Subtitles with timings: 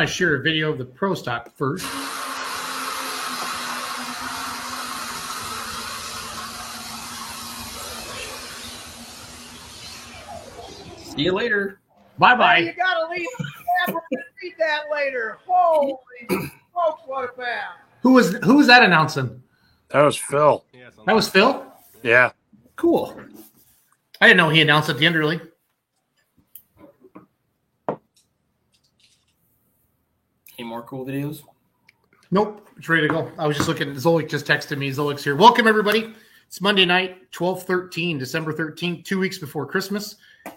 [0.00, 1.84] I'm to share a video of the pro stock first.
[10.98, 11.80] See you later.
[12.18, 12.58] Bye Hey, bye.
[12.58, 13.26] you gotta leave.
[13.88, 14.00] We're gonna
[14.42, 15.38] read that later.
[15.46, 15.94] Holy
[16.28, 17.72] smokes, what a pass!
[18.02, 19.42] Who was who was that announcing?
[19.88, 20.64] That was Phil.
[21.06, 21.64] That was Phil.
[22.02, 22.30] Yeah.
[22.76, 23.20] Cool.
[24.20, 25.16] I didn't know he announced at the end
[30.60, 31.42] Any more cool videos?
[32.30, 33.32] Nope, it's ready to go.
[33.38, 33.94] I was just looking.
[33.94, 34.90] Zolik just texted me.
[34.90, 35.34] Zolik's here.
[35.34, 36.12] Welcome everybody.
[36.46, 40.16] It's Monday night, 12 13, December 13th, two weeks before Christmas.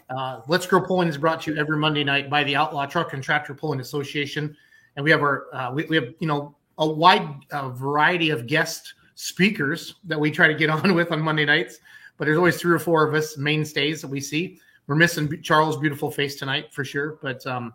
[0.09, 3.13] Uh, Let's Grow Pulling is brought to you every Monday night by the Outlaw Truck
[3.13, 4.53] and Tractor Pulling Association.
[4.97, 8.45] And we have our, uh, we, we have, you know, a wide uh, variety of
[8.45, 11.79] guest speakers that we try to get on with on Monday nights.
[12.17, 14.59] But there's always three or four of us mainstays that we see.
[14.85, 17.19] We're missing Charles' beautiful face tonight for sure.
[17.21, 17.73] But um,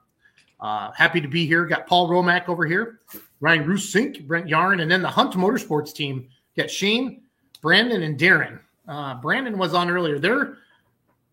[0.60, 1.64] uh, happy to be here.
[1.64, 3.00] Got Paul Romack over here.
[3.40, 6.28] Ryan Rusink, Brent Yarn, and then the Hunt Motorsports team.
[6.56, 7.22] Got Shane,
[7.62, 8.58] Brandon, and Darren.
[8.88, 10.18] Uh, Brandon was on earlier.
[10.18, 10.56] They're,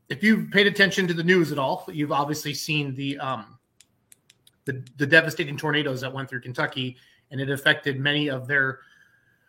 [0.09, 3.57] if you've paid attention to the news at all, you've obviously seen the um,
[4.65, 6.97] the, the devastating tornadoes that went through Kentucky,
[7.31, 8.79] and it affected many of their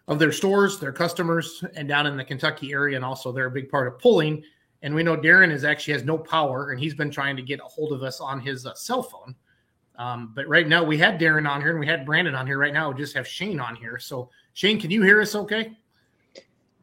[0.09, 3.51] of their stores, their customers, and down in the Kentucky area, and also they're a
[3.51, 4.43] big part of pulling.
[4.83, 7.61] And we know Darren is actually has no power, and he's been trying to get
[7.61, 9.35] a hold of us on his uh, cell phone.
[9.99, 12.59] Um, but right now we had Darren on here and we had Brandon on here.
[12.59, 13.99] Right now we just have Shane on here.
[13.99, 15.35] So Shane, can you hear us?
[15.35, 15.77] Okay.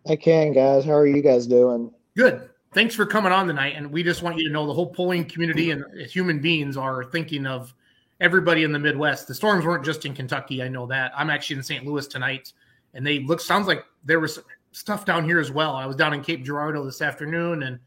[0.07, 0.83] I can, guys.
[0.85, 1.91] How are you guys doing?
[2.15, 2.49] Good.
[2.73, 3.75] Thanks for coming on tonight.
[3.77, 7.03] And we just want you to know the whole polling community and human beings are
[7.05, 7.73] thinking of
[8.19, 9.27] everybody in the Midwest.
[9.27, 10.63] The storms weren't just in Kentucky.
[10.63, 11.11] I know that.
[11.15, 11.85] I'm actually in St.
[11.85, 12.53] Louis tonight,
[12.93, 14.39] and they look sounds like there was
[14.71, 15.75] stuff down here as well.
[15.75, 17.79] I was down in Cape Girardeau this afternoon, and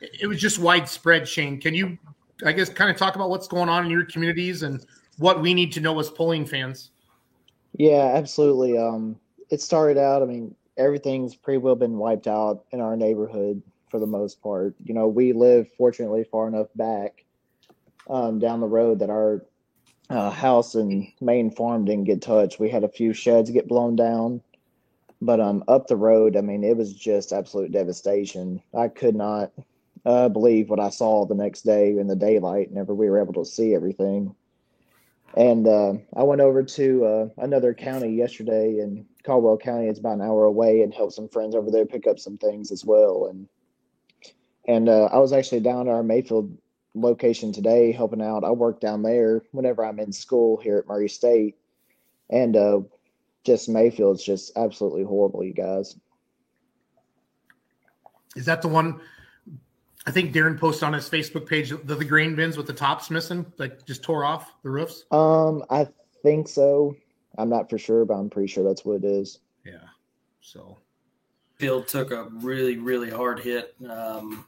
[0.00, 1.26] it it was just widespread.
[1.26, 1.96] Shane, can you,
[2.44, 4.84] I guess, kind of talk about what's going on in your communities and
[5.18, 6.90] what we need to know as polling fans?
[7.76, 8.78] Yeah, absolutely.
[8.78, 9.16] Um,
[9.50, 13.98] it started out, I mean, everything's pretty well been wiped out in our neighborhood for
[13.98, 14.74] the most part.
[14.84, 17.24] You know, we live fortunately far enough back
[18.08, 19.44] um, down the road that our
[20.10, 22.60] uh, house and main farm didn't get touched.
[22.60, 24.40] We had a few sheds get blown down,
[25.20, 28.62] but um, up the road, I mean, it was just absolute devastation.
[28.76, 29.52] I could not
[30.08, 33.34] uh, believe what I saw the next day in the daylight whenever we were able
[33.34, 34.34] to see everything.
[35.36, 39.86] And uh, I went over to uh, another county yesterday in Caldwell County.
[39.86, 42.72] It's about an hour away, and helped some friends over there pick up some things
[42.72, 43.26] as well.
[43.26, 43.46] And
[44.66, 46.56] and uh, I was actually down at our Mayfield
[46.94, 48.44] location today helping out.
[48.44, 51.58] I work down there whenever I'm in school here at Murray State,
[52.30, 52.80] and uh,
[53.44, 55.96] just Mayfield's just absolutely horrible, you guys.
[58.36, 59.02] Is that the one?
[60.08, 63.10] I think Darren posted on his Facebook page the, the grain bins with the tops
[63.10, 65.04] missing, like just tore off the roofs.
[65.10, 65.86] Um, I
[66.22, 66.96] think so.
[67.36, 69.40] I'm not for sure, but I'm pretty sure that's what it is.
[69.66, 69.84] Yeah.
[70.40, 70.78] So
[71.56, 73.74] Field took a really, really hard hit.
[73.86, 74.46] Um,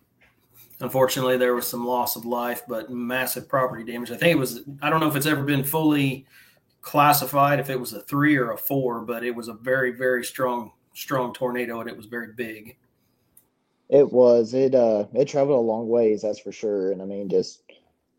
[0.81, 4.11] unfortunately, there was some loss of life, but massive property damage.
[4.11, 6.25] I think it was, I don't know if it's ever been fully
[6.81, 10.25] classified, if it was a three or a four, but it was a very, very
[10.25, 12.79] strong, strong tornado and it was very big.
[13.91, 14.55] It was.
[14.55, 16.93] It uh it traveled a long ways, that's for sure.
[16.93, 17.63] And I mean just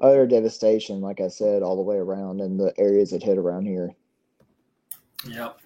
[0.02, 3.66] utter devastation, like I said, all the way around in the areas it hit around
[3.66, 3.92] here.
[5.28, 5.60] Yep.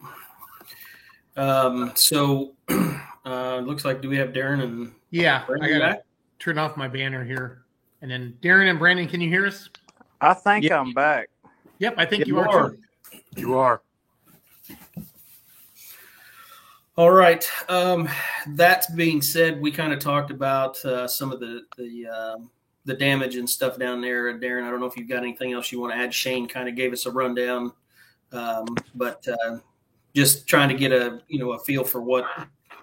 [1.37, 2.53] Um, so,
[3.25, 6.05] uh, looks like, do we have Darren and yeah, I gotta back?
[6.39, 7.65] turn off my banner here,
[8.01, 9.69] and then Darren and Brandon, can you hear us?
[10.21, 10.79] I think Yeah.
[10.79, 11.29] I'm back.
[11.79, 12.49] Yep, I think You you, are.
[12.49, 12.75] are.
[13.35, 13.81] You are.
[16.97, 17.45] All right.
[17.67, 18.07] Um,
[18.47, 22.49] that being said, we kind of talked about uh, some of the the um,
[22.85, 24.33] the damage and stuff down there.
[24.39, 26.13] Darren, I don't know if you've got anything else you want to add.
[26.13, 27.73] Shane kind of gave us a rundown,
[28.31, 28.65] um,
[28.95, 29.57] but uh,
[30.15, 32.25] just trying to get a you know a feel for what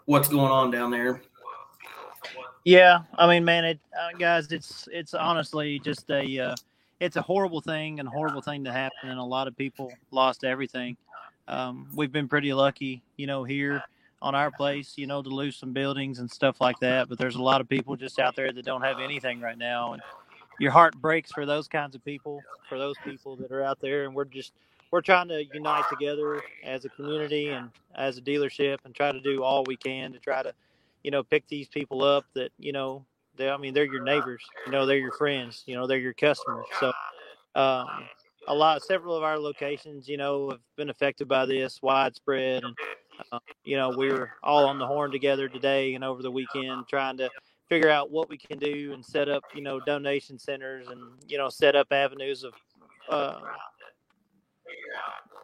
[0.05, 1.23] what's going on down there.
[2.65, 6.55] Yeah, I mean, man, it uh, guys, it's it's honestly just a uh,
[7.01, 9.91] it's a horrible thing and a horrible thing to happen, and a lot of people
[10.11, 10.99] lost everything.
[11.49, 13.83] Um, we've been pretty lucky, you know, here
[14.23, 17.09] on our place, you know, to lose some buildings and stuff like that.
[17.09, 19.93] But there's a lot of people just out there that don't have anything right now,
[19.93, 20.03] and
[20.59, 24.05] your heart breaks for those kinds of people, for those people that are out there,
[24.05, 24.53] and we're just
[24.91, 29.21] we're trying to unite together as a community and as a dealership and try to
[29.21, 30.53] do all we can to try to
[31.03, 33.05] you know, pick these people up that, you know,
[33.37, 36.15] they, I mean, they're your neighbors, you know, they're your friends, you know, they're your
[36.15, 36.67] customers.
[36.79, 36.93] So,
[37.55, 38.07] um,
[38.49, 42.65] a lot, several of our locations, you know, have been affected by this widespread.
[42.65, 42.77] And,
[43.33, 46.87] uh, you know, we were all on the horn together today and over the weekend
[46.89, 47.29] trying to
[47.69, 51.39] figure out what we can do and set up, you know, donation centers and, you
[51.39, 52.53] know, set up avenues of,
[53.09, 53.41] uh,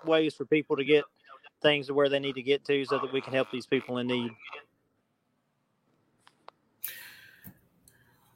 [0.05, 1.05] ways for people to get
[1.63, 3.99] things to where they need to get to, so that we can help these people
[3.99, 4.31] in need.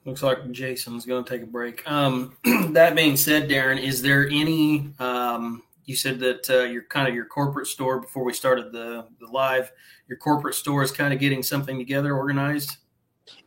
[0.05, 1.89] Looks like Jason's going to take a break.
[1.89, 2.37] Um,
[2.73, 4.93] that being said, Darren, is there any?
[4.99, 9.07] Um, you said that uh, your kind of your corporate store before we started the
[9.21, 9.73] the live.
[10.09, 12.77] Your corporate store is kind of getting something together, organized.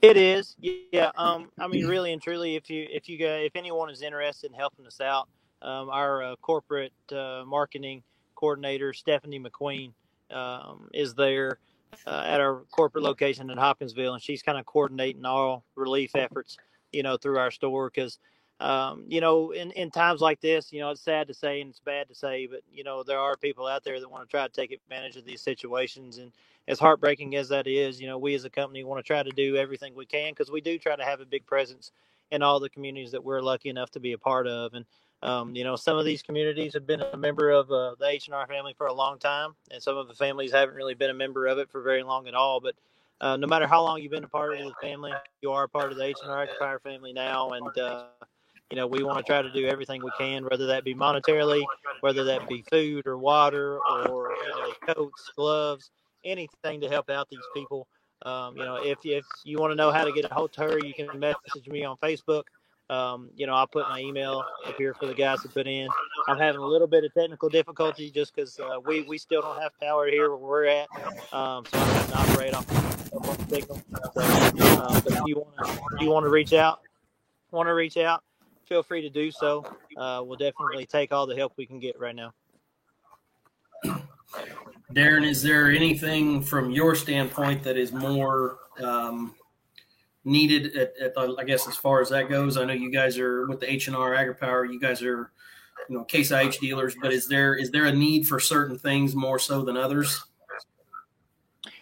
[0.02, 1.12] It is, yeah.
[1.18, 4.52] Um, I mean, really and truly, if you if you go, if anyone is interested
[4.52, 5.28] in helping us out,
[5.62, 8.04] um, our uh, corporate uh, marketing
[8.36, 9.94] coordinator Stephanie McQueen
[10.32, 11.60] um, is there
[12.06, 16.58] uh, at our corporate location in Hopkinsville, and she's kind of coordinating all relief efforts,
[16.92, 18.20] you know, through our store because.
[18.60, 21.70] Um, you know, in, in times like this, you know, it's sad to say and
[21.70, 24.32] it's bad to say, but you know, there are people out there that want to
[24.32, 26.18] try to take advantage of these situations.
[26.18, 26.32] And
[26.68, 29.30] as heartbreaking as that is, you know, we as a company want to try to
[29.32, 31.92] do everything we can because we do try to have a big presence
[32.32, 34.74] in all the communities that we're lucky enough to be a part of.
[34.74, 34.86] And
[35.22, 38.28] um, you know, some of these communities have been a member of uh, the H
[38.28, 41.10] and R family for a long time, and some of the families haven't really been
[41.10, 42.60] a member of it for very long at all.
[42.60, 42.76] But
[43.22, 45.70] uh, no matter how long you've been a part of the family, you are a
[45.70, 48.04] part of the H and R AgriPower family now, and uh,
[48.72, 51.64] you know we want to try to do everything we can, whether that be monetarily,
[52.02, 55.92] whether that be food or water or you know coats, gloves,
[56.24, 57.88] anything to help out these people.
[58.26, 60.72] Um, you know, if if you want to know how to get a hold of
[60.72, 62.44] her, you can message me on Facebook.
[62.90, 65.88] Um, you know, I'll put my email up here for the guys to put in.
[66.28, 69.60] I'm having a little bit of technical difficulty just because uh, we we still don't
[69.60, 70.88] have power here where we're at,
[71.34, 73.82] um, so I'm have to operate off of signal.
[74.14, 76.82] So, uh, but if you want to, you want to reach out,
[77.52, 78.24] want to reach out,
[78.68, 79.66] feel free to do so.
[79.98, 82.34] Uh, we'll definitely take all the help we can get right now.
[84.94, 89.36] Darren, is there anything from your standpoint that is more um,
[90.24, 92.58] needed at, at the, I guess as far as that goes?
[92.58, 94.72] I know you guys are with the H and R AgriPower.
[94.72, 95.32] You guys are,
[95.90, 96.96] you know, Case IH dealers.
[97.02, 100.24] But is there is there a need for certain things more so than others?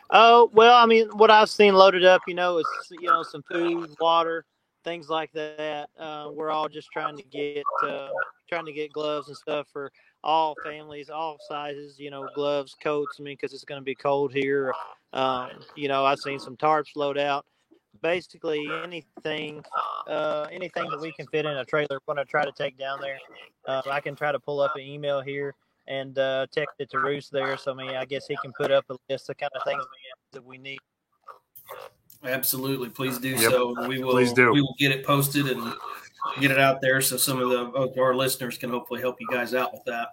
[0.10, 3.44] Oh well, I mean, what I've seen loaded up, you know, is you know some
[3.44, 4.46] food, water,
[4.84, 5.90] things like that.
[5.98, 8.10] Uh, we're all just trying to get uh,
[8.50, 9.92] trying to get gloves and stuff for
[10.24, 12.00] all families, all sizes.
[12.00, 13.18] You know, gloves, coats.
[13.20, 14.74] I mean, because it's going to be cold here.
[15.14, 17.46] Um, you know, I've seen some tarps load out.
[18.02, 19.64] Basically, anything,
[20.08, 22.78] uh, anything that we can fit in a trailer, we're going to try to take
[22.78, 23.18] down there.
[23.66, 25.56] Uh, I can try to pull up an email here
[25.88, 27.56] and uh, text it to Roos there.
[27.58, 29.84] So I mean, I guess he can put up a list of kind of things
[30.32, 30.80] that we need.
[32.24, 33.52] Absolutely, please do Yep.
[33.52, 33.88] so.
[33.88, 34.16] We will.
[34.16, 35.74] We will get it posted and
[36.40, 39.28] get it out there so some of the of our listeners can hopefully help you
[39.30, 40.10] guys out with that.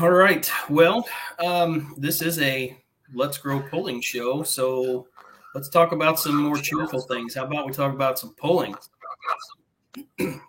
[0.00, 0.50] All right.
[0.68, 1.06] Well,
[1.38, 2.76] um, this is a
[3.14, 5.06] Let's Grow pulling show, so
[5.54, 7.34] let's talk about some more cheerful things.
[7.34, 8.74] How about we talk about some pulling?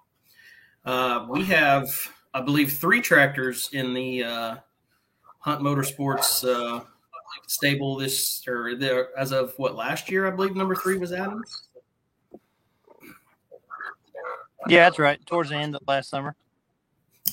[0.86, 1.88] Uh, we have,
[2.34, 4.56] I believe, three tractors in the uh,
[5.40, 6.84] Hunt Motorsports uh,
[7.50, 11.70] stable this or there as of what last year I believe number three was Adams.
[14.68, 15.20] Yeah, that's right.
[15.26, 16.36] Towards the end of last summer.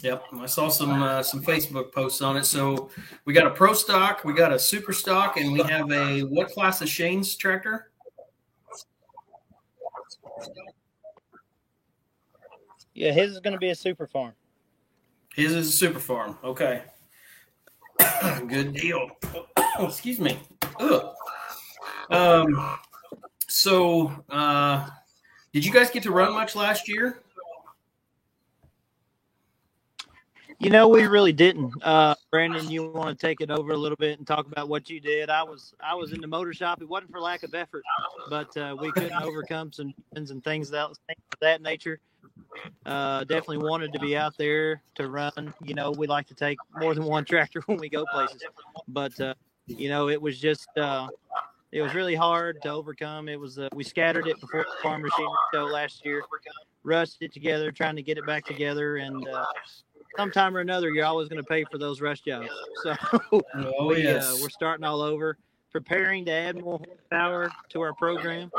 [0.02, 2.44] Yep, I saw some uh, some Facebook posts on it.
[2.44, 2.90] So
[3.25, 6.49] we got a pro stock, we got a super stock, and we have a what
[6.49, 7.90] class of Shane's tractor?
[12.94, 14.32] Yeah, his is going to be a super farm.
[15.35, 16.38] His is a super farm.
[16.42, 16.82] Okay,
[18.46, 19.11] good deal.
[19.78, 20.38] Oh, excuse me.
[20.80, 21.14] Ugh.
[22.11, 22.78] Um,
[23.47, 24.88] so uh,
[25.52, 27.23] did you guys get to run much last year?
[30.59, 31.75] You know, we really didn't.
[31.83, 34.88] Uh, Brandon, you want to take it over a little bit and talk about what
[34.88, 35.28] you did?
[35.28, 36.80] I was I was in the motor shop.
[36.80, 37.83] It wasn't for lack of effort,
[38.30, 42.00] but uh, we couldn't overcome some things and things that things of that nature.
[42.87, 45.52] Uh, definitely wanted to be out there to run.
[45.62, 48.42] You know, we like to take more than one tractor when we go places,
[48.88, 49.35] but uh,
[49.66, 51.08] you know, it was just uh,
[51.73, 53.28] it was really hard to overcome.
[53.28, 56.23] It was uh, we scattered it before the farm machinery show last year,
[56.85, 59.44] rushed it together, trying to get it back together, and uh,
[60.16, 62.49] sometime or another, you're always going to pay for those rush jobs.
[62.82, 62.94] So
[63.32, 64.25] Oh we, yes.
[64.32, 65.38] uh, we're starting all over,
[65.73, 66.80] preparing to add more
[67.11, 68.50] power to our program,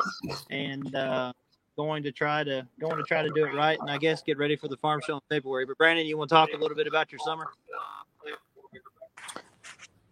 [0.50, 1.32] and uh,
[1.78, 4.38] going to try to going to try to do it right, and I guess get
[4.38, 5.66] ready for the farm show in February.
[5.66, 7.46] But Brandon, you want to talk a little bit about your summer?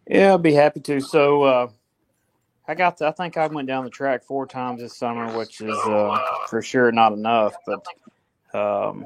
[0.08, 1.00] Yeah, I'd be happy to.
[1.00, 1.70] So, uh,
[2.68, 2.98] I got.
[2.98, 6.20] To, I think I went down the track four times this summer, which is uh,
[6.48, 7.56] for sure not enough.
[7.66, 7.86] But
[8.60, 9.06] um,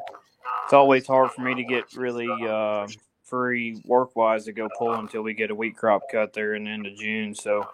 [0.63, 2.88] it's always hard for me to get really uh,
[3.24, 6.65] free work wise to go pull until we get a wheat crop cut there in
[6.65, 7.36] the end of June.
[7.36, 7.68] So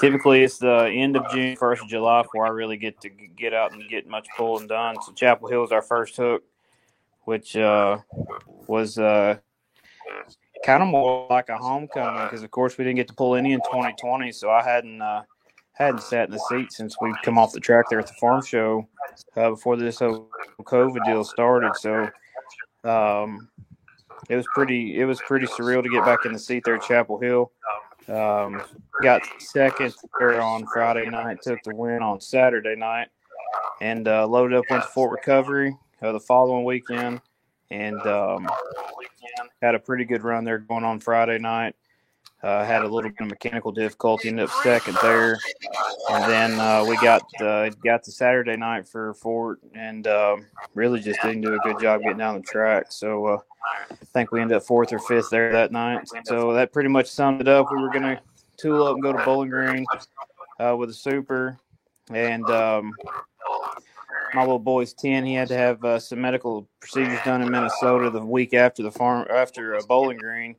[0.00, 3.54] typically it's the end of June, first of July before I really get to get
[3.54, 4.96] out and get much pulling done.
[5.02, 6.42] So Chapel Hill is our first hook.
[7.28, 7.98] which uh,
[8.66, 9.36] was uh,
[10.64, 13.52] kind of more like a homecoming because, of course, we didn't get to pull any
[13.52, 14.32] in 2020.
[14.32, 15.22] So I hadn't uh,
[15.74, 18.44] hadn't sat in the seat since we come off the track there at the farm
[18.44, 18.88] show
[19.36, 20.28] uh, before this whole
[20.62, 21.72] COVID deal started.
[21.76, 22.08] So
[22.84, 23.48] um,
[24.28, 26.82] it was pretty it was pretty surreal to get back in the seat there at
[26.82, 27.52] Chapel Hill.
[28.08, 28.62] Um,
[29.02, 33.08] got second there on Friday night, took the win on Saturday night,
[33.80, 37.20] and uh, loaded up went to Fort Recovery uh, the following weekend,
[37.70, 38.48] and um,
[39.62, 41.74] had a pretty good run there going on Friday night.
[42.40, 45.36] Uh, had a little bit of mechanical difficulty, ended up second there,
[46.08, 51.00] and then uh, we got uh, got the Saturday night for Fort, and um, really
[51.00, 52.92] just didn't do a good job getting down the track.
[52.92, 53.38] So uh,
[53.90, 56.08] I think we ended up fourth or fifth there that night.
[56.26, 57.66] So that pretty much summed it up.
[57.72, 58.20] We were gonna
[58.56, 59.84] tool up and go to Bowling Green
[60.60, 61.58] uh, with a super,
[62.12, 62.92] and um,
[64.34, 65.24] my little boy's ten.
[65.24, 68.90] He had to have uh, some medical procedures done in Minnesota the week after the
[68.90, 70.56] farm after uh, Bowling Green.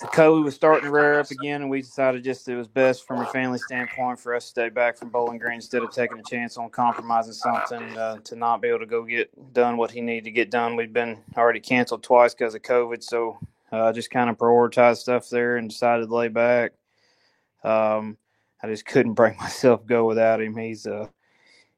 [0.00, 3.06] The COVID was starting to rear up again, and we decided just it was best
[3.06, 6.18] from a family standpoint for us to stay back from Bowling Green instead of taking
[6.18, 9.90] a chance on compromising something uh, to not be able to go get done what
[9.90, 10.76] he needed to get done.
[10.76, 13.38] We'd been already canceled twice because of COVID, so
[13.72, 16.72] uh, just kind of prioritized stuff there and decided to lay back.
[17.64, 18.18] Um,
[18.62, 20.56] I just couldn't bring myself go without him.
[20.56, 21.08] He's uh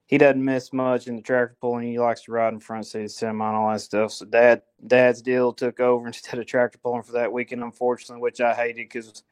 [0.09, 1.87] he doesn't miss much in the tractor pulling.
[1.87, 4.11] He likes to ride in front seat semi and all that stuff.
[4.13, 8.41] So dad dad's deal took over instead of tractor pulling for that weekend, unfortunately, which
[8.41, 9.23] I hated because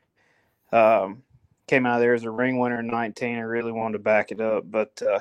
[0.73, 1.23] um,
[1.67, 4.41] came out there as a ring winner in 19 and really wanted to back it
[4.43, 4.71] up.
[4.71, 5.21] But uh,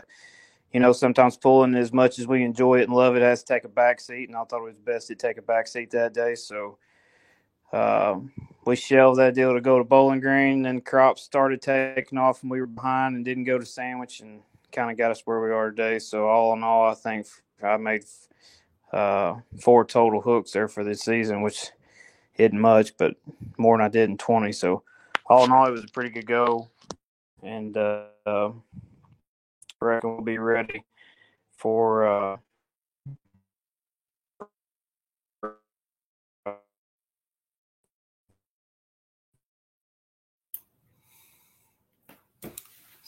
[0.73, 3.53] you know, sometimes pulling as much as we enjoy it and love it has to
[3.53, 5.89] take a back seat, and I thought it was best to take a back seat
[5.91, 6.35] that day.
[6.35, 6.79] So
[7.71, 8.33] um,
[8.65, 10.63] we shelved that deal to go to Bowling Green.
[10.63, 14.41] Then crops started taking off, and we were behind and didn't go to Sandwich and
[14.75, 15.99] kind of got us where we are today.
[15.99, 17.27] So all in all, I think
[17.63, 18.03] I made
[18.91, 21.71] uh, four total hooks there for this season, which
[22.37, 23.15] isn't much, but
[23.57, 24.51] more than I did in 20.
[24.51, 24.83] So
[25.27, 26.69] all in all, it was a pretty good go,
[27.41, 28.51] and uh, uh,
[29.79, 30.83] reckon we'll be ready
[31.57, 32.39] for.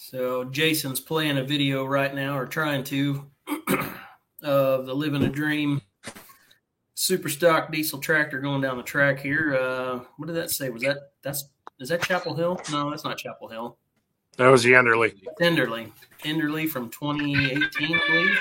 [0.10, 3.26] So Jason's playing a video right now, or trying to,
[4.42, 5.82] of the living a dream
[6.96, 9.58] super stock diesel tractor going down the track here.
[9.58, 10.70] Uh, what did that say?
[10.70, 11.50] Was that that's
[11.82, 12.58] is that Chapel Hill?
[12.72, 13.78] No, that's not Chapel Hill.
[14.38, 15.14] That was Enderley.
[15.42, 15.92] Enderley,
[16.24, 18.40] Enderley from 2018, I believe.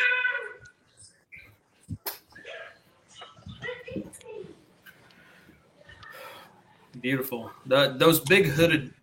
[7.00, 7.50] Beautiful.
[7.66, 8.94] The, those big hooded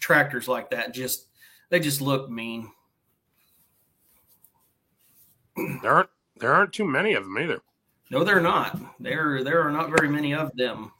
[0.00, 1.26] tractors like that just
[1.70, 2.70] they just look mean.
[5.82, 7.60] There aren't there aren't too many of them either.
[8.10, 8.78] No, they're not.
[8.98, 10.90] There, there are not very many of them.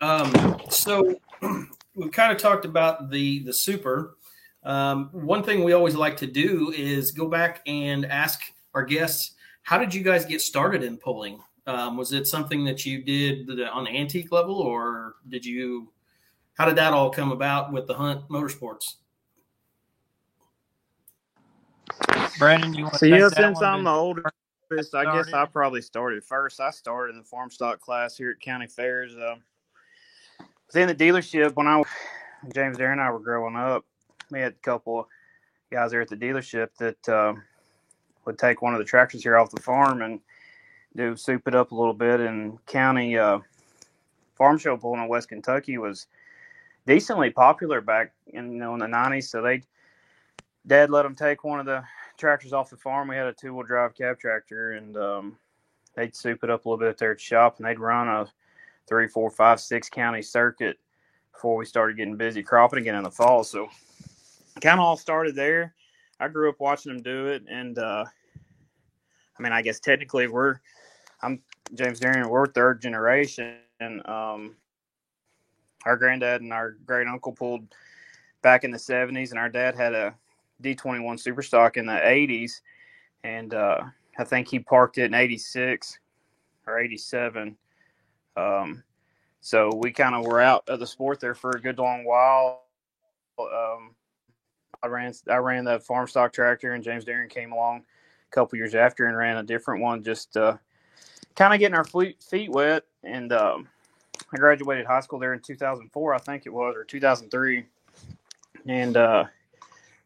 [0.00, 1.18] Um, so
[1.94, 4.16] we've kind of talked about the the super.
[4.64, 8.40] Um, one thing we always like to do is go back and ask
[8.74, 9.32] our guests,
[9.62, 11.38] how did you guys get started in pulling?
[11.66, 15.90] Um, was it something that you did on the antique level, or did you?
[16.54, 18.96] How did that all come about with the Hunt Motorsports?
[22.38, 25.32] Brandon, you want to So take yeah, that since one I'm the oldest, I guess
[25.32, 26.60] I probably started first.
[26.60, 29.14] I started in the farm stock class here at County Fairs.
[29.16, 29.36] Uh,
[30.66, 31.82] was in the dealership when I
[32.54, 33.84] James Darren and I were growing up.
[34.30, 35.06] We had a couple of
[35.70, 37.42] guys there at the dealership that um
[38.24, 40.20] would take one of the tractors here off the farm and
[40.96, 42.20] do soup it up a little bit.
[42.20, 43.40] And county uh,
[44.34, 46.06] farm show pulling in West Kentucky was
[46.86, 49.24] decently popular back in you know in the '90s.
[49.24, 49.62] So they
[50.66, 51.84] Dad let them take one of the
[52.16, 53.08] tractors off the farm.
[53.08, 55.38] We had a two wheel drive cab tractor, and um,
[55.94, 58.26] they'd soup it up a little bit at their shop, and they'd run a
[58.88, 60.78] three, four, five, six county circuit
[61.32, 63.44] before we started getting busy cropping again in the fall.
[63.44, 63.68] So,
[64.60, 65.74] kind of all started there.
[66.20, 68.04] I grew up watching them do it, and uh,
[69.38, 70.60] I mean, I guess technically we're
[71.22, 71.40] I'm
[71.74, 72.26] James Darren.
[72.26, 74.56] We're third generation, and um,
[75.84, 77.66] our granddad and our great uncle pulled
[78.42, 80.14] back in the '70s, and our dad had a
[80.62, 82.60] D21 Superstock in the 80s,
[83.22, 83.80] and uh,
[84.18, 85.98] I think he parked it in 86
[86.66, 87.56] or 87.
[88.36, 88.82] Um,
[89.40, 92.64] so we kind of were out of the sport there for a good long while.
[93.38, 93.94] Um,
[94.82, 97.84] I ran I ran that farm stock tractor, and James Darren came along
[98.30, 100.56] a couple years after and ran a different one, just uh,
[101.34, 102.84] kind of getting our feet wet.
[103.02, 103.68] And um,
[104.32, 107.64] I graduated high school there in 2004, I think it was, or 2003,
[108.66, 109.24] and uh,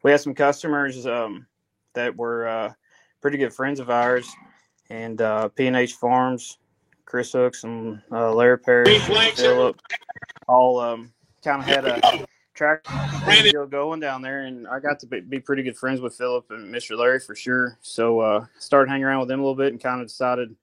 [0.03, 1.45] we had some customers um,
[1.93, 2.73] that were uh,
[3.21, 4.29] pretty good friends of ours,
[4.89, 6.57] and uh, P&H Farms,
[7.05, 9.81] Chris Hooks and uh, Larry Perry, and Philip,
[10.47, 11.11] all um,
[11.43, 12.85] kind of had a track
[13.43, 16.45] deal going down there, and I got to be, be pretty good friends with Philip
[16.51, 16.97] and Mr.
[16.97, 17.77] Larry for sure.
[17.81, 20.55] So uh, started hanging around with them a little bit, and kind of decided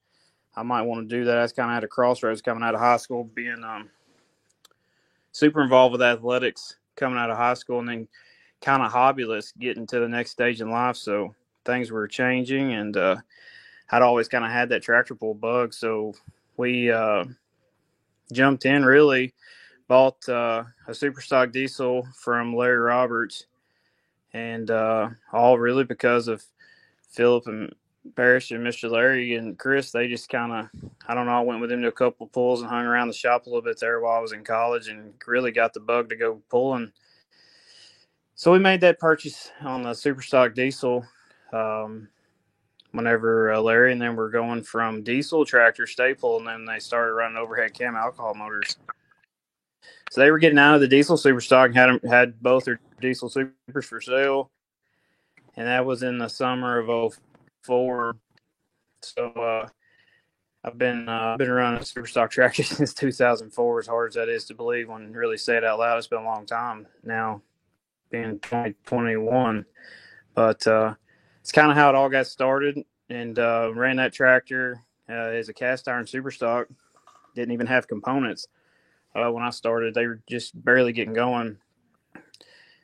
[0.55, 1.39] I might want to do that.
[1.39, 3.91] I was kind of at a crossroads coming out of high school, being um,
[5.33, 8.09] super involved with athletics coming out of high school, and then
[8.67, 10.97] kind of hobbyist getting to the next stage in life.
[10.97, 13.17] So things were changing, and uh,
[13.91, 15.73] I'd always kind of had that tractor pull bug.
[15.73, 16.15] So
[16.57, 17.27] we uh,
[18.33, 19.35] jumped in really,
[19.87, 23.47] bought uh, a super stock diesel from Larry Roberts,
[24.33, 26.43] and uh, all really because of
[27.11, 27.73] Philip and
[28.17, 28.91] Parrish and Mr.
[28.91, 29.93] Larry and Chris.
[29.93, 30.69] They just kind of,
[31.07, 33.15] I don't know, I went with them to a couple pulls and hung around the
[33.15, 36.09] shop a little bit there while I was in college and really got the bug
[36.09, 36.91] to go pulling.
[38.37, 41.05] So we made that purchase on the super stock diesel.
[41.53, 42.09] Um,
[42.93, 47.13] whenever uh, Larry and then we're going from diesel tractor staple, and then they started
[47.13, 48.77] running overhead cam alcohol motors.
[50.11, 52.79] So they were getting out of the diesel super stock and had had both their
[53.01, 54.51] diesel supers for sale,
[55.57, 57.15] and that was in the summer of
[57.63, 58.17] 04.
[59.03, 59.69] So uh,
[60.63, 63.81] I've been uh, been running a super stock tractor since 2004.
[63.81, 66.21] As hard as that is to believe, when really say it out loud, it's been
[66.21, 67.43] a long time now,
[68.11, 69.65] being 2021.
[70.35, 70.95] But uh,
[71.41, 72.85] it's kind of how it all got started.
[73.09, 76.69] And uh, ran that tractor uh, as a cast iron super stock.
[77.35, 78.49] Didn't even have components
[79.15, 79.95] uh, when I started.
[79.95, 81.59] They were just barely getting going.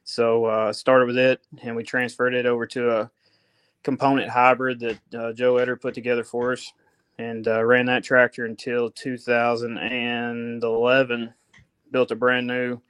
[0.04, 3.11] So uh, started with it, and we transferred it over to a
[3.82, 6.72] component hybrid that uh, Joe Eder put together for us,
[7.18, 11.35] and ran that tractor until 2011.
[11.90, 12.80] Built a brand new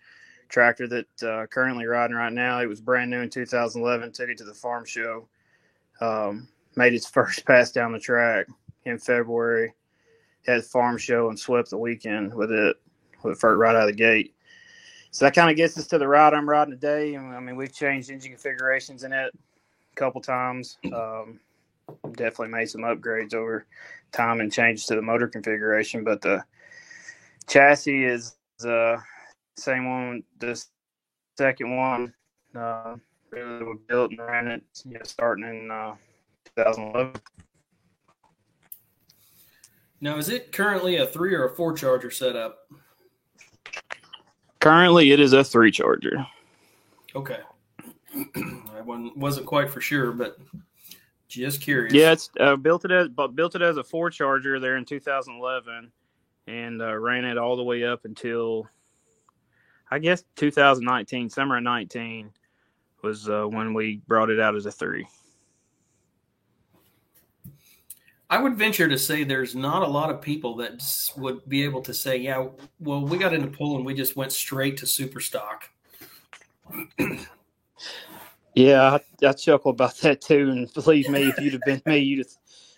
[0.53, 2.61] tractor that uh, currently riding right now.
[2.61, 4.13] It was brand new in 2011.
[4.13, 5.27] Took it to the farm show.
[6.01, 8.47] Um, made its first pass down the track
[8.85, 9.73] in February.
[10.47, 12.77] Had farm show and swept the weekend with it,
[13.23, 14.35] with it right out of the gate.
[15.11, 17.17] So that kind of gets us to the ride I'm riding today.
[17.17, 20.79] I mean, we've changed engine configurations in it a couple times.
[20.93, 21.39] Um,
[22.13, 23.67] definitely made some upgrades over
[24.11, 26.43] time and changes to the motor configuration, but the
[27.47, 28.97] chassis is uh,
[29.57, 30.23] same one.
[30.39, 30.63] The
[31.37, 32.15] second one
[32.55, 32.97] uh,
[33.31, 35.95] really we built and ran it, you know, starting in uh,
[36.57, 37.21] 2011.
[40.01, 42.67] Now, is it currently a three or a four charger setup?
[44.59, 46.27] Currently, it is a three charger.
[47.15, 47.39] Okay.
[48.37, 50.39] I wasn't, wasn't quite for sure, but
[51.29, 51.95] just curious.
[51.95, 55.91] Yeah, it's uh, built it as built it as a four charger there in 2011,
[56.47, 58.69] and uh, ran it all the way up until
[59.93, 62.31] I guess 2019, summer of 19
[63.03, 65.07] was uh, when we brought it out as a three.
[68.31, 70.83] I would venture to say there's not a lot of people that
[71.19, 72.47] would be able to say, yeah,
[72.81, 75.69] well, we got into pull and we just went straight to super stock.
[78.55, 80.51] Yeah, I, I chuckle about that too.
[80.51, 82.27] And believe me, if you'd have been me, you'd have,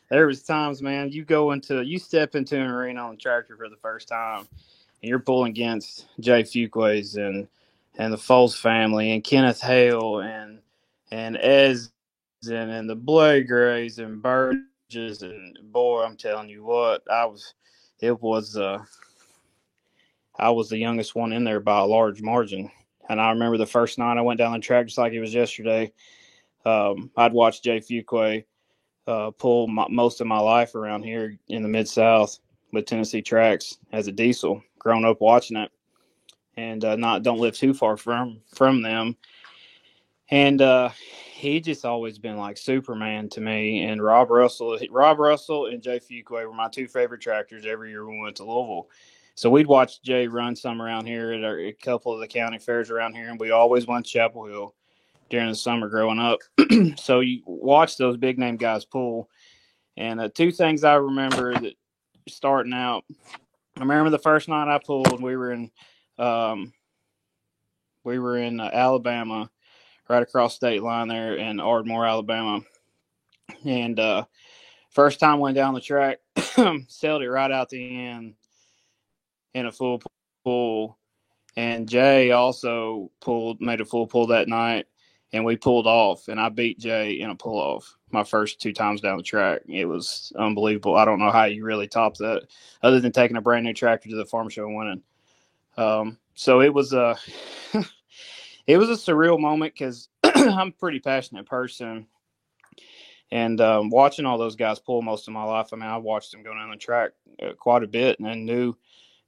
[0.09, 3.57] there was times, man, you go into you step into an arena on a tractor
[3.57, 4.47] for the first time,
[5.05, 7.47] and you're pulling against Jay Fuquays and
[7.99, 10.61] and the Foles family and Kenneth Hale and
[11.11, 11.93] and Ez
[12.49, 17.53] and, and the Blade Grays and Burgess and boy, I'm telling you what, I was
[18.01, 18.83] it was uh
[20.39, 22.71] I was the youngest one in there by a large margin.
[23.11, 25.35] And I remember the first night I went down the track just like it was
[25.35, 25.93] yesterday.
[26.65, 28.47] Um, I'd watched Jay Fuquay
[29.07, 32.39] uh, pull my, most of my life around here in the Mid South
[32.73, 34.63] with Tennessee tracks as a diesel.
[34.85, 35.73] Grown up watching it,
[36.57, 39.17] and uh, not don't live too far from from them.
[40.31, 40.91] And uh,
[41.35, 43.85] he just always been like Superman to me.
[43.85, 48.09] And Rob Russell, Rob Russell, and Jay Fuquay were my two favorite tractors every year
[48.09, 48.89] we went to Louisville.
[49.35, 52.59] So we'd watch Jay run some around here at a, a couple of the county
[52.59, 54.75] fairs around here, and we always went Chapel Hill
[55.29, 56.39] during the summer growing up.
[56.97, 59.29] so you watch those big name guys pull.
[59.97, 61.75] And uh, two things I remember that
[62.29, 63.05] starting out,
[63.77, 65.71] I remember the first night I pulled, we were in,
[66.17, 66.73] um,
[68.05, 69.51] we were in uh, Alabama,
[70.09, 72.61] right across state line there in Ardmore, Alabama.
[73.65, 74.27] And uh,
[74.91, 76.19] first time went down the track,
[76.89, 78.35] sailed it right out the end
[79.55, 80.01] in a full
[80.45, 80.99] pull.
[81.57, 84.87] And Jay also pulled, made a full pull that night,
[85.33, 86.29] and we pulled off.
[86.29, 89.63] And I beat Jay in a pull off my first two times down the track.
[89.69, 90.97] It was unbelievable.
[90.97, 92.47] I don't know how you really top that,
[92.83, 95.03] other than taking a brand new tractor to the farm show and winning.
[95.77, 97.19] Um, so it was a,
[98.67, 102.07] it was a surreal moment because I'm a pretty passionate person,
[103.31, 106.33] And um, watching all those guys pull most of my life, I mean, I watched
[106.33, 108.75] them go down the track uh, quite a bit, and I knew,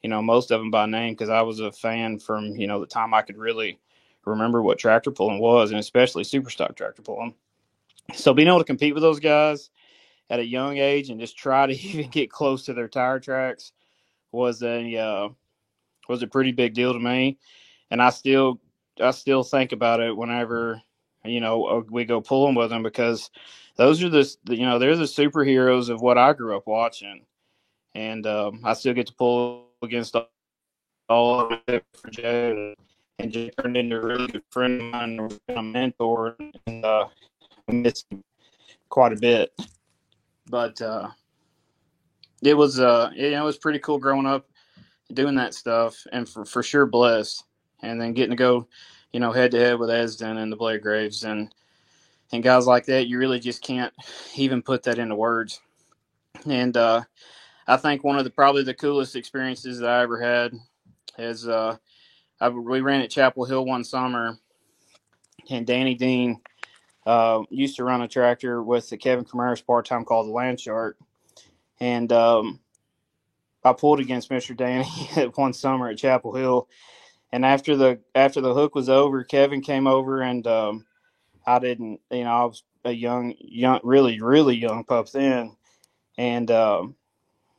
[0.02, 2.80] you know, most of them by name because I was a fan from you know
[2.80, 3.78] the time I could really
[4.24, 7.34] remember what tractor pulling was, and especially super stock tractor pulling.
[8.14, 9.70] So being able to compete with those guys
[10.30, 13.72] at a young age and just try to even get close to their tire tracks
[14.32, 15.28] was a uh,
[16.08, 17.38] was a pretty big deal to me,
[17.90, 18.60] and I still
[19.00, 20.82] I still think about it whenever
[21.24, 23.30] you know uh, we go pulling with them because
[23.76, 27.24] those are the you know they're the superheroes of what I grew up watching,
[27.94, 30.16] and um, I still get to pull against
[31.08, 32.74] all of them for
[33.18, 37.06] and just turned into a really good friend of mine, a mentor, and uh,
[37.68, 38.22] miss him
[38.88, 39.52] quite a bit.
[40.48, 41.08] But uh,
[42.42, 44.46] it was uh, know, it was pretty cool growing up
[45.12, 47.44] doing that stuff, and for for sure blessed,
[47.82, 48.68] and then getting to go,
[49.12, 51.52] you know, head to head with Esden and the Blade Graves and
[52.32, 53.06] and guys like that.
[53.06, 53.92] You really just can't
[54.36, 55.60] even put that into words.
[56.46, 57.02] And uh,
[57.66, 60.52] I think one of the probably the coolest experiences that I ever had
[61.18, 61.76] is uh,
[62.40, 64.38] I, we ran at Chapel Hill one summer,
[65.50, 66.40] and Danny Dean
[67.06, 70.60] uh, used to run a tractor with the Kevin Camaras part time called the Land
[70.60, 70.98] Shark,
[71.80, 72.60] and um,
[73.64, 74.84] I pulled against Mister Danny
[75.36, 76.68] one summer at Chapel Hill,
[77.32, 80.86] and after the after the hook was over, Kevin came over and um,
[81.46, 85.56] I didn't, you know, I was a young, young, really, really young pup then,
[86.18, 86.96] and um,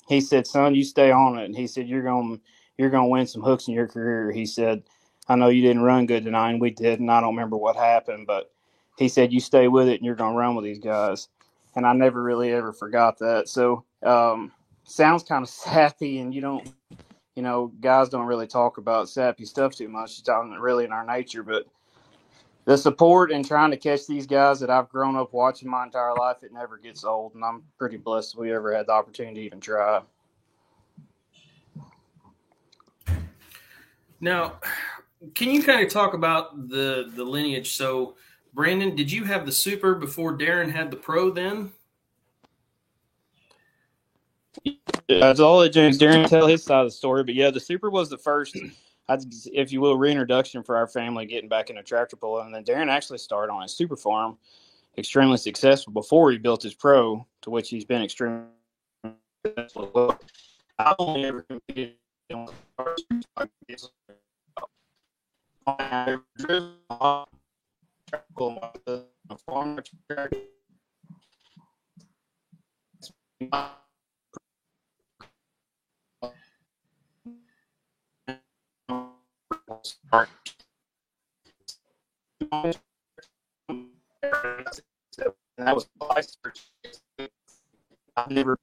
[0.07, 2.37] he said, "Son, you stay on it," and he said, "You're gonna."
[2.77, 4.31] you're going to win some hooks in your career.
[4.31, 4.83] He said,
[5.27, 7.75] I know you didn't run good tonight, and we did, and I don't remember what
[7.75, 8.51] happened, but
[8.97, 11.29] he said, you stay with it and you're going to run with these guys.
[11.75, 13.47] And I never really ever forgot that.
[13.47, 14.51] So, um,
[14.83, 16.67] sounds kind of sappy, and you don't,
[17.35, 20.19] you know, guys don't really talk about sappy stuff too much.
[20.19, 21.67] It's not really in our nature, but
[22.65, 26.13] the support and trying to catch these guys that I've grown up watching my entire
[26.15, 27.35] life, it never gets old.
[27.35, 30.01] And I'm pretty blessed we ever had the opportunity to even try.
[34.19, 34.59] Now,
[35.33, 37.75] can you kind of talk about the the lineage?
[37.75, 38.15] So,
[38.57, 41.29] Brandon, did you have the super before Darren had the pro?
[41.29, 41.71] Then,
[45.11, 48.09] I'll let James Darren tell his side of the story, but yeah, the super was
[48.09, 48.57] the first,
[49.07, 52.47] if you will, reintroduction for our family getting back into tractor pulling.
[52.47, 54.39] And then Darren actually started on his super farm,
[54.97, 58.47] extremely successful before he built his pro, to which he's been extremely
[59.45, 60.17] successful.
[60.79, 61.93] I only ever competed
[62.31, 62.47] in
[68.13, 70.31] I driven a farmer track.
[88.15, 88.57] I've never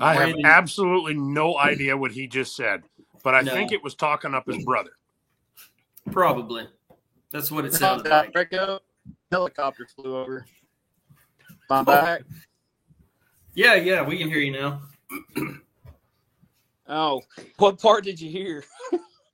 [0.00, 2.82] I have absolutely no idea what he just said,
[3.22, 3.52] but I no.
[3.52, 4.92] think it was talking up his brother.
[6.10, 6.66] Probably.
[7.30, 8.34] That's what it sounded like.
[8.34, 8.80] Rico,
[9.30, 10.46] helicopter flew over
[11.70, 12.22] my back.
[13.54, 14.82] Yeah, yeah, we can hear you now.
[16.86, 17.22] oh,
[17.58, 18.64] what part did you hear?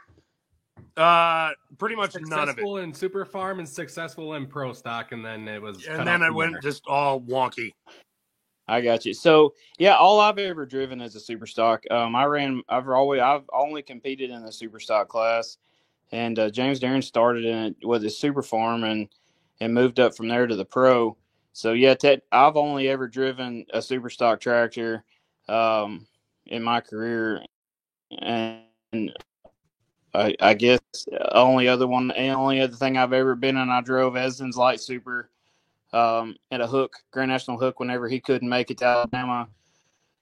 [0.97, 2.61] uh, pretty much successful none of it.
[2.61, 5.87] Successful in super farm and successful in pro stock, and then it was.
[5.87, 6.61] And then it went there.
[6.61, 7.75] just all wonky.
[8.69, 9.15] I got you.
[9.15, 11.85] So yeah, all I've ever driven is a super stock.
[11.91, 12.63] Um, I ran.
[12.69, 13.21] I've always.
[13.21, 15.57] I've only competed in the super stock class,
[16.13, 19.09] and uh, James Darren started in it with his super farm and
[19.61, 21.17] and moved up from there to the pro.
[21.53, 25.03] So yeah, te- I've only ever driven a super stock tractor
[25.49, 26.07] um,
[26.47, 27.43] in my career,
[28.19, 28.63] and
[30.15, 30.81] I, I guess
[31.33, 34.81] only other one, and only other thing I've ever been in, I drove Esden's light
[34.81, 35.31] super
[35.93, 39.49] um, at a hook, Grand National hook, whenever he couldn't make it to Alabama.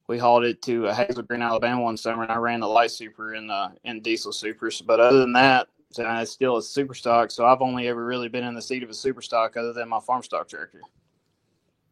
[0.09, 3.35] We hauled it to Hazel Green, Alabama one summer, and I ran the light super
[3.35, 4.81] in the in diesel supers.
[4.81, 5.67] But other than that,
[5.99, 7.33] it's still a super stock.
[7.33, 9.89] So I've only ever really been in the seat of a super stock, other than
[9.89, 10.81] my farm stock tractor.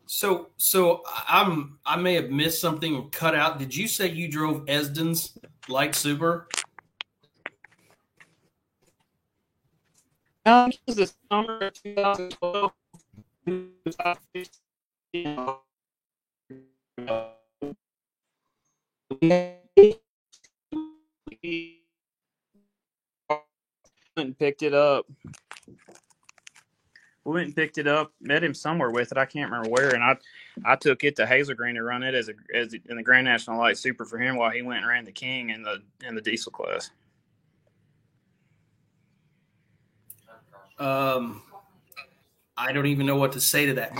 [0.07, 3.59] So, so I'm I may have missed something or cut out.
[3.59, 5.37] Did you say you drove Esden's
[5.69, 6.49] light super?
[10.47, 12.73] Um, it was the summer of 2012 went
[13.47, 13.71] and
[24.39, 25.07] picked it up.
[27.25, 28.13] We went and picked it up.
[28.21, 29.19] Met him somewhere with it.
[29.19, 29.95] I can't remember where.
[29.95, 30.17] And I,
[30.65, 33.25] I took it to Hazel Green to run it as a as in the Grand
[33.25, 36.15] National Light Super for him while he went and ran the King in the in
[36.15, 36.91] the Diesel class.
[40.79, 41.43] Um,
[42.57, 43.93] I don't even know what to say to that.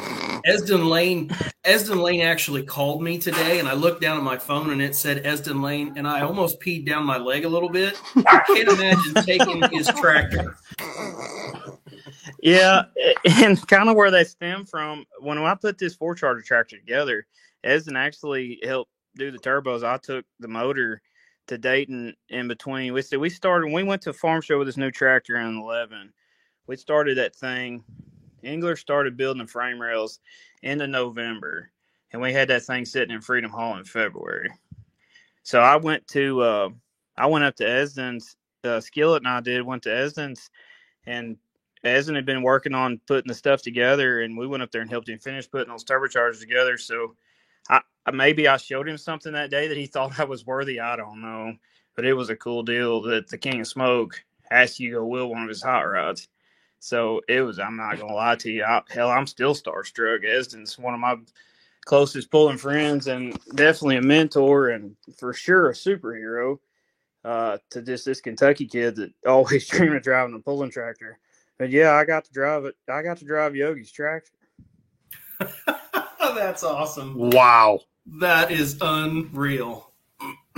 [0.47, 1.31] Esden Lane,
[1.65, 4.95] Esden Lane actually called me today, and I looked down at my phone and it
[4.95, 8.01] said Esden Lane, and I almost peed down my leg a little bit.
[8.15, 10.57] I can't imagine taking his tractor.
[12.41, 12.83] Yeah,
[13.25, 15.07] and kind of where they stem from.
[15.21, 17.27] When I put this four charger tractor together,
[17.65, 19.83] Esden actually helped do the turbos.
[19.83, 21.01] I took the motor
[21.47, 22.93] to Dayton in between.
[22.93, 23.73] We said we started.
[23.73, 26.13] We went to farm show with this new tractor in eleven.
[26.67, 27.83] We started that thing
[28.47, 30.21] Engler started building the frame rails
[30.63, 31.71] into November,
[32.13, 34.51] and we had that thing sitting in Freedom Hall in February.
[35.43, 36.69] So I went to uh,
[37.17, 38.37] I went up to Esden's.
[38.65, 40.51] Uh, Skillet and I did went to Esden's,
[41.07, 41.37] and
[41.85, 44.91] Esden had been working on putting the stuff together, and we went up there and
[44.91, 46.79] helped him finish putting those turbochargers together.
[46.79, 47.15] So
[47.69, 50.81] I maybe I showed him something that day that he thought I was worthy.
[50.81, 51.55] I don't know,
[51.95, 55.07] but it was a cool deal that the King of Smoke asked you to go
[55.07, 56.29] wheel one of his hot rods.
[56.85, 57.59] So it was.
[57.59, 58.63] I'm not gonna lie to you.
[58.63, 60.23] I, hell, I'm still starstruck.
[60.23, 61.17] Esden's one of my
[61.87, 66.59] closest pulling friends, and definitely a mentor, and for sure a superhero
[67.25, 71.19] uh, to just this Kentucky kid that always dreamed of driving a pulling tractor.
[71.59, 72.75] But yeah, I got to drive it.
[72.87, 74.33] I got to drive Yogi's tractor.
[76.21, 77.31] That's awesome.
[77.31, 77.81] Wow.
[78.21, 79.91] That is unreal.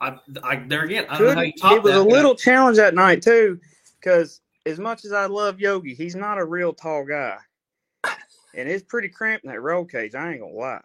[0.00, 1.04] I, I there again.
[1.10, 3.20] I don't know how you top It was that, a but- little challenge that night
[3.20, 3.60] too,
[4.02, 7.38] because as much as I love Yogi, he's not a real tall guy,
[8.04, 10.14] and it's pretty cramped in that roll cage.
[10.14, 10.80] I ain't gonna lie.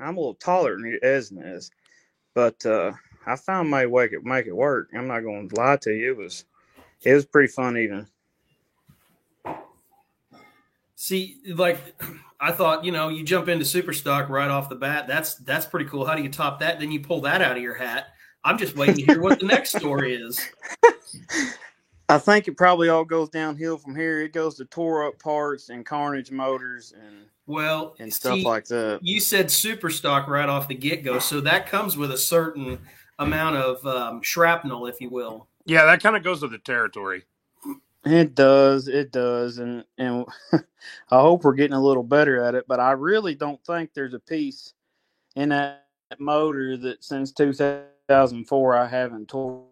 [0.00, 1.70] I'm a little taller than Esden is,
[2.34, 2.92] but uh,
[3.26, 4.90] I found my way to make it work.
[4.94, 6.12] I'm not gonna lie to you.
[6.12, 6.44] It was
[7.02, 8.06] it was pretty fun even.
[10.96, 11.78] See, like
[12.40, 15.06] I thought, you know, you jump into super stock right off the bat.
[15.06, 16.06] That's that's pretty cool.
[16.06, 16.80] How do you top that?
[16.80, 18.08] Then you pull that out of your hat.
[18.42, 20.40] I'm just waiting to hear what the next story is.
[22.14, 24.22] I think it probably all goes downhill from here.
[24.22, 28.66] It goes to tore up parts and carnage motors and Well, and stuff see, like
[28.66, 29.00] that.
[29.02, 32.78] You said super stock right off the get go, so that comes with a certain
[33.18, 35.48] amount of um, shrapnel, if you will.
[35.66, 37.24] Yeah, that kind of goes with the territory.
[38.04, 40.60] It does, it does, and and I
[41.20, 42.66] hope we're getting a little better at it.
[42.68, 44.72] But I really don't think there's a piece
[45.34, 45.88] in that
[46.20, 49.64] motor that since 2004 I haven't tore.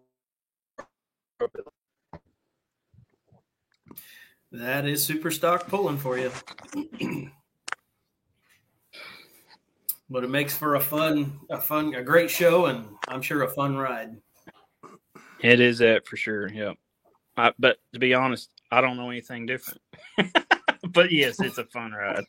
[4.52, 6.30] That is super stock pulling for you.
[10.10, 13.48] but it makes for a fun, a fun, a great show, and I'm sure a
[13.48, 14.14] fun ride.
[15.40, 16.48] It is that for sure.
[16.48, 16.76] Yep.
[17.38, 19.80] I, but to be honest, I don't know anything different.
[20.90, 22.24] but yes, it's a fun ride.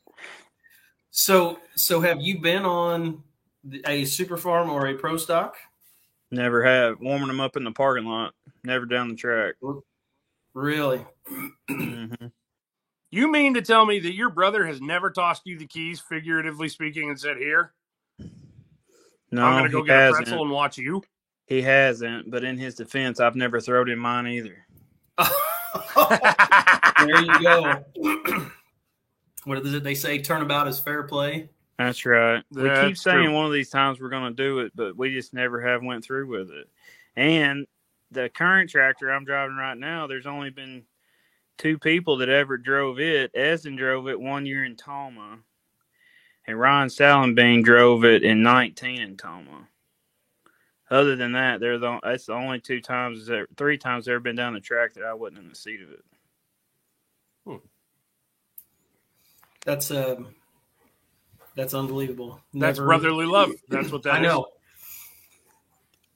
[1.11, 3.21] So, so have you been on
[3.85, 5.57] a super farm or a pro stock?
[6.31, 8.33] Never have warming them up in the parking lot.
[8.63, 9.55] Never down the track.
[10.53, 11.05] Really?
[11.69, 12.31] Mhm.
[13.11, 16.67] You mean to tell me that your brother has never tossed you the keys, figuratively
[16.69, 17.73] speaking, and said, "Here,
[19.31, 20.25] No, I'm going to go get hasn't.
[20.25, 21.03] pretzel and watch you"?
[21.45, 22.31] He hasn't.
[22.31, 24.65] But in his defense, I've never thrown him mine either.
[25.95, 27.85] there you go.
[29.45, 30.19] what is it they say?
[30.19, 31.49] Turnabout is fair play.
[31.77, 32.43] That's right.
[32.51, 33.33] we keep saying true.
[33.33, 36.03] one of these times we're going to do it, but we just never have went
[36.03, 36.69] through with it.
[37.15, 37.65] And
[38.13, 40.83] the current tractor I'm driving right now, there's only been
[41.57, 43.31] two people that ever drove it.
[43.35, 45.39] Esden drove it one year in Tomah,
[46.47, 49.67] and Ryan Salenbien drove it in 19 in Tomah.
[50.91, 54.19] Other than that, they're the that's the only two times, that, three times they've ever
[54.19, 56.03] been down the track that I wasn't in the seat of it.
[59.65, 60.27] That's um,
[61.55, 62.39] that's unbelievable.
[62.53, 63.51] That's brotherly love.
[63.69, 64.23] That's what that I is.
[64.23, 64.47] know.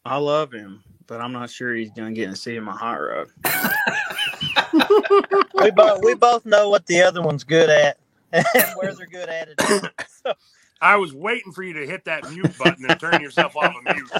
[0.04, 2.63] I love him, but I'm not sure he's going to get in the seat of
[2.63, 3.28] my hot rod.
[5.62, 7.98] we both we both know what the other one's good at
[8.34, 9.60] and where they're good at it.
[10.24, 10.34] So,
[10.82, 13.84] I was waiting for you to hit that mute button and turn yourself off of
[13.84, 14.12] mute.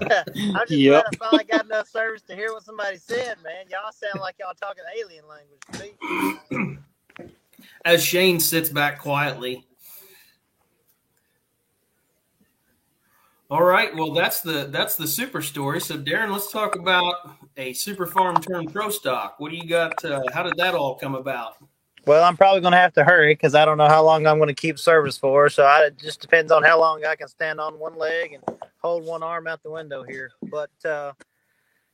[0.54, 0.84] I'm just Yep.
[0.84, 3.66] glad I finally got enough service to hear what somebody said, man.
[3.70, 5.60] Y'all sound like y'all talking alien language.
[7.84, 9.64] As Shane sits back quietly.
[13.50, 15.80] All right, well that's the that's the super story.
[15.80, 19.34] So Darren, let's talk about a super farm turned pro stock.
[19.38, 20.04] What do you got?
[20.04, 21.56] Uh, how did that all come about?
[22.06, 24.38] Well, I'm probably going to have to hurry because I don't know how long I'm
[24.38, 25.48] going to keep service for.
[25.48, 28.58] So I, it just depends on how long I can stand on one leg and
[28.78, 30.30] hold one arm out the window here.
[30.44, 31.12] But uh,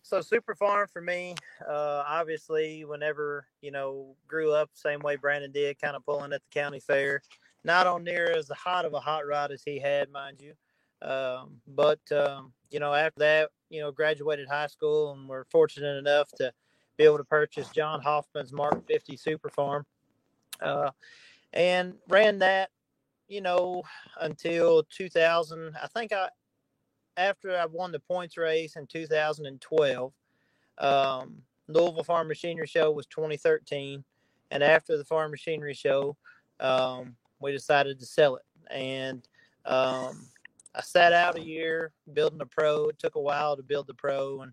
[0.02, 5.52] so super farm for me, uh, obviously, whenever you know grew up, same way Brandon
[5.52, 7.22] did, kind of pulling at the county fair.
[7.64, 10.52] Not on near as hot of a hot rod as he had, mind you.
[11.02, 15.46] Um, but um, you know, after that, you know, graduated high school and we were
[15.50, 16.52] fortunate enough to
[16.96, 19.84] be able to purchase John Hoffman's Mark 50 Super Farm,
[20.60, 20.90] uh,
[21.52, 22.70] and ran that,
[23.28, 23.82] you know,
[24.20, 25.76] until 2000.
[25.82, 26.28] I think I
[27.16, 30.12] after I won the points race in 2012.
[30.78, 34.04] Um, Louisville Farm Machinery Show was 2013,
[34.50, 36.16] and after the Farm Machinery Show,
[36.60, 38.44] um, we decided to sell it.
[38.70, 39.26] And
[39.64, 40.26] um,
[40.76, 42.88] I sat out a year building a pro.
[42.88, 44.52] It took a while to build the pro, and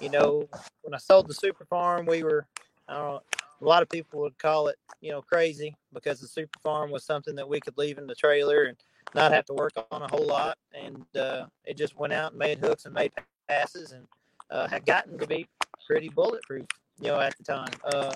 [0.00, 0.48] you know,
[0.82, 2.46] when I sold the Super Farm, we were,
[2.88, 3.22] I don't know,
[3.60, 7.04] a lot of people would call it, you know, crazy because the Super Farm was
[7.04, 8.76] something that we could leave in the trailer and
[9.14, 12.38] not have to work on a whole lot, and uh, it just went out and
[12.38, 13.12] made hooks and made
[13.48, 14.06] passes, and
[14.50, 15.46] uh, had gotten to be
[15.86, 16.66] pretty bulletproof,
[17.00, 17.72] you know, at the time.
[17.84, 18.12] Uh,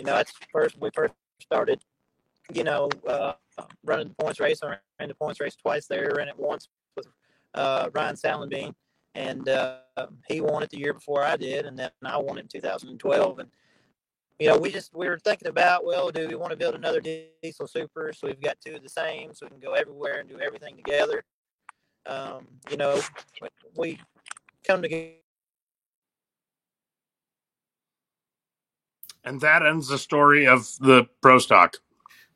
[0.00, 1.80] you know, that's first we first started,
[2.52, 3.34] you know, uh,
[3.84, 4.60] running the points race.
[4.62, 6.68] I ran the points race twice there, ran it once
[7.54, 8.74] uh, Ryan Salenbien,
[9.14, 9.78] and uh,
[10.28, 13.38] he won it the year before I did, and then I won it in 2012.
[13.38, 13.50] And
[14.38, 17.00] you know, we just we were thinking about, well, do we want to build another
[17.00, 18.12] diesel super?
[18.12, 20.76] So we've got two of the same, so we can go everywhere and do everything
[20.76, 21.24] together.
[22.06, 23.00] Um, you know,
[23.76, 23.98] we
[24.66, 25.12] come together
[29.24, 31.76] And that ends the story of the pro stock.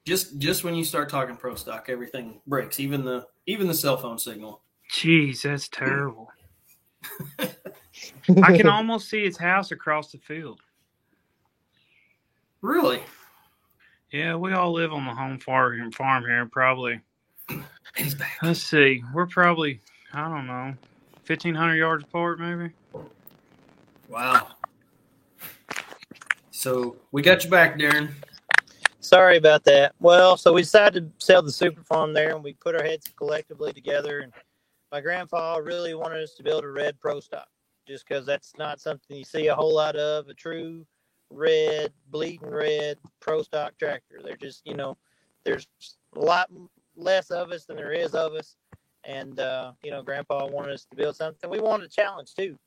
[0.06, 3.96] Just just when you start talking pro stock, everything breaks, even the even the cell
[3.96, 4.62] phone signal.
[4.96, 6.30] Jeez, that's terrible.
[7.38, 10.60] I can almost see his house across the field.
[12.62, 13.02] Really?
[14.10, 16.46] Yeah, we all live on the home farm farm here.
[16.46, 17.02] Probably.
[17.94, 18.38] He's back.
[18.42, 19.02] Let's see.
[19.12, 19.82] We're probably
[20.14, 20.74] I don't know,
[21.24, 22.72] fifteen hundred yards apart, maybe.
[24.08, 24.48] Wow.
[26.50, 28.12] So we got you back, Darren.
[29.00, 29.94] Sorry about that.
[30.00, 33.12] Well, so we decided to sell the super farm there, and we put our heads
[33.14, 34.20] collectively together.
[34.20, 34.32] And
[34.92, 37.48] my grandpa really wanted us to build a red pro stock,
[37.86, 40.28] just because that's not something you see a whole lot of.
[40.28, 40.86] A true
[41.30, 44.20] red, bleeding red pro stock tractor.
[44.22, 44.96] They're just, you know,
[45.44, 45.66] there's
[46.14, 46.50] a lot
[46.96, 48.56] less of us than there is of us.
[49.04, 51.48] And uh, you know, Grandpa wanted us to build something.
[51.48, 52.58] We wanted a challenge too.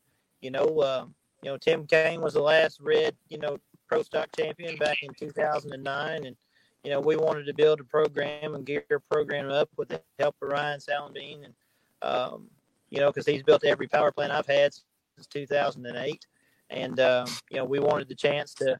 [0.42, 1.06] You know, uh,
[1.44, 3.58] you know, Tim Kane was the last red, you know,
[3.88, 6.26] pro stock champion back in 2009.
[6.26, 6.36] And,
[6.84, 10.02] you know, we wanted to build a program and gear a program up with the
[10.20, 11.46] help of Ryan Salenbien.
[11.46, 11.54] And,
[12.02, 12.50] um,
[12.90, 16.26] you know, because he's built every power plant I've had since 2008.
[16.70, 18.80] And, um, you know, we wanted the chance to,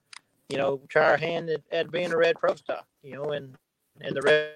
[0.50, 3.56] you know, try our hand at, at being a red pro stock, you know, and,
[4.02, 4.52] and the red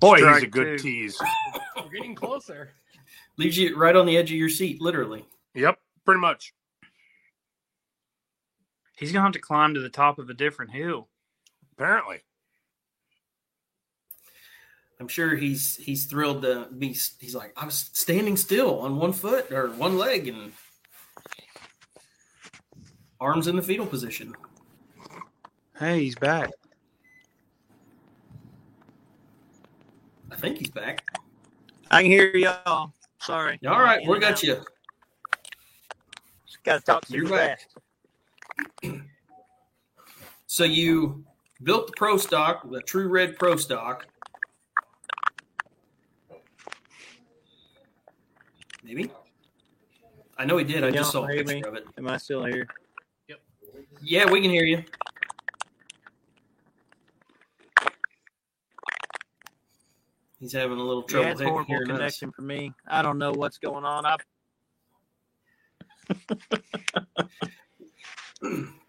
[0.00, 0.82] Boy, Strike he's a good two.
[0.82, 1.18] tease.
[1.76, 2.70] We're getting closer.
[3.36, 5.26] Leaves you right on the edge of your seat, literally.
[5.54, 6.54] Yep, pretty much.
[9.00, 11.08] He's gonna have to climb to the top of a different hill.
[11.72, 12.18] Apparently.
[15.00, 16.88] I'm sure he's he's thrilled to be.
[17.18, 20.52] He's like, I was standing still on one foot or one leg and
[23.18, 24.34] arms in the fetal position.
[25.78, 26.50] Hey, he's back.
[30.30, 31.06] I think he's back.
[31.90, 32.92] I can hear y'all.
[33.22, 33.58] Sorry.
[33.66, 34.62] All right, we got you.
[36.64, 37.60] Got to talk to You're back.
[37.60, 37.78] fast.
[40.46, 41.24] So you
[41.62, 44.08] built the pro stock, with the true red pro stock.
[48.82, 49.12] Maybe.
[50.36, 50.82] I know he did.
[50.82, 51.62] I Can just saw a picture me?
[51.62, 51.86] of it.
[51.98, 52.66] Am I still here?
[53.28, 53.40] Yep.
[54.02, 54.82] Yeah, we can hear you.
[60.40, 61.96] He's having a little trouble yeah, it's he- horrible hearing us.
[61.96, 62.72] connection for me.
[62.88, 64.04] I don't know what's going on.
[64.04, 64.20] I've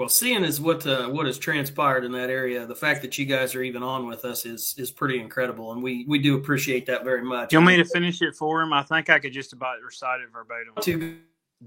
[0.00, 3.26] Well, seeing as what uh, what has transpired in that area, the fact that you
[3.26, 6.86] guys are even on with us is is pretty incredible, and we we do appreciate
[6.86, 7.52] that very much.
[7.52, 8.72] You want me to finish it for him?
[8.72, 10.72] I think I could just about recite it verbatim.
[10.80, 11.18] To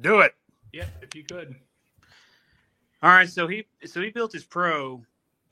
[0.01, 0.34] Do it.
[0.72, 1.53] Yeah, if you could.
[3.03, 5.03] All right, so he so he built his pro,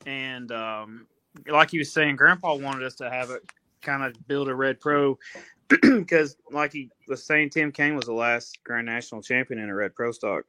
[0.04, 1.06] and um,
[1.46, 3.42] like he was saying, Grandpa wanted us to have it
[3.80, 5.16] kind of build a red pro
[5.68, 9.74] because, like he was saying, Tim Kane was the last Grand National champion in a
[9.74, 10.46] red pro stock,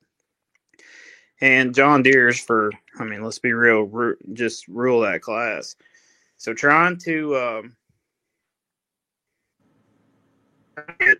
[1.42, 5.76] and John Deere's for I mean, let's be real, ru- just rule that class.
[6.38, 7.76] So trying to um,
[11.00, 11.18] get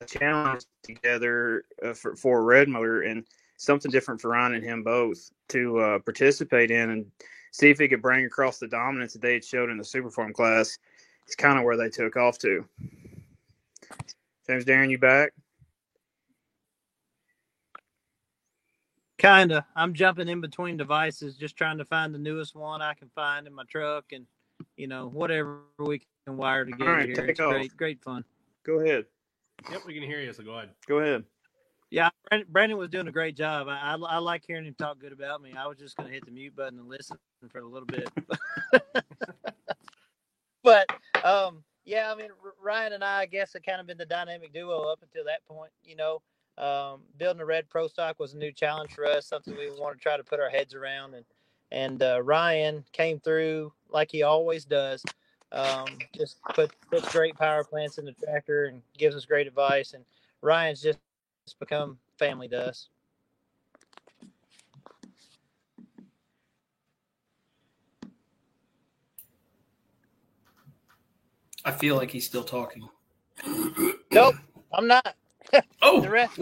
[0.00, 3.24] a challenge together uh, for, for red motor and
[3.56, 7.06] something different for Ryan and him both to uh, participate in and
[7.52, 10.10] see if he could bring across the dominance that they had showed in the Super
[10.10, 10.78] Farm class.
[11.26, 12.64] It's kind of where they took off to.
[14.46, 15.32] James Darren, you back?
[19.22, 19.64] Kinda.
[19.76, 23.46] I'm jumping in between devices, just trying to find the newest one I can find
[23.46, 24.26] in my truck and
[24.76, 27.14] you know, whatever we can wire together right, here.
[27.14, 27.50] take It's off.
[27.50, 28.24] great, great fun.
[28.64, 29.06] Go ahead.
[29.70, 30.32] Yep, we can hear you.
[30.32, 30.70] So go ahead.
[30.86, 31.24] Go ahead.
[31.90, 33.68] Yeah, Brandon, Brandon was doing a great job.
[33.68, 35.52] I, I, I like hearing him talk good about me.
[35.56, 37.18] I was just going to hit the mute button and listen
[37.50, 38.08] for a little bit.
[40.64, 40.86] but
[41.22, 44.06] um, yeah, I mean, R- Ryan and I, I guess, have kind of been the
[44.06, 45.70] dynamic duo up until that point.
[45.84, 46.22] You know,
[46.58, 49.96] um, building a red pro stock was a new challenge for us, something we want
[49.96, 51.14] to try to put our heads around.
[51.14, 51.24] And
[51.70, 55.02] and uh, Ryan came through like he always does.
[55.52, 55.86] Um,
[56.16, 59.94] just put puts great power plants in the tractor and gives us great advice.
[59.94, 60.04] And
[60.40, 60.98] Ryan's just
[61.58, 62.88] become family to us.
[71.64, 72.88] I feel like he's still talking.
[74.10, 74.34] Nope,
[74.72, 75.14] I'm not.
[75.82, 76.38] Oh, The rest,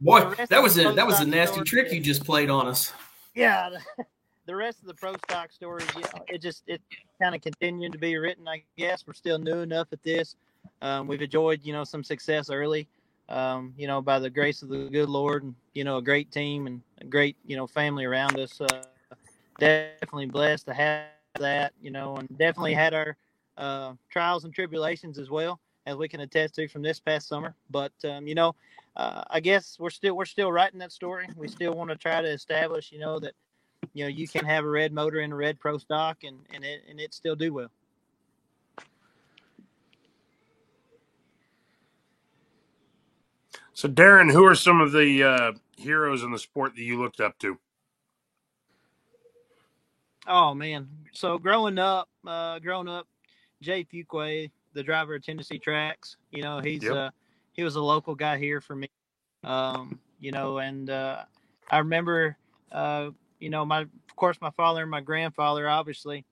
[0.00, 2.66] boy, the that was a that was a nasty trick is- you just played on
[2.66, 2.92] us.
[3.34, 4.04] yeah, the,
[4.46, 6.80] the rest of the pro stock story, you know, it just it
[7.20, 8.46] kind of continued to be written.
[8.46, 10.36] I guess we're still new enough at this.
[10.82, 12.86] Um, we've enjoyed, you know, some success early.
[13.30, 16.30] Um, you know, by the grace of the good Lord, and you know, a great
[16.30, 18.60] team and a great, you know, family around us.
[18.60, 18.82] Uh,
[19.58, 21.06] definitely blessed to have
[21.38, 23.16] that, you know, and definitely had our
[23.56, 27.54] uh, trials and tribulations as well, as we can attest to from this past summer.
[27.70, 28.54] But um, you know,
[28.96, 31.28] uh, I guess we're still we're still writing that story.
[31.36, 33.34] We still want to try to establish, you know, that
[33.92, 36.64] you know you can have a red motor in a red pro stock and and
[36.64, 37.70] it and it still do well.
[43.76, 47.20] So, Darren, who are some of the uh, heroes in the sport that you looked
[47.20, 47.58] up to?
[50.28, 50.88] Oh man!
[51.12, 53.08] So growing up, uh, growing up,
[53.60, 56.94] Jay Fuquay, the driver of Tennessee Tracks, you know, he's Yep.
[56.94, 57.10] uh,
[57.52, 58.88] he was a local guy here for me.
[59.44, 61.24] Um, you know, and uh,
[61.70, 62.36] I remember,
[62.72, 63.10] uh,
[63.40, 66.24] you know, my of course my father and my grandfather, obviously,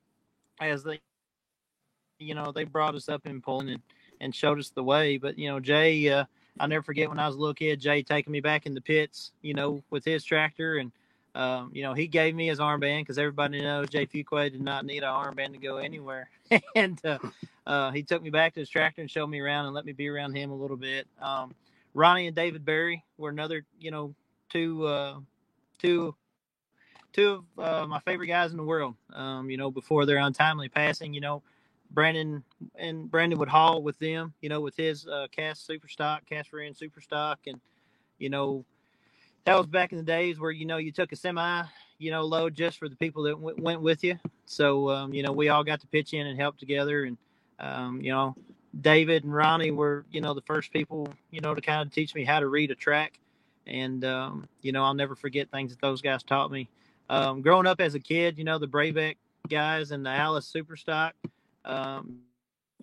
[0.60, 1.00] as they,
[2.18, 3.82] you know, they brought us up in pulling and,
[4.20, 5.18] and showed us the way.
[5.18, 6.24] But you know, Jay, uh,
[6.60, 8.80] I'll never forget when I was a little kid, Jay taking me back in the
[8.80, 10.92] pits, you know, with his tractor and
[11.34, 14.84] um, you know, he gave me his armband because everybody knows Jay Fuquay did not
[14.84, 16.28] need an armband to go anywhere.
[16.76, 17.18] and uh,
[17.66, 19.92] uh, he took me back to his tractor and showed me around and let me
[19.92, 21.06] be around him a little bit.
[21.20, 21.54] Um,
[21.94, 24.14] Ronnie and David Berry were another, you know,
[24.50, 25.18] two, uh,
[25.78, 26.14] two,
[27.12, 28.94] two of uh, my favorite guys in the world.
[29.14, 31.42] Um, you know, before their untimely passing, you know,
[31.90, 32.42] Brandon
[32.74, 36.52] and Brandon would haul with them, you know, with his uh, cast super stock, cast
[36.52, 37.60] rear end super stock, and
[38.18, 38.64] you know,
[39.44, 41.62] that was back in the days where you know you took a semi
[41.98, 45.22] you know load just for the people that w- went with you so um, you
[45.22, 47.16] know we all got to pitch in and help together and
[47.58, 48.34] um, you know
[48.80, 52.14] david and ronnie were you know the first people you know to kind of teach
[52.14, 53.18] me how to read a track
[53.66, 56.68] and um, you know i'll never forget things that those guys taught me
[57.10, 59.16] um, growing up as a kid you know the Brabeck
[59.48, 61.12] guys and the Allis superstock
[61.64, 62.20] um,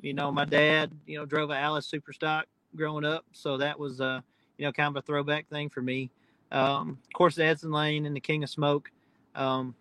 [0.01, 2.43] you know my dad you know drove a Allis superstock
[2.75, 4.21] growing up so that was uh,
[4.57, 6.11] you know kind of a throwback thing for me
[6.51, 8.91] um, of course, the Edson Lane and the King of Smoke
[9.35, 9.75] um,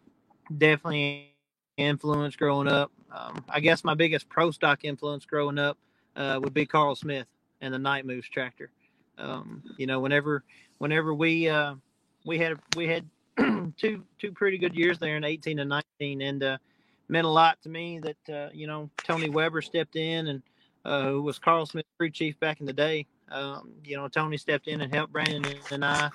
[0.56, 1.34] definitely
[1.76, 2.90] influenced growing up.
[3.10, 5.78] Um, I guess my biggest pro stock influence growing up
[6.16, 7.26] uh, would be Carl Smith
[7.60, 8.70] and the Night Moves tractor.
[9.16, 10.44] Um, you know, whenever
[10.78, 11.74] whenever we uh,
[12.24, 13.08] we had we had
[13.76, 16.58] two two pretty good years there in 18 and 19, and uh,
[17.08, 20.42] meant a lot to me that uh, you know Tony Weber stepped in and
[20.84, 23.06] uh, who was Carl Smith's crew chief back in the day.
[23.30, 26.10] Um, you know, Tony stepped in and helped Brandon and I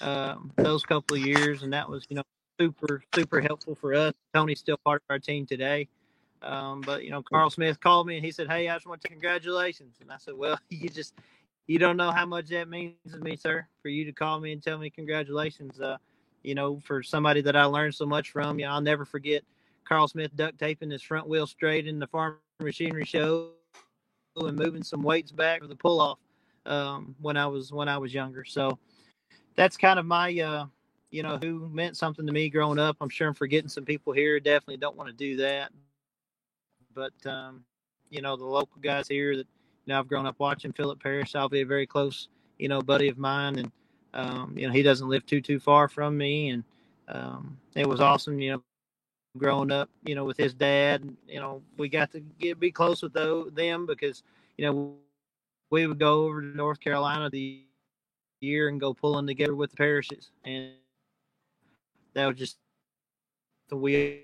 [0.00, 2.22] um, those couple of years, and that was you know
[2.60, 4.12] super super helpful for us.
[4.34, 5.88] Tony's still part of our team today.
[6.42, 9.00] Um, but you know, Carl Smith called me and he said, "Hey, I just want
[9.02, 11.14] to congratulations." And I said, "Well, you just
[11.66, 14.52] you don't know how much that means to me, sir, for you to call me
[14.52, 15.80] and tell me congratulations.
[15.80, 15.96] Uh,
[16.42, 18.58] you know, for somebody that I learned so much from.
[18.58, 19.42] You know, I'll never forget
[19.84, 23.50] Carl Smith duct taping his front wheel straight in the farm machinery show
[24.36, 26.18] and moving some weights back for the pull off
[26.66, 28.44] um, when I was when I was younger.
[28.44, 28.78] So
[29.56, 30.66] that's kind of my uh,
[31.10, 32.96] you know who meant something to me growing up.
[33.00, 34.38] I'm sure I'm forgetting some people here.
[34.40, 35.72] Definitely don't want to do that,
[36.94, 37.64] but um,
[38.10, 39.46] you know the local guys here that
[39.86, 40.72] you know I've grown up watching.
[40.72, 42.28] Philip Parrish, I'll be a very close
[42.58, 43.72] you know buddy of mine, and
[44.14, 46.64] um, you know he doesn't live too too far from me, and
[47.08, 48.38] um, it was awesome.
[48.38, 48.62] You know
[49.36, 53.02] growing up, you know, with his dad, you know, we got to get be close
[53.02, 54.22] with those, them because,
[54.56, 54.94] you know,
[55.70, 57.65] we would go over to North Carolina the
[58.40, 60.72] year and go pulling together with the Parrishes, and
[62.14, 62.56] that was just
[63.68, 64.22] the way.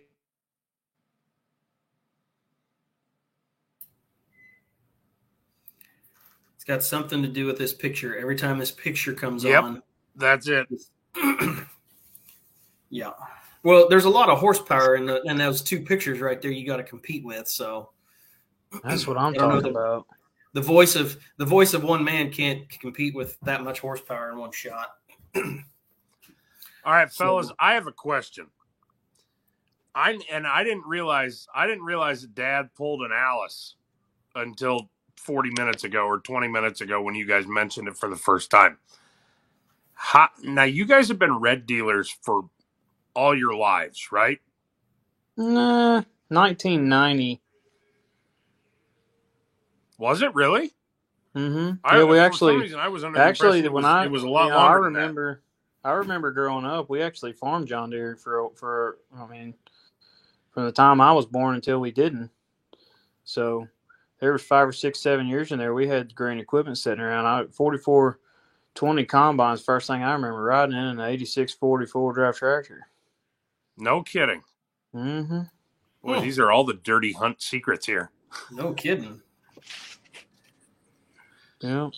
[6.54, 8.16] It's got something to do with this picture.
[8.16, 9.64] Every time this picture comes Yep.
[9.64, 9.82] on,
[10.14, 10.68] That's it.
[12.90, 13.10] yeah.
[13.64, 16.52] Well, there's a lot of horsepower in, the, in those two pictures right there.
[16.52, 17.48] You got to compete with.
[17.48, 17.90] So
[18.84, 20.06] that's what I'm talking about.
[20.52, 24.38] The voice of the voice of one man can't compete with that much horsepower in
[24.38, 24.88] one shot.
[25.36, 28.48] All right, fellas, so, I have a question.
[29.94, 33.76] I and I didn't realize I didn't realize that Dad pulled an Allis
[34.34, 38.16] until 40 minutes ago or 20 minutes ago when you guys mentioned it for the
[38.16, 38.78] first time.
[39.94, 42.48] How, now you guys have been red dealers for
[43.14, 44.40] all your lives, right?
[45.36, 47.41] Nah, 1990.
[50.02, 50.72] Was it really?
[51.36, 51.74] Mm-hmm.
[51.84, 52.56] I, yeah, we actually.
[52.56, 55.42] Reason, I was actually when was, I it was a lot you know, I remember.
[55.84, 58.98] I remember growing up, we actually farmed John Deere for for.
[59.16, 59.54] I mean,
[60.50, 62.30] from the time I was born until we didn't.
[63.22, 63.68] So
[64.18, 65.72] there was five or six, seven years in there.
[65.72, 67.26] We had grain equipment sitting around.
[67.26, 68.18] I 44
[68.74, 69.62] 20 combines.
[69.62, 72.88] First thing I remember riding in an 86 44 drive tractor.
[73.76, 74.42] No kidding.
[74.92, 75.42] Mm-hmm.
[76.02, 78.10] Boy, these are all the dirty hunt secrets here.
[78.50, 79.22] No kidding.
[81.62, 81.90] Yeah.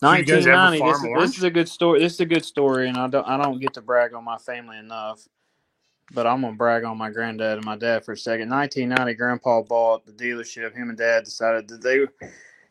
[0.00, 0.78] 1990.
[0.78, 2.00] This is, this is a good story.
[2.00, 4.38] This is a good story, and I don't I don't get to brag on my
[4.38, 5.26] family enough.
[6.12, 8.48] But I'm gonna brag on my granddad and my dad for a second.
[8.48, 10.74] 1990, Grandpa bought the dealership.
[10.74, 12.12] Him and Dad decided that they were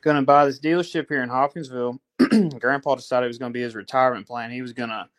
[0.01, 1.99] gonna buy this dealership here in Hopkinsville.
[2.59, 4.49] Grandpa decided it was gonna be his retirement plan.
[4.49, 5.09] He was gonna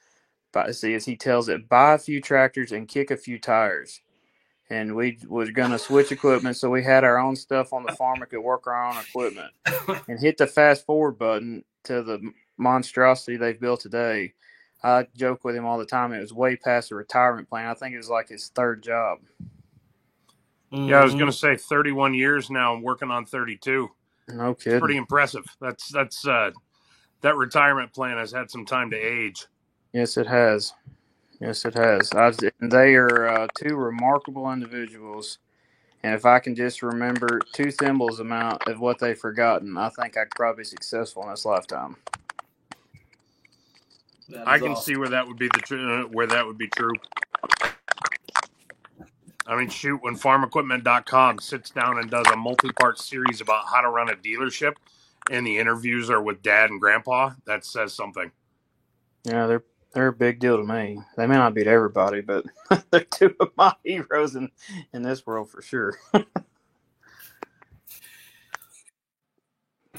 [0.53, 4.01] buy, see, as he tells it, buy a few tractors and kick a few tires
[4.71, 6.57] and we was going to switch equipment.
[6.57, 8.21] So we had our own stuff on the farm.
[8.21, 9.53] We could work our own equipment
[10.09, 12.21] and hit the fast forward button to the
[12.57, 14.35] monstrosity they've built today.
[14.83, 16.13] I joke with him all the time.
[16.13, 17.67] It was way past the retirement plan.
[17.67, 19.19] I think it was like his third job.
[20.71, 22.75] Yeah, I was going to say 31 years now.
[22.75, 23.89] I'm working on 32.
[24.29, 24.75] No kidding.
[24.75, 25.45] It's pretty impressive.
[25.61, 26.51] That's that's uh,
[27.23, 29.47] that retirement plan has had some time to age.
[29.95, 30.75] Yes, it has.
[31.41, 32.13] Yes, it has.
[32.13, 35.39] I, they are uh, two remarkable individuals.
[36.03, 40.17] And if I can just remember two thimbles amount of what they've forgotten, I think
[40.17, 41.97] I could probably be successful in this lifetime.
[44.47, 44.83] I can awesome.
[44.83, 46.93] see where that would be the tr- uh, where that would be true.
[49.47, 53.89] I mean, shoot, when farmequipment.com sits down and does a multi-part series about how to
[53.89, 54.75] run a dealership,
[55.31, 58.31] and the interviews are with dad and grandpa, that says something.
[59.25, 61.01] Yeah, they're they're a big deal to me.
[61.17, 62.45] They may not beat everybody, but
[62.91, 64.51] they're two of my heroes in
[64.93, 65.95] in this world for sure.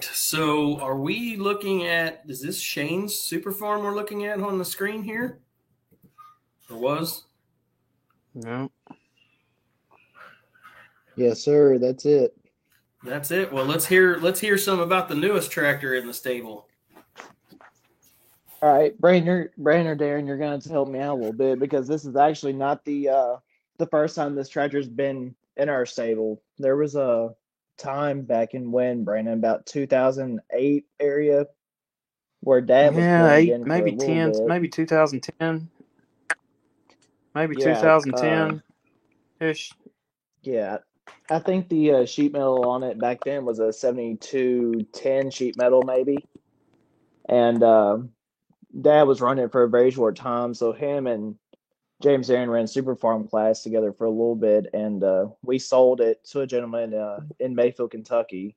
[0.02, 2.22] so, are we looking at?
[2.28, 5.40] Is this Shane's super farm we're looking at on the screen here,
[6.70, 7.26] or was?
[8.36, 8.72] No.
[11.16, 11.78] Yes, sir.
[11.78, 12.34] That's it.
[13.04, 13.52] That's it.
[13.52, 16.69] Well, let's hear let's hear some about the newest tractor in the stable.
[18.62, 21.88] All right, Brandon, Brandon, Darren, you're going to help me out a little bit because
[21.88, 23.36] this is actually not the uh,
[23.78, 26.42] the first time this treasure's been in our stable.
[26.58, 27.34] There was a
[27.78, 31.46] time back in when Brandon, about 2008 area,
[32.42, 34.46] where Dad was yeah, eight, maybe ten, bit.
[34.46, 35.70] maybe 2010,
[37.34, 38.62] maybe yeah, 2010
[39.42, 39.72] uh, ish.
[40.42, 40.80] Yeah,
[41.30, 45.82] I think the uh, sheet metal on it back then was a 7210 sheet metal,
[45.84, 46.18] maybe,
[47.30, 47.64] and.
[47.64, 48.00] Uh,
[48.82, 51.36] dad was running it for a very short time, so him and
[52.02, 56.00] James Darren ran Super Farm class together for a little bit, and uh, we sold
[56.00, 58.56] it to a gentleman uh, in Mayfield, Kentucky.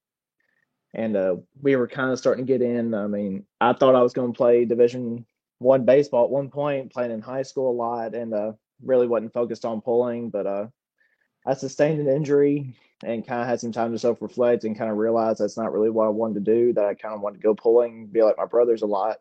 [0.94, 2.94] And uh, we were kind of starting to get in.
[2.94, 5.24] I mean, I thought I was going to play Division
[5.58, 8.52] One baseball at one point, playing in high school a lot, and uh,
[8.84, 10.28] really wasn't focused on pulling.
[10.28, 10.66] But uh,
[11.46, 14.90] I sustained an injury and kind of had some time to self reflect and kind
[14.90, 16.72] of realize that's not really what I wanted to do.
[16.74, 19.16] That I kind of wanted to go pulling, be like my brothers a lot.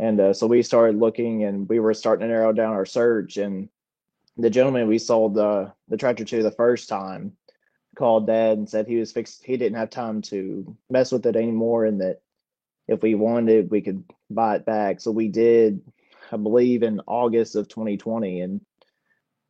[0.00, 3.36] And uh, so we started looking and we were starting to narrow down our search.
[3.36, 3.68] And
[4.38, 7.32] the gentleman we sold the, the tractor to the first time
[7.96, 11.36] called dad and said he was fixed, he didn't have time to mess with it
[11.36, 12.22] anymore and that
[12.88, 15.02] if we wanted, we could buy it back.
[15.02, 15.82] So we did,
[16.32, 18.40] I believe, in August of 2020.
[18.40, 18.60] And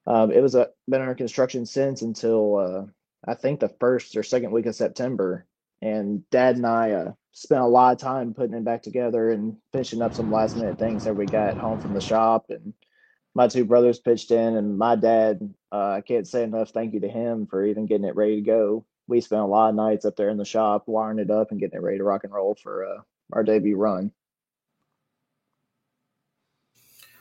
[0.07, 2.82] um, it was a, been under construction since until uh,
[3.24, 5.46] I think the first or second week of September.
[5.80, 9.57] And dad and I, uh, spent a lot of time putting it back together and
[9.72, 12.47] finishing up some last minute things that we got home from the shop.
[12.51, 12.74] And
[13.35, 15.41] my two brothers pitched in, and my dad,
[15.72, 18.43] uh, I can't say enough thank you to him for even getting it ready to
[18.43, 18.85] go.
[19.07, 21.61] We spent a lot of nights up there in the shop wiring it up and
[21.61, 23.01] getting it ready to rock and roll for uh,
[23.33, 24.12] our debut run.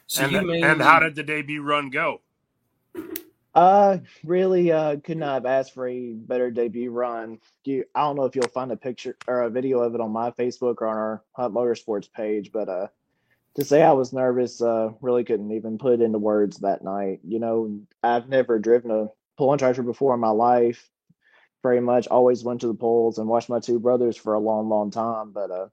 [0.07, 0.63] So and, made...
[0.63, 2.21] and how did the debut run go?
[3.59, 7.39] Uh, really, uh, could not have asked for a better debut run.
[7.65, 10.11] You, I don't know if you'll find a picture or a video of it on
[10.11, 12.87] my Facebook or on our Hunt Motorsports page, but uh,
[13.55, 17.19] to say I was nervous, uh, really couldn't even put it into words that night.
[17.27, 19.07] You know, I've never driven a
[19.37, 20.89] pulling tractor before in my life.
[21.61, 24.69] Very much always went to the polls and watched my two brothers for a long,
[24.69, 25.33] long time.
[25.33, 25.67] But uh,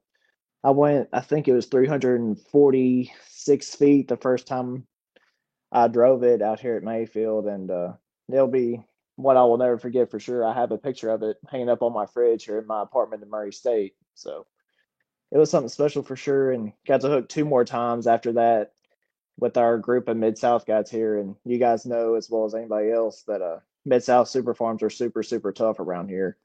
[0.65, 4.89] I went, I think it was 346 feet the first time
[5.77, 7.93] I drove it out here at Mayfield, and uh,
[8.33, 8.83] it'll be
[9.17, 10.43] what I will never forget for sure.
[10.43, 13.23] I have a picture of it hanging up on my fridge here in my apartment
[13.23, 13.95] in Murray State.
[14.15, 14.47] So
[15.31, 18.73] it was something special for sure, and got to hook two more times after that
[19.39, 21.19] with our group of Mid South guys here.
[21.19, 24.83] And you guys know as well as anybody else that uh, Mid South super farms
[24.83, 26.39] are super super tough around here.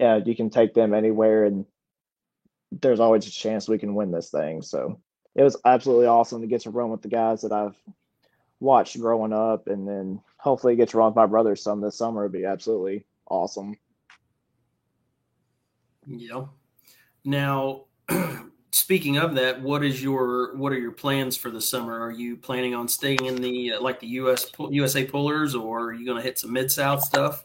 [0.00, 1.64] Yeah, you can take them anywhere, and
[2.72, 4.62] there's always a chance we can win this thing.
[4.62, 5.00] So
[5.36, 7.76] it was absolutely awesome to get to run with the guys that I've
[8.60, 12.22] watched growing up, and then hopefully get to run with my brother some this summer.
[12.22, 13.76] Would be absolutely awesome.
[16.06, 16.44] Yeah.
[17.24, 17.86] Now,
[18.70, 21.98] speaking of that, what is your what are your plans for the summer?
[22.00, 25.92] Are you planning on staying in the uh, like the US USA Pullers, or are
[25.92, 27.44] you going to hit some Mid South stuff?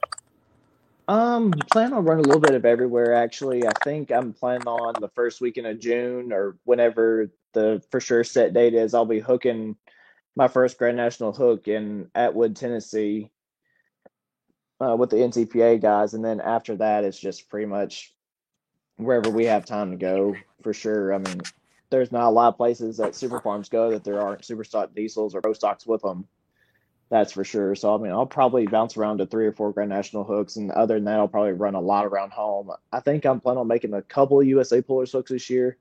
[1.08, 3.14] Um, plan on running a little bit of everywhere.
[3.14, 8.00] Actually, I think I'm planning on the first weekend of June or whenever the for
[8.00, 8.94] sure set date is.
[8.94, 9.76] I'll be hooking
[10.36, 13.32] my first Grand National hook in Atwood, Tennessee,
[14.80, 18.14] uh, with the NTPA guys, and then after that, it's just pretty much
[18.98, 20.36] wherever we have time to go.
[20.64, 21.14] For sure.
[21.14, 21.42] I mean,
[21.90, 24.94] there's not a lot of places that super farms go that there aren't super stock
[24.96, 26.28] diesels or pro stocks with them.
[27.10, 27.76] That's for sure.
[27.76, 30.72] So I mean, I'll probably bounce around to three or four Grand National hooks, and
[30.72, 32.72] other than that, I'll probably run a lot around home.
[32.92, 35.78] I think I'm planning on making a couple USA Pullers hooks this year,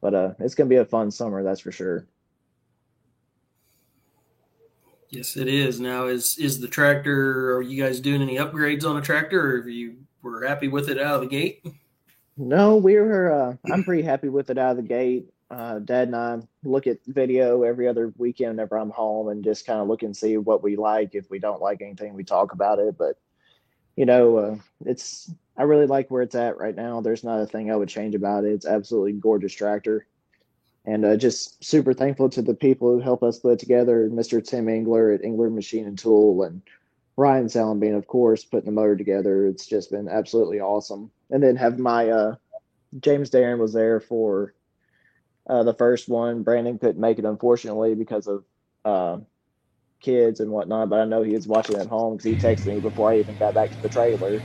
[0.00, 2.06] but uh, it's gonna be a fun summer, that's for sure.
[5.12, 5.78] Yes, it is.
[5.78, 7.54] Now, is is the tractor?
[7.56, 10.98] Are you guys doing any upgrades on the tractor, or you were happy with it
[10.98, 11.64] out of the gate?
[12.36, 13.30] No, we were.
[13.30, 16.86] Uh, I'm pretty happy with it out of the gate uh, Dad and I look
[16.86, 20.38] at video every other weekend whenever I'm home and just kind of look and see
[20.38, 21.10] what we like.
[21.14, 22.96] If we don't like anything, we talk about it.
[22.96, 23.18] But
[23.94, 24.56] you know, uh,
[24.86, 27.02] it's I really like where it's at right now.
[27.02, 28.52] There's not a thing I would change about it.
[28.52, 30.06] It's absolutely gorgeous tractor,
[30.84, 34.08] and uh, just super thankful to the people who help us put together.
[34.10, 34.44] Mr.
[34.44, 36.62] Tim Engler at Engler Machine and Tool, and
[37.16, 39.46] Ryan Salenbien, of course, putting the motor together.
[39.46, 41.10] It's just been absolutely awesome.
[41.30, 42.34] And then have my uh,
[43.00, 44.54] James Darren was there for
[45.46, 46.42] uh, the first one.
[46.42, 48.44] Brandon couldn't make it, unfortunately, because of
[48.84, 49.18] uh,
[50.00, 50.88] kids and whatnot.
[50.88, 53.36] But I know he was watching at home because he texted me before I even
[53.38, 54.42] got back to the trailer.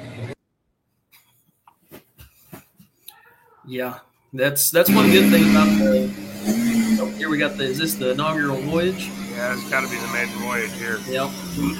[3.65, 3.99] Yeah,
[4.33, 6.26] that's that's one good thing about the.
[7.17, 7.63] Here we got the.
[7.63, 9.09] Is this the inaugural voyage?
[9.31, 10.99] Yeah, it's got to be the maiden voyage here.
[11.07, 11.29] Yep.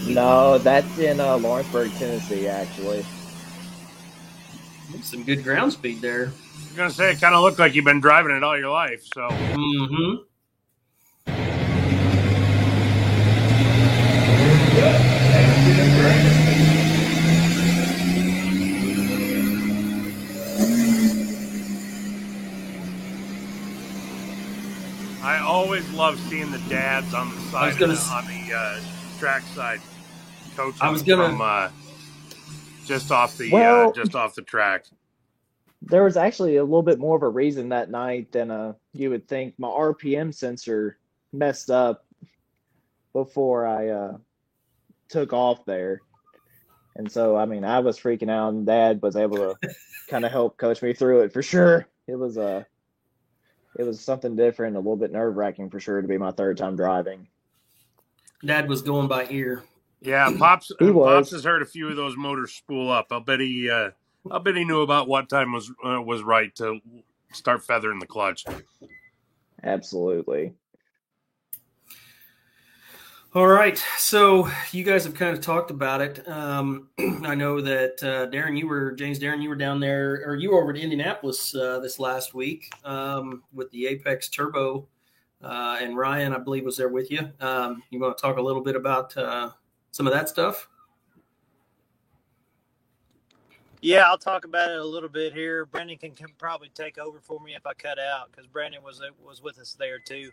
[0.07, 3.05] No, that's in uh, Lawrenceburg, Tennessee, actually.
[5.01, 7.85] Some good ground speed there I was gonna say it kind of looked like you've
[7.85, 9.03] been driving it all your life.
[9.13, 9.27] So.
[9.29, 10.23] Mm-hmm.
[25.23, 28.80] I always love seeing the dads on the side gonna, the, on the uh,
[29.18, 29.80] track side
[30.56, 31.70] coaching I was gonna, from uh,
[32.86, 34.86] just off the well, uh, just off the track
[35.82, 39.10] there was actually a little bit more of a reason that night than uh, you
[39.10, 39.54] would think.
[39.58, 40.98] My RPM sensor
[41.32, 42.06] messed up
[43.14, 44.18] before I uh,
[45.10, 46.02] took off there.
[46.95, 49.56] And so, I mean, I was freaking out, and Dad was able to
[50.10, 51.88] kind of help coach me through it for sure.
[52.08, 52.64] It was uh,
[53.78, 56.57] it was something different, a little bit nerve wracking for sure to be my third
[56.57, 57.28] time driving.
[58.43, 59.63] Dad was going by ear.
[60.01, 60.71] Yeah, pops.
[60.80, 63.07] Pops has heard a few of those motors spool up.
[63.11, 63.91] I'll bet he uh,
[64.30, 66.80] I bet he knew about what time was uh, was right to
[67.34, 68.45] start feathering the clutch.
[69.63, 70.53] Absolutely.
[73.38, 76.27] All right, so you guys have kind of talked about it.
[76.27, 76.89] Um,
[77.23, 80.49] I know that uh, Darren, you were James Darren, you were down there, or you
[80.49, 84.88] were over to Indianapolis uh, this last week um, with the Apex Turbo,
[85.43, 87.31] uh, and Ryan, I believe, was there with you.
[87.39, 89.51] Um, you want to talk a little bit about uh,
[89.91, 90.67] some of that stuff?
[93.81, 95.67] Yeah, I'll talk about it a little bit here.
[95.67, 98.99] Brandon can, can probably take over for me if I cut out because Brandon was
[99.23, 100.31] was with us there too.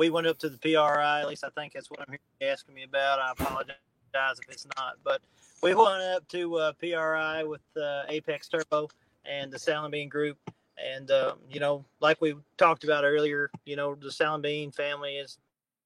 [0.00, 1.20] We went up to the PRI.
[1.20, 3.18] At least I think that's what I'm here asking me about.
[3.18, 3.74] I apologize
[4.14, 5.20] if it's not, but
[5.62, 8.88] we went up to uh, PRI with uh, Apex Turbo
[9.26, 10.38] and the Salenbien Group.
[10.82, 15.36] And um, you know, like we talked about earlier, you know, the Salenbien family is,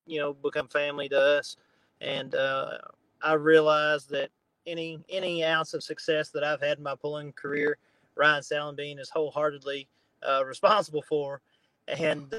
[0.07, 1.57] you know, become family to us.
[2.01, 2.79] And uh,
[3.21, 4.31] I realized that
[4.65, 7.79] any any ounce of success that I've had in my pulling career,
[8.15, 9.89] Ryan Salenbien is wholeheartedly
[10.23, 11.41] uh, responsible for.
[11.89, 12.33] and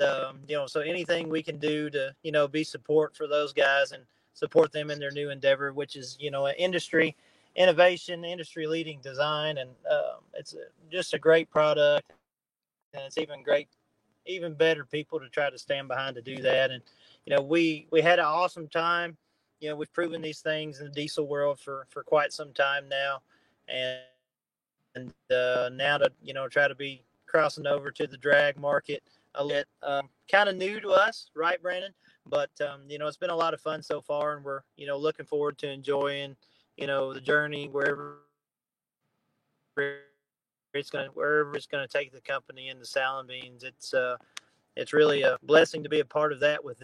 [0.00, 3.52] um, you know, so anything we can do to you know be support for those
[3.52, 4.02] guys and
[4.34, 7.16] support them in their new endeavor, which is you know an industry
[7.56, 10.54] innovation, industry leading design, and um, it's
[10.90, 12.12] just a great product,
[12.92, 13.68] and it's even great,
[14.26, 16.70] even better people to try to stand behind to do that.
[16.70, 16.82] And
[17.26, 19.16] you know, we we had an awesome time.
[19.60, 22.88] You know, we've proven these things in the diesel world for for quite some time
[22.88, 23.22] now,
[23.68, 24.00] and
[24.96, 29.02] and uh, now to you know try to be crossing over to the drag market
[29.34, 31.92] a little um, kind of new to us, right, Brandon?
[32.26, 34.86] But um, you know, it's been a lot of fun so far, and we're you
[34.86, 36.36] know looking forward to enjoying
[36.76, 38.18] you know the journey wherever
[40.72, 43.64] it's going wherever it's going to take the company in the Salenbiens.
[43.64, 44.16] It's uh,
[44.76, 46.82] it's really a blessing to be a part of that with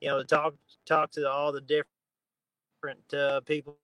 [0.00, 0.54] you know to talk
[0.86, 3.76] talk to all the different uh, people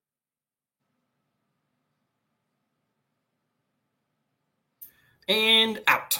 [5.27, 6.19] and out.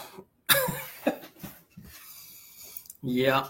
[3.04, 3.48] yeah.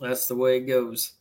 [0.00, 1.12] That's the way it goes.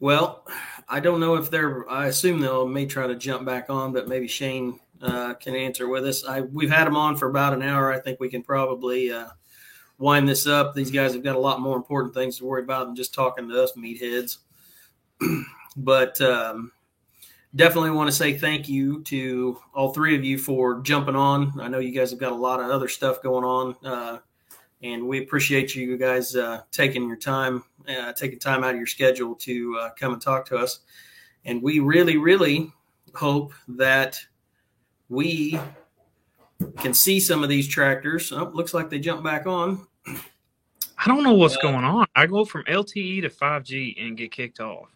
[0.00, 0.46] Well,
[0.88, 1.88] I don't know if they're.
[1.88, 5.88] I assume they'll may try to jump back on, but maybe Shane uh, can answer
[5.88, 6.24] with us.
[6.24, 7.92] I we've had them on for about an hour.
[7.92, 9.28] I think we can probably uh,
[9.98, 10.74] wind this up.
[10.74, 13.48] These guys have got a lot more important things to worry about than just talking
[13.48, 14.38] to us meatheads.
[15.76, 16.72] but um,
[17.54, 21.58] definitely want to say thank you to all three of you for jumping on.
[21.60, 24.18] I know you guys have got a lot of other stuff going on, uh,
[24.84, 28.86] and we appreciate you guys uh, taking your time, uh, taking time out of your
[28.86, 30.80] schedule to uh, come and talk to us.
[31.46, 32.70] And we really, really
[33.14, 34.20] hope that
[35.08, 35.58] we
[36.78, 38.30] can see some of these tractors.
[38.30, 39.86] Oh, looks like they jumped back on.
[40.06, 42.06] I don't know what's Uh, going on.
[42.14, 44.88] I go from LTE to 5G and get kicked off.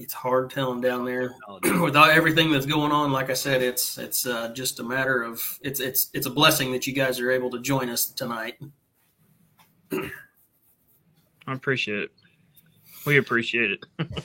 [0.00, 1.34] It's hard telling down there
[1.82, 3.12] without everything that's going on.
[3.12, 6.72] Like I said, it's it's uh, just a matter of it's it's it's a blessing
[6.72, 8.58] that you guys are able to join us tonight.
[9.92, 10.10] I
[11.46, 12.10] appreciate it.
[13.06, 13.84] We appreciate it.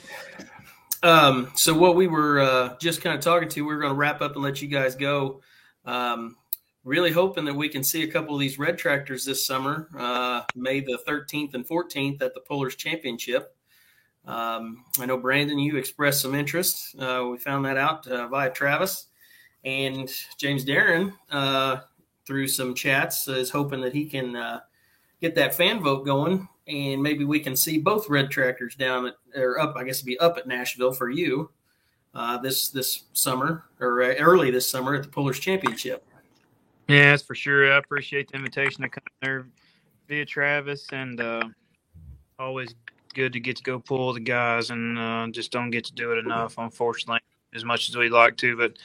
[1.02, 3.96] Um, so what we were uh, just kind of talking to, we are going to
[3.96, 5.40] wrap up and let you guys go.
[5.84, 6.36] Um,
[6.84, 10.42] really hoping that we can see a couple of these red tractors this summer, uh,
[10.54, 13.55] May the 13th and 14th at the Pullers Championship.
[14.26, 16.96] Um, I know Brandon, you expressed some interest.
[16.98, 19.06] Uh, we found that out uh, via Travis,
[19.64, 21.78] and James Darren uh,
[22.26, 24.60] through some chats is hoping that he can uh,
[25.20, 29.14] get that fan vote going, and maybe we can see both red tractors down at
[29.36, 29.76] or up.
[29.76, 31.50] I guess it'd be up at Nashville for you
[32.12, 36.04] uh, this this summer or uh, early this summer at the Pullers Championship.
[36.88, 37.72] Yeah, that's for sure.
[37.72, 39.46] I appreciate the invitation to come there
[40.08, 41.20] via Travis, and
[42.38, 42.74] always
[43.16, 46.12] good to get to go pull the guys, and uh, just don't get to do
[46.12, 47.20] it enough, unfortunately,
[47.54, 48.56] as much as we'd like to.
[48.56, 48.76] But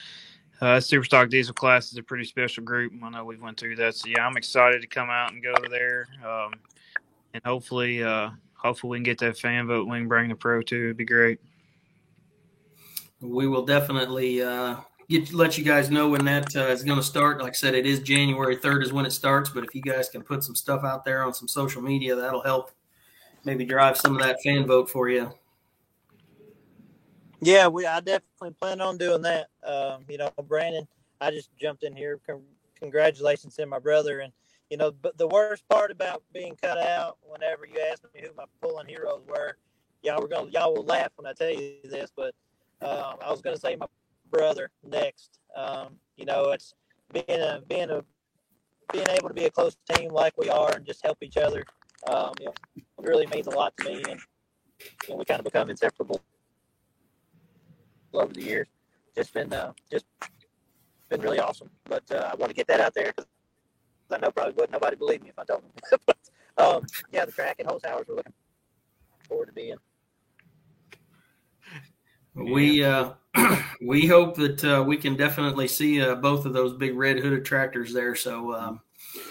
[0.61, 2.93] uh, Superstock Diesel class is a pretty special group.
[3.03, 5.53] I know we went through that, so yeah, I'm excited to come out and go
[5.69, 6.53] there, um,
[7.33, 9.87] and hopefully, uh, hopefully we can get that fan vote.
[9.87, 10.85] We can bring the pro too.
[10.85, 11.39] It'd be great.
[13.19, 14.77] We will definitely uh,
[15.09, 17.41] get let you guys know when that uh, is going to start.
[17.41, 19.49] Like I said, it is January third is when it starts.
[19.49, 22.41] But if you guys can put some stuff out there on some social media, that'll
[22.41, 22.71] help
[23.43, 25.31] maybe drive some of that fan vote for you.
[27.41, 29.47] Yeah, we I definitely plan on doing that.
[29.63, 30.87] Um, you know, Brandon,
[31.19, 32.19] I just jumped in here.
[32.25, 32.43] Con-
[32.79, 34.31] congratulations to my brother, and
[34.69, 38.29] you know, but the worst part about being cut out, whenever you asked me who
[38.37, 39.57] my pulling heroes were,
[40.03, 42.35] y'all were gonna y'all will laugh when I tell you this, but
[42.81, 43.87] um, I was gonna say my
[44.29, 45.39] brother next.
[45.55, 46.73] Um, you know, it's
[47.11, 48.03] being a being a
[48.93, 51.63] being able to be a close team like we are and just help each other.
[52.07, 52.53] Um, you know,
[52.97, 54.19] really means a lot to me, and
[54.79, 56.21] you know, we kind of become inseparable
[58.13, 58.67] over the years.
[59.15, 60.05] Just been uh, just
[61.09, 61.69] been really awesome.
[61.85, 63.25] But uh, I want to get that out there because
[64.11, 65.99] I know probably would nobody believe me if I told them.
[66.05, 66.17] but
[66.57, 68.33] um, yeah, the track and hose hours we're looking
[69.27, 69.77] forward to being.
[72.33, 73.11] We uh,
[73.81, 77.45] we hope that uh, we can definitely see uh, both of those big red hooded
[77.45, 78.15] tractors there.
[78.15, 78.81] So um,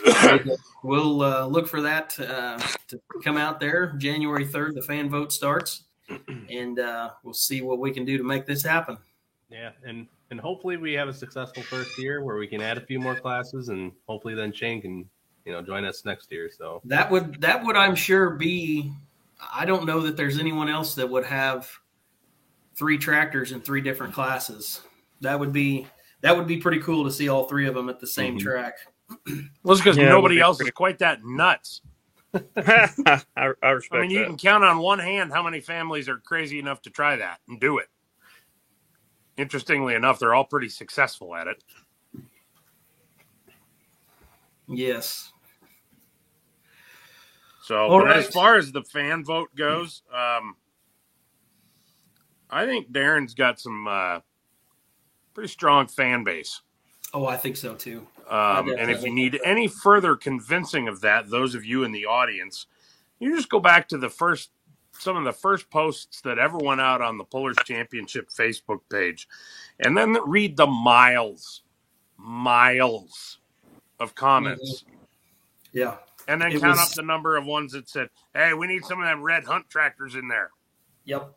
[0.83, 2.59] we'll uh, look for that uh,
[2.89, 4.75] to come out there January third.
[4.75, 5.85] The fan vote starts,
[6.51, 8.97] and uh, we'll see what we can do to make this happen.
[9.51, 12.81] Yeah, and and hopefully we have a successful first year where we can add a
[12.87, 15.09] few more classes, and hopefully then Shane can
[15.45, 16.51] you know join us next year.
[16.57, 18.93] So That would that would I'm sure be.
[19.55, 21.71] I don't know that there's anyone else that would have
[22.75, 24.83] three tractors in three different classes.
[25.23, 25.87] That would be
[26.21, 28.43] that would be pretty cool to see all three of them at the same Mhm.
[28.43, 28.75] track.
[29.63, 31.83] Well, it's because Yeah, it nobody be else pretty- is quite that nuts.
[32.57, 34.27] I, I respect I mean, you that.
[34.27, 37.59] can count on one hand how many families are crazy enough to try that and
[37.61, 37.89] do it.
[39.37, 41.65] Interestingly enough, they're all pretty successful at it.
[44.69, 45.33] Yes.
[47.63, 50.57] So, All but as far as the fan vote goes, um,
[52.49, 54.21] I think Darren's got some uh,
[55.35, 56.61] pretty strong fan base.
[57.15, 58.07] Oh, I think so too.
[58.31, 62.07] Um, and if you need any further convincing of that, those of you in the
[62.07, 62.67] audience,
[63.19, 64.51] you just go back to the first,
[64.93, 69.27] some of the first posts that ever went out on the Pullers Championship Facebook page,
[69.81, 71.63] and then read the miles,
[72.17, 73.39] miles
[73.99, 74.85] of comments,
[75.73, 75.97] Yeah.
[76.29, 78.85] and then It count was- up the number of ones that said, "Hey, we need
[78.85, 80.51] some of them red hunt tractors in there."
[81.05, 81.35] Yep.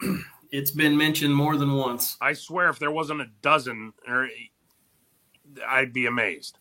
[0.52, 2.16] it's been mentioned more than once.
[2.20, 4.28] I swear, if there wasn't a dozen, or
[5.66, 6.58] I'd be amazed.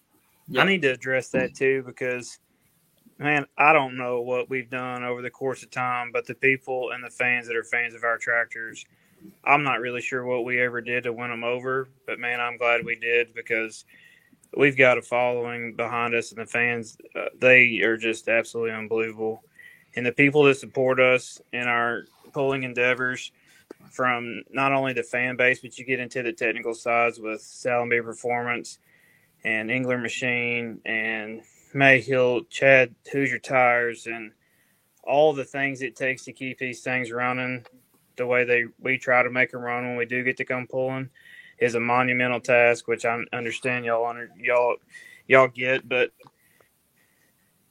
[0.57, 2.37] I need to address that too because,
[3.17, 6.91] man, I don't know what we've done over the course of time, but the people
[6.91, 8.85] and the fans that are fans of our tractors,
[9.45, 11.87] I'm not really sure what we ever did to win them over.
[12.05, 13.85] But man, I'm glad we did because
[14.55, 19.43] we've got a following behind us, and the fans, uh, they are just absolutely unbelievable.
[19.95, 23.31] And the people that support us in our pulling endeavors,
[23.93, 28.03] from not only the fan base, but you get into the technical sides with Salenbien
[28.03, 28.79] Performance
[29.43, 31.41] and Engler Machine and
[31.75, 34.31] Mayhill, Chad Hoosier Tires, and
[35.03, 37.65] all the things it takes to keep these things running
[38.15, 40.67] the way they we try to make them run when we do get to come
[40.67, 41.09] pulling
[41.59, 44.75] is a monumental task, which I understand y'all under y'all
[45.27, 46.11] y'all get, but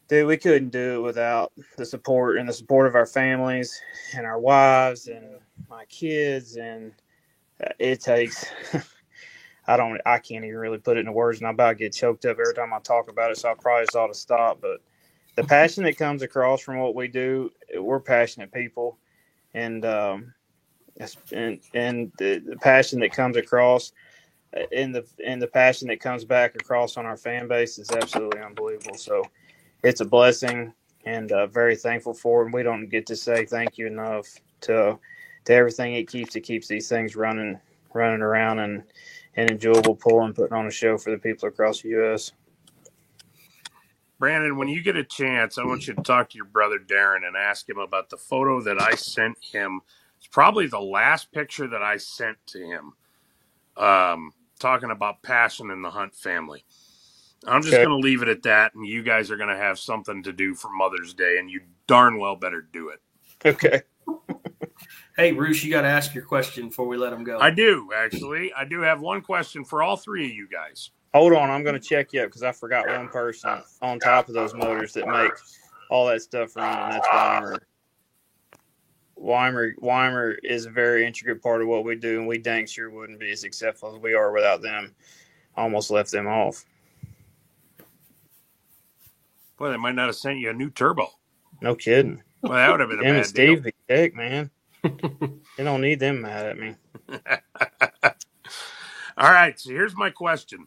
[0.08, 3.80] dude, we couldn't do it without the support and the support of our families
[4.14, 6.92] and our wives and my kids, and
[7.62, 8.46] uh, it takes.
[9.66, 10.00] I don't.
[10.04, 12.38] I can't even really put it into words, and I'm about to get choked up
[12.38, 13.38] every time I talk about it.
[13.38, 14.60] So I probably just ought to stop.
[14.60, 14.80] But
[15.36, 18.98] the passion that comes across from what we do, we're passionate people,
[19.54, 20.34] and um,
[21.32, 23.92] and and the, the passion that comes across,
[24.56, 27.90] uh, and the and the passion that comes back across on our fan base is
[27.90, 28.96] absolutely unbelievable.
[28.96, 29.24] So
[29.84, 30.72] it's a blessing,
[31.04, 32.46] and uh, very thankful for it.
[32.46, 34.26] And we don't get to say thank you enough
[34.62, 34.98] to
[35.44, 36.36] to everything it keeps.
[36.36, 37.58] It keeps these things running
[37.94, 38.82] running around and
[39.36, 42.32] and enjoyable pulling, putting on a show for the people across the U.S.
[44.18, 47.26] Brandon, when you get a chance, I want you to talk to your brother Darren
[47.26, 49.80] and ask him about the photo that I sent him.
[50.18, 52.92] It's probably the last picture that I sent to him,
[53.76, 56.64] um, talking about passion in the Hunt family.
[57.44, 57.82] I'm just Okay.
[57.82, 60.32] going to leave it at that, and you guys are going to have something to
[60.32, 63.00] do for Mother's Day, and you darn well better do it.
[63.44, 63.82] Okay.
[65.16, 67.38] Hey, Bruce, you got to ask your question before we let him go.
[67.38, 68.52] I do, actually.
[68.54, 70.90] I do have one question for all three of you guys.
[71.12, 74.28] Hold on, I'm going to check you up because I forgot one person on top
[74.28, 75.32] of those motors that make
[75.90, 77.58] all that stuff run, and that's Weimer.
[79.16, 82.88] Weimer, Weimer is a very intricate part of what we do, and we dang sure
[82.88, 84.94] wouldn't be as successful as we are without them.
[85.54, 86.64] Almost left them off.
[89.58, 91.08] Boy, they might not have sent you a new turbo.
[91.60, 92.22] No kidding.
[92.40, 94.50] Well, that would have been a Him and bad Steve be sick, man.
[95.56, 96.74] they don't need them mad at me.
[99.16, 100.66] all right, so here's my question.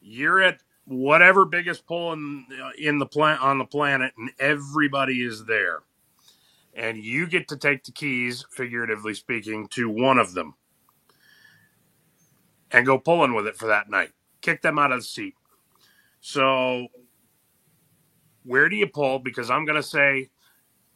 [0.00, 5.22] You're at whatever biggest pull in, uh, in the plant on the planet, and everybody
[5.22, 5.80] is there,
[6.74, 10.54] and you get to take the keys, figuratively speaking, to one of them,
[12.70, 14.10] and go pulling with it for that night.
[14.42, 15.34] Kick them out of the seat.
[16.20, 16.88] So,
[18.44, 19.18] where do you pull?
[19.18, 20.28] Because I'm going to say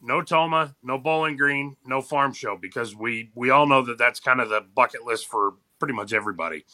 [0.01, 4.19] no Tomah, no Bowling Green, no Farm Show, because we we all know that that's
[4.19, 6.65] kind of the bucket list for pretty much everybody.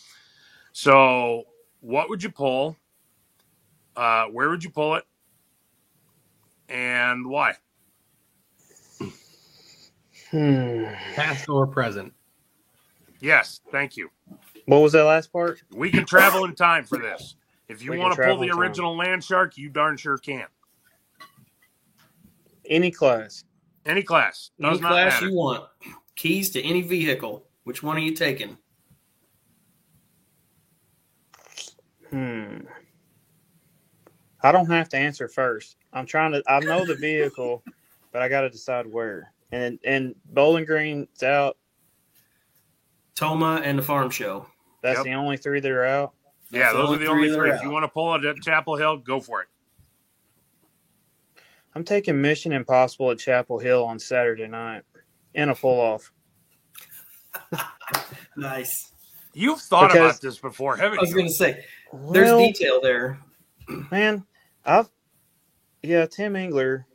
[0.72, 1.44] So,
[1.82, 2.78] what would you pull?
[3.96, 5.04] Uh, where would you pull it?
[6.70, 7.56] And why?
[10.32, 10.84] Hmm.
[11.16, 12.14] Past or present?
[13.22, 14.10] Yes, thank you.
[14.66, 15.62] What was that last part?
[15.74, 17.36] We can travel in time for this.
[17.70, 18.60] If you want to pull the in time.
[18.60, 20.46] original Land Shark, you darn sure can.
[22.68, 23.44] Any class.
[23.86, 24.52] Any class.
[24.60, 25.28] Does any not class matter.
[25.28, 25.66] you want.
[26.16, 27.46] Keys to any vehicle.
[27.64, 28.58] Which one are you taking?
[32.10, 32.60] Hmm.
[34.44, 35.78] I don't have to answer first.
[35.94, 36.44] I'm trying to.
[36.48, 37.64] I know the vehicle,
[38.12, 39.32] but I got to decide where.
[39.52, 41.58] And and Bowling Green's out.
[43.16, 44.46] Tomah and the Farm Show.
[44.84, 45.06] That's Yep.
[45.06, 46.14] the only three that are out.
[46.52, 47.52] Yeah, That's the those are the only three three.
[47.52, 49.48] If you want to pull it at Chapel Hill, go for it.
[51.78, 54.82] I'm taking Mission Impossible at Chapel Hill on Saturday night
[55.36, 56.12] in a full off.
[58.36, 58.94] Nice.
[59.34, 61.64] You've thought Because- about this before, haven't I was going to say,
[62.12, 63.20] there's Well, detail there.
[63.92, 64.26] man,
[64.66, 64.90] I've
[65.84, 66.88] yeah, Tim Engler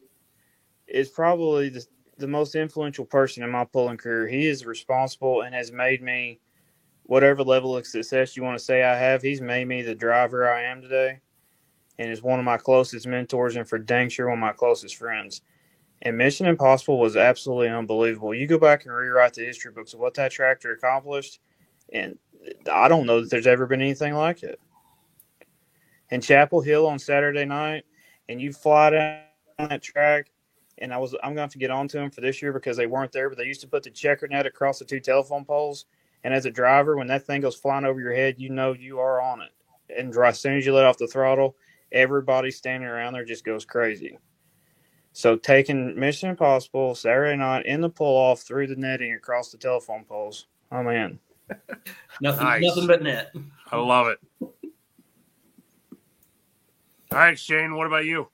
[0.89, 1.87] is probably the,
[2.19, 4.27] the most influential person in my pulling career.
[4.27, 6.41] He is responsible and has made me
[7.05, 9.23] whatever level of success you want to say I have.
[9.23, 11.21] He's made me the driver I am today.
[12.03, 14.97] And is one of my closest mentors, and for dang sure one of my closest
[14.97, 15.43] friends.
[16.03, 18.35] And Mission Impossible was absolutely unbelievable.
[18.35, 21.39] You go back and rewrite the history books of what that tractor accomplished,
[21.93, 22.19] and
[22.71, 24.59] I don't know that there's ever been anything like it.
[26.11, 27.85] In Chapel Hill on Saturday night,
[28.29, 29.21] and you fly down
[29.59, 30.33] that track,
[30.79, 32.53] and I was I'm going to have to get on to them for this year
[32.53, 34.99] because they weren't there, but they used to put the checker net across the two
[34.99, 35.85] telephone poles.
[36.25, 38.99] And as a driver, when that thing goes flying over your head, you know you
[38.99, 39.53] are on it.
[39.97, 41.57] And as soon as you let off the throttle,
[41.93, 44.19] everybody standing around there just goes crazy.
[45.13, 49.59] So taking Mission Impossible Saturday night in the pull off through the netting across the
[49.59, 50.47] telephone poles.
[50.71, 51.19] Oh man.
[52.21, 52.63] Nothing, Nice.
[52.63, 53.35] nothing but net.
[53.71, 54.19] I love it.
[54.41, 54.53] All
[57.19, 58.29] right, Shane, what about you?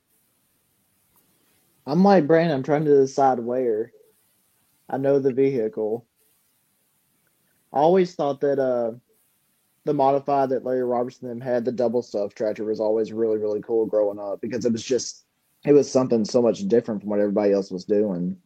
[1.87, 2.57] I'm like Brandon.
[2.57, 3.93] I'm trying to decide where.
[4.91, 6.07] I know the vehicle.
[7.73, 8.93] I always thought that uh,
[9.85, 13.61] the modified that Larry Robertson them had, the double stuff tractor, was always really really
[13.61, 15.25] cool growing up because it was just
[15.65, 18.37] it was something so much different from what everybody else was doing.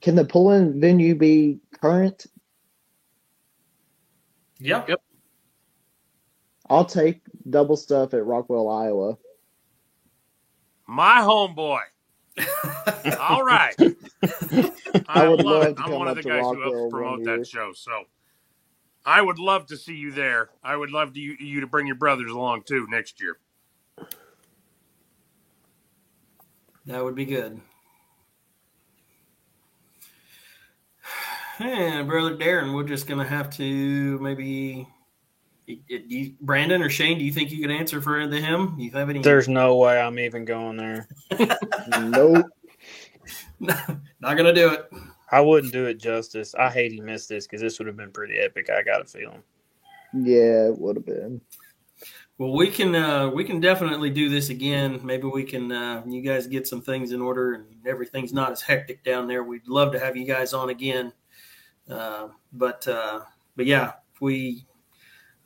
[0.00, 2.26] Can the pull-in venue be current?
[4.60, 4.88] Yep.
[4.88, 5.00] Yep.
[6.68, 9.16] I'll take double stuff at Rockwell, Iowa.
[10.86, 11.80] My homeboy.
[13.18, 13.74] All right.
[13.80, 14.72] I,
[15.08, 15.76] I would love love it.
[15.76, 17.46] to I'm come one of up the to guys who Rockwell helps one promote that
[17.46, 17.72] show.
[17.74, 18.04] So
[19.08, 20.50] I would love to see you there.
[20.62, 23.38] I would love to, you, you to bring your brothers along too next year.
[26.84, 27.58] That would be good.
[31.60, 34.86] And brother Darren, we're just gonna have to maybe.
[35.66, 38.76] Do you, Brandon or Shane, do you think you could answer for the him?
[38.76, 39.22] Do you have any?
[39.22, 41.08] There's no way I'm even going there.
[41.98, 42.46] Nope.
[43.58, 44.88] not gonna do it.
[45.30, 46.54] I wouldn't do it justice.
[46.54, 48.70] I hate he missed this because this would have been pretty epic.
[48.70, 49.42] I got a feeling.
[50.14, 51.40] Yeah, it would have been.
[52.38, 55.00] Well, we can uh, we can definitely do this again.
[55.02, 58.62] Maybe we can uh, you guys get some things in order and everything's not as
[58.62, 59.42] hectic down there.
[59.42, 61.12] We'd love to have you guys on again.
[61.90, 63.20] Uh, but uh,
[63.56, 64.64] but yeah, we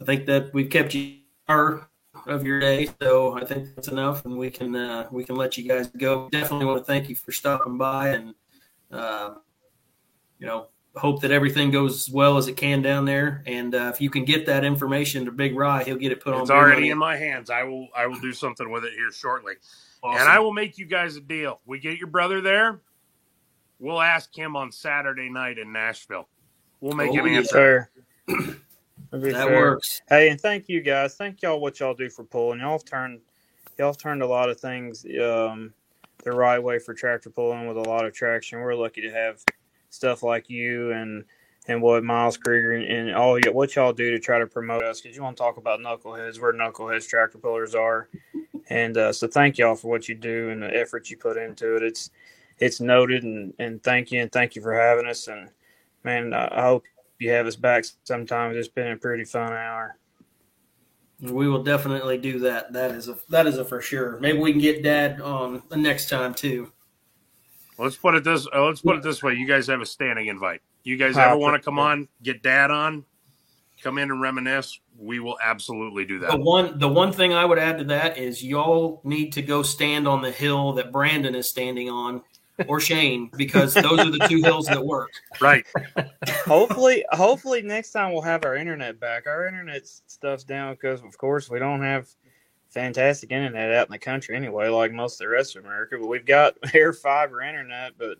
[0.00, 1.18] I think that we've kept you
[1.48, 1.88] hour
[2.26, 5.56] of your day, so I think that's enough, and we can uh, we can let
[5.56, 6.28] you guys go.
[6.30, 8.34] Definitely want to thank you for stopping by, and
[8.90, 9.34] uh,
[10.42, 10.66] you know
[10.96, 13.42] hope that everything goes as well as it can down there.
[13.46, 16.34] And uh, if you can get that information to Big Rye, he'll get it put
[16.34, 16.42] on.
[16.42, 17.48] It's already in my hands.
[17.48, 19.54] I will I will do something with it here shortly.
[20.02, 20.20] Awesome.
[20.20, 21.60] And I will make you guys a deal.
[21.64, 22.80] We get your brother there.
[23.78, 26.28] We'll ask him on Saturday night in Nashville.
[26.80, 27.38] We'll make Oh, him yeah.
[27.38, 27.90] answer.
[28.28, 28.56] Fair.
[29.12, 29.60] That'd that fair.
[29.60, 30.02] works.
[30.08, 31.14] Hey, and thank you guys.
[31.14, 32.60] Thank y'all what y'all do for pulling.
[32.60, 33.20] Y'all have turned
[33.78, 35.72] y'all have turned a lot of things um,
[36.24, 38.60] the right way for tractor pulling with a lot of traction.
[38.60, 39.42] We're lucky to have
[39.92, 41.24] stuff like you and
[41.68, 44.82] and what Miles Krieger and, and all y- what y'all do to try to promote
[44.82, 48.08] us because you want to talk about knuckleheads where knuckleheads tractor pullers are.
[48.68, 51.76] And uh, so thank y'all for what you do and the effort you put into
[51.76, 51.82] it.
[51.82, 52.10] It's
[52.58, 55.50] it's noted and, and thank you and thank you for having us and
[56.04, 56.84] man I, I hope
[57.18, 58.56] you have us back sometimes.
[58.56, 59.96] It's been a pretty fun hour.
[61.20, 62.72] We will definitely do that.
[62.72, 64.18] That is a that is a for sure.
[64.20, 66.72] Maybe we can get Dad on the next time too.
[67.78, 69.34] Let's put it this uh, let's put it this way.
[69.34, 70.62] You guys have a standing invite.
[70.84, 73.04] You guys ever want to come on, get dad on,
[73.82, 76.30] come in and reminisce, we will absolutely do that.
[76.30, 76.42] The that.
[76.42, 80.06] one the one thing I would add to that is y'all need to go stand
[80.06, 82.22] on the hill that Brandon is standing on,
[82.68, 85.10] or Shane, because those are the two hills that work.
[85.40, 85.66] Right.
[86.44, 89.26] hopefully, hopefully next time we'll have our internet back.
[89.26, 92.08] Our internet stuff's down because, of course, we don't have
[92.72, 95.96] fantastic internet out in the country anyway, like most of the rest of America.
[95.98, 98.18] But we've got air fiber internet, but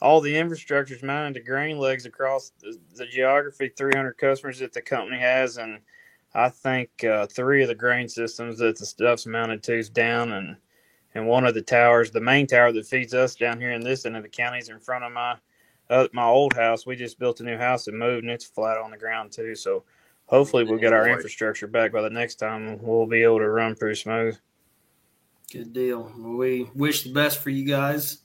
[0.00, 3.68] all the infrastructure's mounted to grain legs across the, the geography.
[3.68, 5.80] 300 customers that the company has, and
[6.34, 10.32] I think uh, three of the grain systems that the stuff's mounted to is down,
[10.32, 10.56] and
[11.14, 14.06] and one of the towers, the main tower that feeds us down here in this
[14.06, 15.36] end of the county, is in front of my
[15.90, 16.86] uh, my old house.
[16.86, 19.56] We just built a new house and moved, and it's flat on the ground too.
[19.56, 19.82] So
[20.30, 22.78] hopefully we'll get our infrastructure back by the next time.
[22.80, 24.38] We'll be able to run pretty smooth.
[25.52, 26.12] Good deal.
[26.16, 28.18] We wish the best for you guys.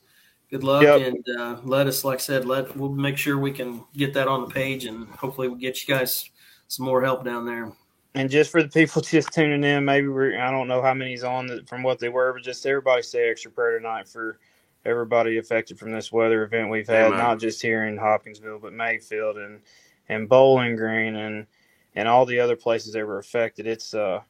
[0.52, 1.02] Good luck, Yep.
[1.02, 4.28] and uh, let us, like I said, let we'll make sure we can get that
[4.28, 6.30] on the page, and hopefully we'll get you guys
[6.68, 7.74] some more help down there.
[8.14, 11.24] And just for the people just tuning in, maybe we're I don't know how many's
[11.24, 14.40] on the, from what they were, but just everybody say extra prayer tonight for
[14.86, 17.18] everybody affected from this weather event we've had, Amen.
[17.18, 19.62] not just here in Hopkinsville, but Mayfield and
[20.10, 21.48] and Bowling Green and
[21.96, 23.68] and all the other places that were affected.
[23.68, 24.22] It's uh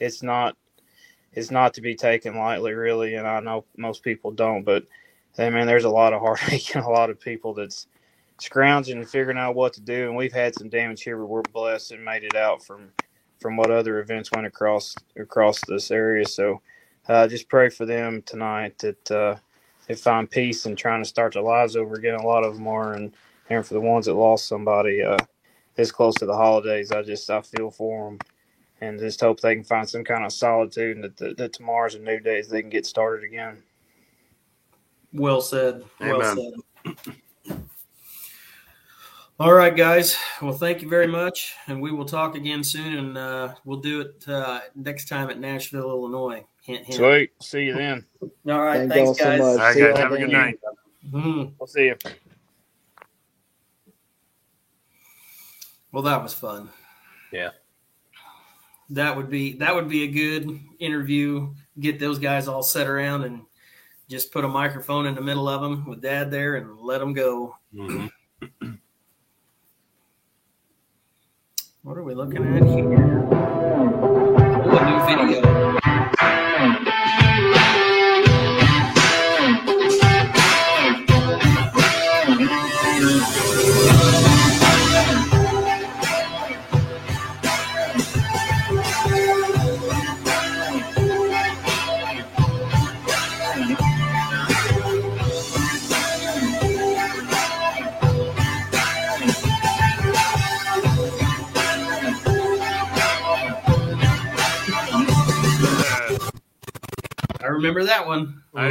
[0.00, 0.56] it's not
[1.32, 4.84] it's not to be taken lightly really and I know most people don't, but
[5.38, 7.86] I mean there's a lot of heartache and a lot of people that's
[8.40, 11.42] scrounging and figuring out what to do and we've had some damage here but we're
[11.42, 12.90] blessed and made it out from
[13.40, 16.26] from what other events went across across this area.
[16.26, 16.62] So
[17.08, 19.36] uh, just pray for them tonight that uh,
[19.86, 22.14] they find peace and trying to start their lives over again.
[22.14, 23.14] A lot of them are, and
[23.50, 25.18] and for the ones that lost somebody uh,
[25.74, 28.18] this close to the holidays, I just I feel for them,
[28.80, 31.94] and just hope they can find some kind of solitude and that, that, that tomorrow's
[31.94, 33.62] a new day, so they can get started again.
[35.12, 35.84] Well said.
[36.00, 36.54] Well Amen.
[36.84, 37.04] said.
[39.40, 40.16] All right, guys.
[40.40, 44.00] Well, thank you very much, and we will talk again soon, and uh, we'll do
[44.00, 46.44] it uh, next time at Nashville, Illinois.
[46.62, 46.98] Hint, hint.
[46.98, 48.06] Sweet, see you then.
[48.48, 49.38] All right, Thank y'all thanks, so guys.
[49.40, 49.48] much.
[49.48, 49.98] All right, guys.
[49.98, 50.60] Have a good night.
[51.10, 51.52] Mhm.
[51.58, 51.96] We'll see you.
[55.94, 56.70] Well, that was fun.
[57.30, 57.50] Yeah.
[58.90, 61.54] That would be that would be a good interview.
[61.78, 63.42] Get those guys all set around and
[64.08, 67.12] just put a microphone in the middle of them with Dad there and let them
[67.12, 67.56] go.
[67.72, 68.10] Mhm.
[71.82, 73.28] What are we looking at here?
[73.30, 74.36] Oh,
[74.76, 75.53] a new video.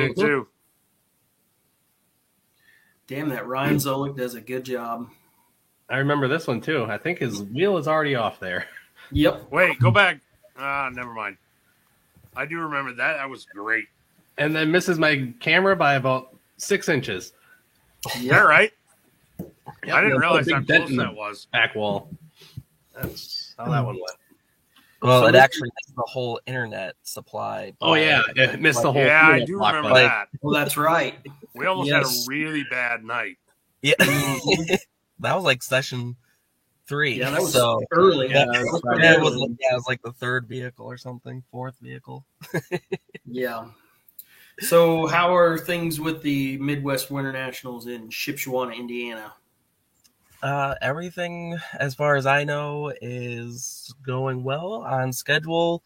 [0.10, 0.48] Do too.
[3.08, 5.10] Damn, that Ryan Zolik does a good job.
[5.90, 6.86] I remember this one too.
[6.86, 8.68] I think his wheel is already off there.
[9.12, 9.52] Yep.
[9.52, 10.20] Wait, go back.
[10.58, 11.38] Ah, never mind.
[12.36, 13.18] I do remember that.
[13.18, 13.86] That was great.
[14.38, 17.34] And then misses my camera by about six inches.
[18.20, 18.72] Yeah, that right?
[19.86, 21.48] Yep, I didn't realize how close that was.
[21.52, 22.10] Back wall.
[22.96, 24.18] That's how that one went.
[25.04, 27.74] Well, So it actually missed the whole internet supply.
[27.82, 29.02] Oh yeah, it missed the whole.
[29.04, 30.08] Yeah, I do block remember button.
[30.08, 30.28] that.
[30.42, 31.16] Well, that's right.
[31.54, 32.08] We almost Yes.
[32.08, 33.38] had a really bad night.
[33.82, 36.16] Yeah, that was like session
[36.88, 37.16] three.
[37.20, 37.82] Yeah, that was so.
[37.92, 38.30] early.
[38.30, 38.54] Yeah, Uh,
[38.98, 42.26] yeah, it was like, yeah, it was like the third vehicle or something, fourth vehicle.
[43.26, 43.68] Yeah.
[44.60, 49.34] So, how are things with the Midwest Winter Nationals in Shipshewana, Indiana?
[50.44, 55.82] Uh, everything, as far as I know, is going well on schedule.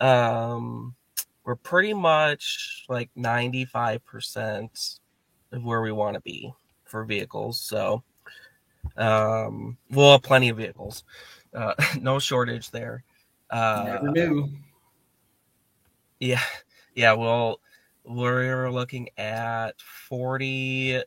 [0.00, 0.94] Um,
[1.42, 5.00] we're pretty much like ninety-five percent
[5.50, 6.52] of where we want to be
[6.84, 7.60] for vehicles.
[7.60, 8.04] So,
[8.96, 11.02] um, we'll have plenty of vehicles.
[11.52, 13.02] Uh, no shortage there.
[13.50, 14.48] Uh, Never knew.
[16.20, 16.42] yeah,
[16.94, 17.12] yeah.
[17.14, 17.58] Well,
[18.04, 21.02] we're looking at forty,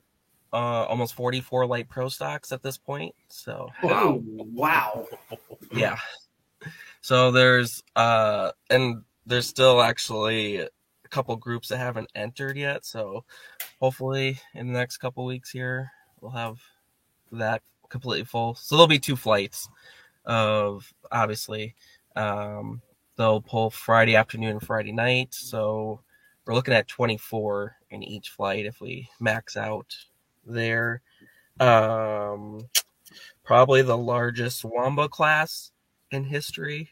[0.53, 3.13] uh, almost forty-four light pro stocks at this point.
[3.29, 5.07] So Oh, wow.
[5.73, 5.97] yeah.
[7.01, 10.67] So there's uh, and there's still actually a
[11.09, 12.85] couple groups that haven't entered yet.
[12.85, 13.23] So
[13.79, 16.59] hopefully in the next couple weeks here we'll have
[17.31, 18.55] that completely full.
[18.55, 19.69] So there'll be two flights
[20.25, 21.75] of obviously.
[22.15, 22.81] Um,
[23.17, 25.33] they'll pull Friday afternoon and Friday night.
[25.33, 26.01] So
[26.45, 29.95] we're looking at 24 in each flight if we max out
[30.45, 31.01] there.
[31.59, 32.67] Um,
[33.43, 35.71] probably the largest Wamba class
[36.11, 36.89] in history.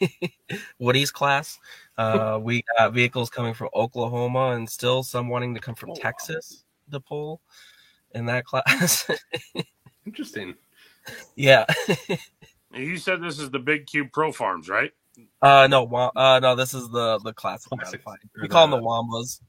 [0.78, 1.58] Woody's class.
[1.96, 6.64] Uh, we got vehicles coming from Oklahoma and still some wanting to come from Texas
[6.90, 7.40] to pull
[8.14, 9.08] in that class.
[10.06, 10.54] Interesting.
[11.36, 11.64] yeah.
[12.74, 14.92] You said this is the Big Cube Pro Farms, right?
[15.42, 15.84] Uh no,
[16.16, 18.00] uh no, this is the the classic Classic.
[18.06, 18.28] modified.
[18.36, 19.40] Or We call them the- the Wambas.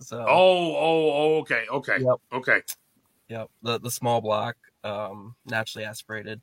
[0.00, 2.16] So Oh, oh, oh, okay, okay, Yep.
[2.32, 2.62] okay.
[3.28, 6.40] Yep, the the small block, um, naturally aspirated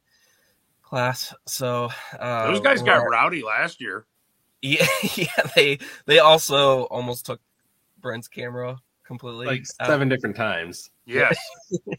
[0.84, 1.34] class.
[1.46, 4.06] So uh, Those guys got rowdy last year.
[4.64, 5.48] Yeah, yeah.
[5.56, 7.42] They they also almost took
[8.00, 9.48] Brent's camera completely.
[9.48, 9.88] Like out.
[9.88, 10.92] seven different times.
[11.08, 11.36] Yes.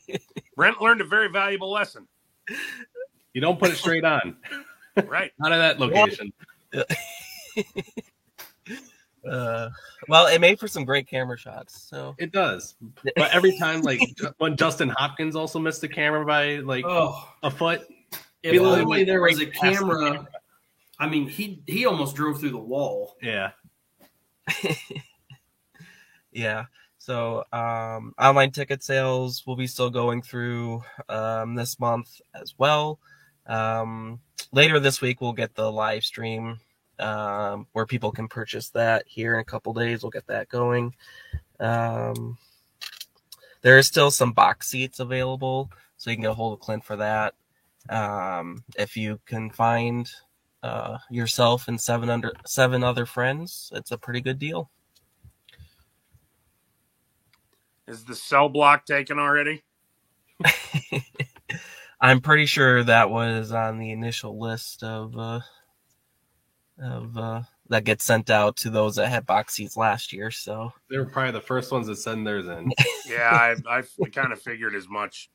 [0.56, 2.06] Brent learned a very valuable lesson.
[3.34, 4.36] You don't put it straight on.
[5.06, 5.32] Right.
[5.40, 6.32] Not at that location.
[9.28, 9.70] Uh,
[10.08, 11.80] well, it made for some great camera shots.
[11.88, 12.74] So It does.
[13.16, 14.00] But every time, like
[14.38, 17.82] when Justin Hopkins also missed the camera by like Oh, a foot.
[18.42, 20.12] if only there was a right the camera.
[20.12, 20.28] camera.
[20.98, 23.16] I mean, he he almost drove through the wall.
[23.22, 23.50] Yeah.
[26.32, 26.64] yeah.
[26.98, 33.00] So um, online ticket sales will be still going through um, this month as well.
[33.46, 34.20] Um,
[34.52, 36.58] later this week, we'll get the live stream
[36.98, 40.02] um, where people can purchase that here in a couple days.
[40.02, 40.94] We'll get that going.
[41.60, 42.38] Um,
[43.62, 46.84] there is still some box seats available, so you can get a hold of Clint
[46.84, 47.34] for that.
[47.88, 50.10] Um, if you can find
[50.62, 54.70] uh, yourself and seven under seven other friends, it's a pretty good deal.
[57.86, 59.62] Is the cell block taken already?
[62.00, 65.40] I'm pretty sure that was on the initial list of uh,
[66.82, 70.30] of uh, that gets sent out to those that had box seats last year.
[70.30, 72.72] So They were probably the first ones that send theirs in.
[73.04, 73.82] Yeah, I, I
[74.12, 75.28] kind of figured as much.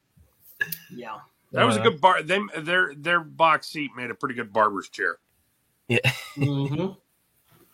[0.89, 1.17] Yeah.
[1.51, 2.23] That was a Uh, good bar.
[2.23, 5.17] They, their their box seat made a pretty good barber's chair.
[5.87, 6.87] yeah, hmm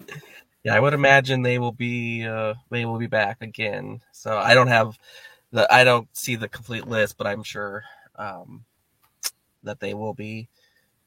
[0.64, 0.76] yeah.
[0.76, 4.02] I would imagine they will be uh, they will be back again.
[4.12, 4.98] So I don't have
[5.52, 7.84] the I don't see the complete list, but I'm sure
[8.16, 8.66] um,
[9.64, 10.50] that they will be.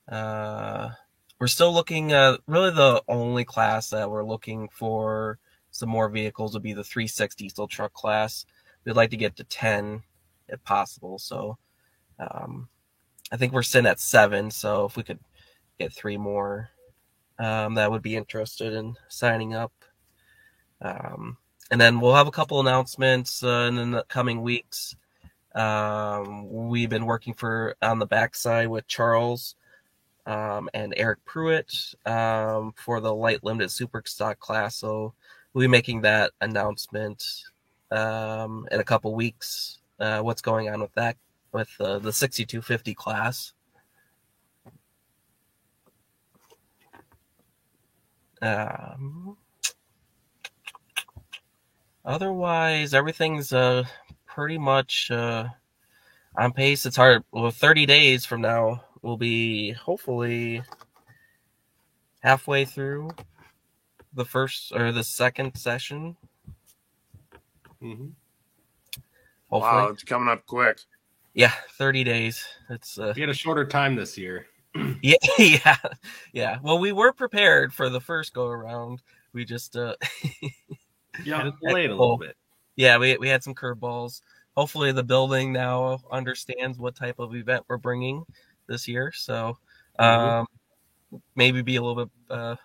[0.08, 0.90] Uh,
[1.38, 2.12] we're still looking.
[2.12, 5.38] Uh, really, the only class that we're looking for
[5.70, 8.46] some more vehicles would be the 360 diesel truck class.
[8.84, 10.02] We'd like to get to 10
[10.48, 11.18] if possible.
[11.18, 11.58] So
[12.18, 12.68] um,
[13.30, 14.50] I think we're sitting at seven.
[14.50, 15.18] So if we could
[15.78, 16.70] get three more,
[17.38, 19.72] um, that would be interested in signing up.
[20.80, 21.36] Um,
[21.70, 24.96] and then we'll have a couple announcements uh, in the coming weeks.
[25.54, 29.56] Um, we've been working for on the backside with Charles
[30.26, 31.72] um, and Eric Pruitt
[32.04, 34.76] um, for the light limited super stock class.
[34.76, 35.14] So
[35.52, 37.24] we'll be making that announcement
[37.90, 39.78] um, in a couple weeks.
[39.98, 41.16] Uh, what's going on with that
[41.52, 43.52] with uh, the 6250 class?
[48.42, 49.36] Um,
[52.04, 53.84] otherwise, everything's uh,
[54.26, 55.48] pretty much uh,
[56.36, 56.84] on pace.
[56.84, 57.24] It's hard.
[57.30, 60.60] Well, 30 days from now, we'll be hopefully
[62.20, 63.08] halfway through
[64.14, 66.16] the first or the second session.
[67.80, 68.08] hmm
[69.48, 70.80] Hopefully, Wow, it's coming up quick.
[71.34, 72.44] yeah, 30 days.
[72.68, 74.46] It's uh, We had a shorter time this year.
[75.02, 75.76] yeah, yeah,
[76.32, 76.58] yeah.
[76.62, 79.02] Well, we were prepared for the first go around.
[79.32, 79.94] We just uh,
[81.24, 81.44] Yeah.
[81.44, 82.36] Had delayed a little bit.
[82.74, 84.20] yeah, we we had some curveballs.
[84.56, 88.24] Hopefully, the building now understands what type of event we're bringing
[88.68, 89.12] this year.
[89.12, 89.58] So,
[89.98, 90.46] um,
[91.34, 92.56] maybe be a little bit uh,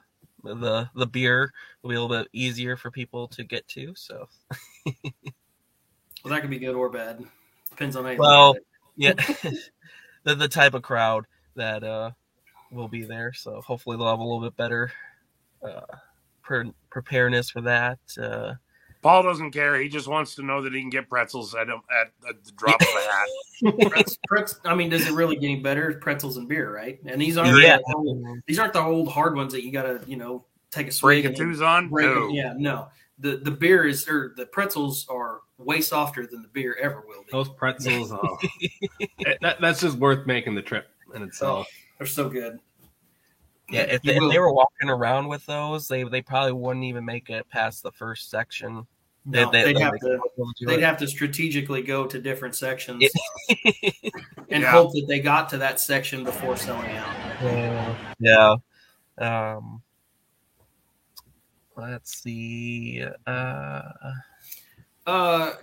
[0.44, 1.52] the the beer
[1.82, 3.94] will be a little bit easier for people to get to.
[3.96, 4.28] So,
[6.24, 7.24] Well, that could be good or bad.
[7.72, 8.58] Depends on how Well, look
[8.98, 9.26] at it.
[9.44, 9.52] yeah,
[10.24, 11.26] the the type of crowd
[11.56, 12.12] that uh
[12.72, 13.34] will be there.
[13.34, 14.92] So hopefully they'll have a little bit better
[15.68, 15.82] uh
[16.44, 18.00] pre- preparedness for that.
[18.20, 18.54] Uh,
[19.02, 19.80] Paul doesn't care.
[19.82, 22.52] He just wants to know that he can get pretzels at, a- at, at the
[22.52, 23.90] drop of a hat.
[23.92, 25.94] Pretz, pretz, I mean, does it really get any better?
[26.02, 27.00] Pretzels and beer, right?
[27.06, 27.78] And these aren't Yeah.
[27.78, 30.90] the old, these aren't the old hard ones that you gotta, you know, take a
[30.90, 31.90] Break swig a and twos on?
[31.90, 32.28] break No.
[32.30, 32.34] it.
[32.34, 32.88] Yeah, no.
[33.20, 37.22] The the beer is or the pretzels are way softer than the beer ever will
[37.22, 37.30] be.
[37.32, 38.38] Those pretzels, oh.
[39.42, 41.68] That, that's just worth making the trip in itself.
[41.70, 42.60] Oh, they're so good.
[43.72, 47.06] Yeah, if they, if they were walking around with those, they they probably wouldn't even
[47.06, 48.86] make it past the first section.
[49.26, 50.20] They- No, they- they'd they- have to
[50.66, 53.04] they'd have to strategically go to different sections
[54.50, 54.72] and Yeah.
[54.72, 57.96] hope that they got to that section before selling out.
[58.20, 58.56] yeah.
[59.20, 59.82] Um,
[61.78, 63.04] let's see.
[63.28, 63.82] Uh,
[65.08, 65.54] Uh,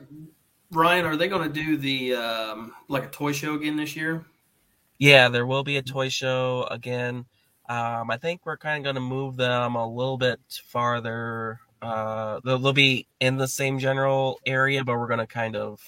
[0.73, 4.27] Ryan, are they going to do the um, like a toy show again this year?
[4.99, 7.25] Yeah, there will be a toy show again.
[7.69, 11.61] Um, I think we're kind of going to move them a little bit farther.
[11.83, 15.81] Uh, they'll, they'll be in the same general area, but we're going to kind of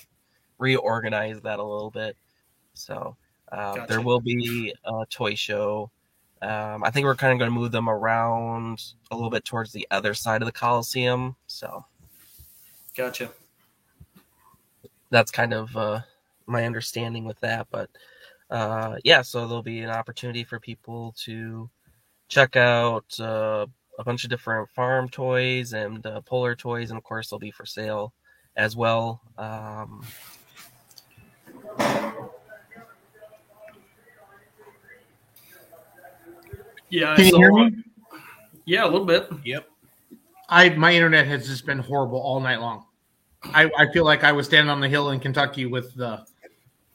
[0.59, 2.17] reorganize that a little bit.
[2.75, 3.17] So
[3.51, 3.87] uh, Gotcha.
[3.89, 5.91] there will be a toy show.
[6.43, 9.73] Um, I think we're kind of going to move them around a little bit towards
[9.73, 11.37] the other side of the Coliseum.
[11.47, 11.85] So
[12.97, 13.31] Gotcha.
[15.11, 16.01] that's kind of uh,
[16.47, 17.69] my understanding with that.
[17.71, 17.91] But
[18.51, 21.69] uh, yeah, so there'll be an opportunity for people to
[22.29, 23.67] check out uh,
[23.99, 27.51] a bunch of different farm toys and uh, polar toys, and of course they'll be
[27.51, 28.13] for sale
[28.57, 29.21] as well.
[29.39, 30.03] Um,
[36.91, 37.15] Yeah.
[37.15, 37.85] Can you so, hear me?
[38.67, 39.29] Yeah, a little bit.
[39.45, 39.69] Yep.
[40.49, 42.85] I my internet has just been horrible all night long.
[43.45, 46.27] I, I feel like I was standing on the hill in Kentucky with the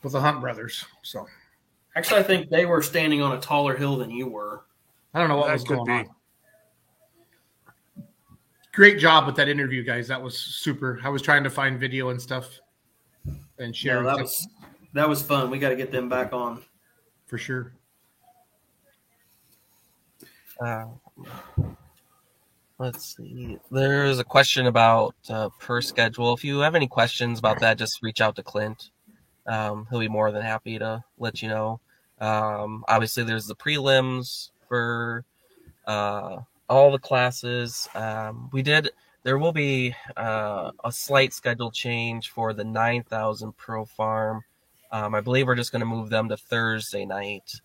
[0.04, 0.86] with the Hunt brothers.
[1.02, 1.26] So
[1.96, 4.66] Actually, I think they were standing on a taller hill than you were.
[5.14, 6.10] I don't know what That was could going be.
[6.10, 8.06] on.
[8.74, 10.08] Great job with that interview, guys.
[10.10, 11.00] That was super.
[11.04, 12.60] I was trying to find video and stuff
[13.58, 14.04] and share.
[14.04, 14.48] Yeah, share that was
[14.94, 15.50] that was fun.
[15.50, 16.62] We got to get them back on.
[17.26, 17.72] for sure.
[20.60, 20.86] uh,
[22.78, 23.58] let's see.
[23.72, 26.34] There's a question about uh, per schedule.
[26.34, 28.90] If you have any questions about that, just reach out to Clint.
[29.48, 31.80] Um, he'll be more than happy to let you know.
[32.20, 35.26] Um, obviously, there's the prelims for
[35.86, 36.38] uh,
[36.70, 37.88] all the classes.
[37.96, 38.90] Um, we did.
[39.24, 44.44] There will be uh, a slight schedule change for the 9,000 Pro Farm.
[44.92, 47.60] Um, I believe we're just going to move them to Thursday night.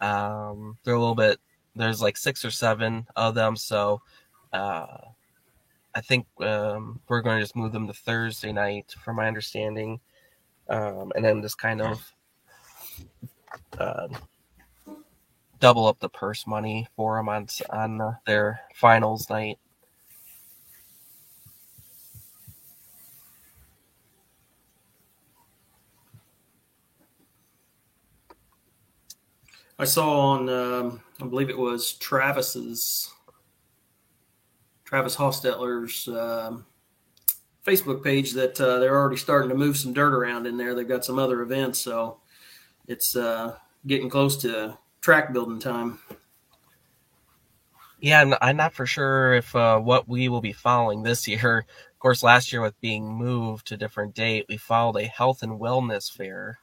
[0.00, 1.40] Um, they're a little bit.
[1.74, 4.02] There's like six or seven of them, so
[4.52, 4.98] uh,
[5.94, 10.00] I think um, we're going to just move them to Thursday night, from my understanding,
[10.68, 12.12] um, and then just kind of
[13.78, 14.08] uh,
[15.60, 19.58] double up the purse money for them on on uh, their finals night.
[29.78, 33.12] I saw on, um, I believe it was Travis's,
[34.84, 36.64] Travis Hostetler's um,
[37.62, 40.74] Facebook page that uh, they're already starting to move some dirt around in there.
[40.74, 42.20] They've got some other events, so
[42.88, 43.56] it's uh,
[43.86, 45.98] getting close to track building time.
[48.00, 51.58] Yeah, I'm, I'm not for sure if uh, what we will be following this year.
[51.92, 55.42] Of course, last year with being moved to a different date, we followed a health
[55.42, 56.58] and wellness fair,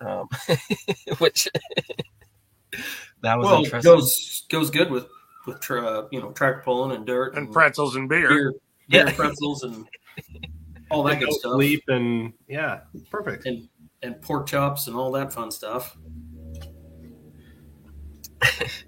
[0.00, 0.28] um,
[1.18, 1.48] which
[3.22, 3.92] that was well, interesting.
[3.92, 5.06] goes goes good with
[5.46, 8.52] with tra- you know track pulling and dirt and pretzels and beer, beer,
[8.88, 9.12] beer Yeah.
[9.12, 9.86] pretzels and
[10.90, 12.80] all that good stuff, sleep and yeah,
[13.10, 13.46] perfect.
[13.46, 13.68] and
[14.02, 15.96] and pork chops and all that fun stuff.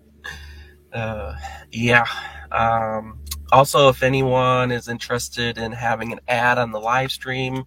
[0.92, 1.36] Uh,
[1.70, 2.06] yeah.
[2.50, 3.20] Um,
[3.52, 7.64] also, if anyone is interested in having an ad on the live stream,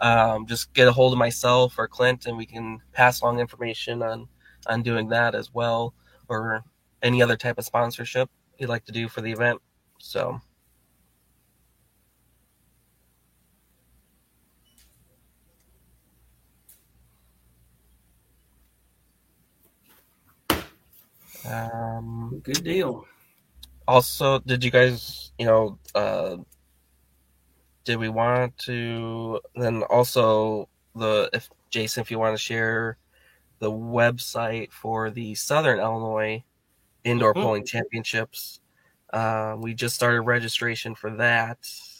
[0.00, 4.02] um, just get a hold of myself or Clint, and we can pass along information
[4.02, 4.26] on
[4.68, 5.94] on doing that as well,
[6.28, 6.64] or
[7.02, 9.60] any other type of sponsorship you'd like to do for the event.
[9.98, 10.40] So.
[21.48, 23.04] Um, Good deal.
[23.88, 26.36] also did you guys you know uh
[27.84, 32.96] did we want to then also the if jason if you want to share
[33.58, 36.42] the website for the southern illinois
[37.04, 37.42] indoor Mhm.
[37.42, 38.60] polling championships
[39.12, 41.58] uh, we just started registration for that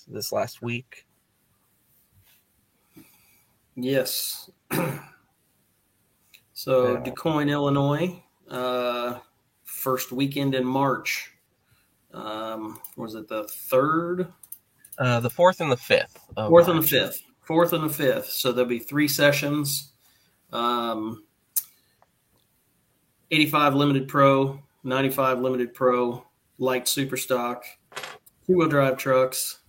[0.08, 1.04] this last week
[3.74, 4.50] Yes.
[6.52, 7.00] so Yeah.
[7.02, 9.18] DuQuoin, Illinois, uh,
[9.82, 11.32] first weekend in March.
[12.14, 14.32] Um, was it the third,
[14.98, 17.22] uh, the fourth and the fifth of fourth, and the fifth?
[17.40, 18.26] Fourth and the fifth.
[18.26, 19.92] So there'll be three sessions.
[20.52, 21.24] Um,
[23.30, 26.24] 85 limited pro, 95 limited pro,
[26.58, 27.64] light super stock,
[28.46, 29.60] two wheel drive trucks,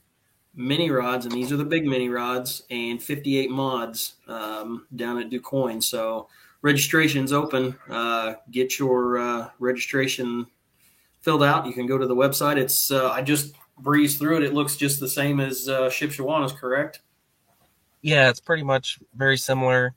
[0.54, 5.30] mini rods, and these are the big mini rods, and 58 mods um, down at
[5.30, 5.82] DuQuoin.
[5.82, 6.28] So
[6.64, 7.78] registration's open.
[7.88, 10.48] Uh, get your uh, registration
[11.22, 11.68] filled out.
[11.68, 12.58] You can go to the website.
[12.58, 14.44] It's uh, I just breezed through it.
[14.44, 17.02] It looks just the same as uh, Shipshewana's, correct?
[18.02, 19.94] Yeah, it's pretty much very similar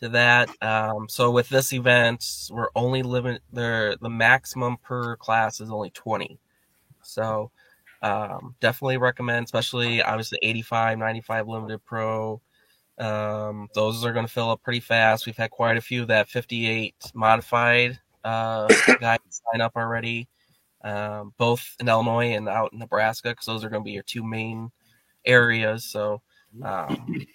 [0.00, 0.50] to that.
[0.62, 5.90] Um, so with this event, we're only limit the the maximum per class is only
[5.90, 6.38] twenty.
[7.02, 7.50] So
[8.02, 12.40] um, definitely recommend, especially obviously 85, 95 limited pro.
[13.00, 15.26] Um, those are going to fill up pretty fast.
[15.26, 18.68] We've had quite a few of that 58 modified uh,
[19.00, 20.28] guys sign up already,
[20.82, 24.02] um, both in Illinois and out in Nebraska, because those are going to be your
[24.02, 24.70] two main
[25.24, 25.84] areas.
[25.84, 26.20] So
[26.62, 27.26] um,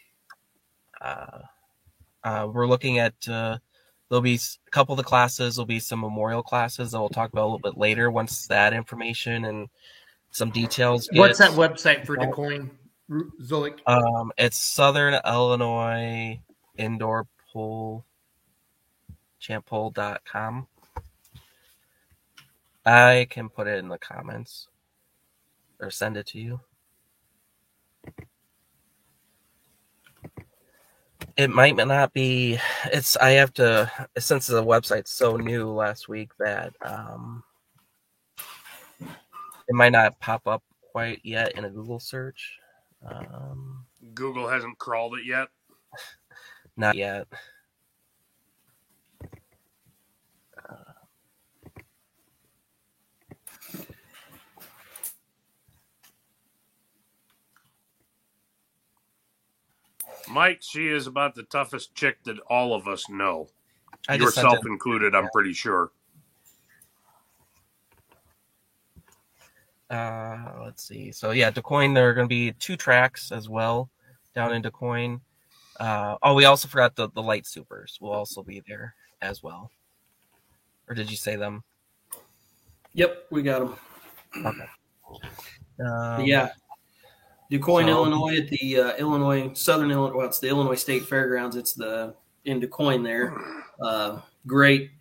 [1.01, 1.39] uh,
[2.23, 3.57] uh, we're looking at uh,
[4.09, 7.31] there'll be a couple of the classes there'll be some memorial classes that we'll talk
[7.31, 9.67] about a little bit later once that information and
[10.31, 12.69] some details What's that website for DuQuoin, Ru-
[13.09, 13.79] Zolik?
[13.85, 16.39] um it's southern illinois
[16.77, 18.03] indoor pool
[19.39, 20.67] champol.com
[22.85, 24.67] i can put it in the comments
[25.79, 26.59] or send it to you.
[31.37, 36.31] It might not be it's i have to since the website's so new last week
[36.39, 37.43] that um
[39.01, 40.63] it might not pop up
[40.93, 42.57] quite yet in a google search
[43.05, 45.49] um Google hasn't crawled it yet.
[46.77, 47.27] not yet
[60.27, 63.47] Mike, she is about the toughest chick that all of us know.
[64.09, 65.91] I Yourself included, I'm pretty sure.
[69.89, 73.89] Uh let's see so yeah DuQuoin there are going to be two tracks as well
[74.33, 75.19] down in DuQuoin
[75.79, 79.69] uh oh we also forgot the the light supers will also be there as well
[80.87, 81.63] or did you say them?
[82.93, 83.75] Yep, we got them.
[84.45, 84.65] Okay.
[85.79, 86.49] Um, yeah,
[87.51, 90.17] DuQuoin, so- Illinois, at the uh, Illinois Southern Illinois.
[90.17, 91.55] Well, it's the Illinois State Fairgrounds.
[91.55, 93.35] It's the in DuQuoin there.
[93.81, 94.91] Uh, great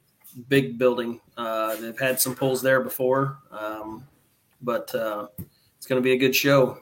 [0.49, 1.21] big building.
[1.37, 4.05] Uh, they've had some pulls there before, um,
[4.65, 5.29] but uh,
[5.77, 6.79] it's going to be a good show.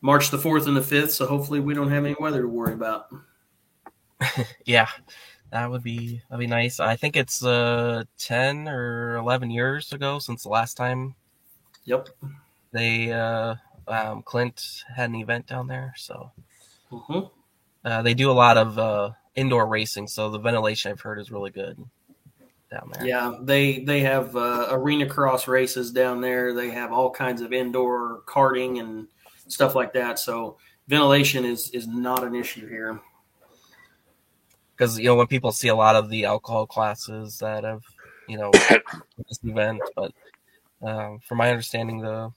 [0.00, 1.12] March the fourth and the fifth.
[1.12, 3.06] So hopefully we don't have any weather to worry about.
[4.64, 4.88] Yeah,
[5.50, 6.78] that would be that'd be nice.
[6.78, 11.14] I think it's uh ten or eleven years ago since the last time
[11.84, 12.08] Yep.
[12.72, 13.56] they uh
[13.88, 15.92] um, Clint had an event down there.
[15.96, 16.30] So
[16.90, 17.18] hmm
[17.84, 21.32] uh, they do a lot of uh, indoor racing, so the ventilation I've heard is
[21.32, 21.76] really good
[22.72, 23.06] down there.
[23.06, 26.54] Yeah, they they have uh, arena cross races down there.
[26.54, 29.06] They have all kinds of indoor karting and
[29.46, 30.18] stuff like that.
[30.18, 30.56] So
[30.88, 33.00] ventilation is is not an issue here.
[34.74, 37.82] because you know when people see a lot of the alcohol classes that have
[38.28, 38.50] you know
[39.28, 40.12] this event, but
[40.82, 42.32] um, from my understanding, the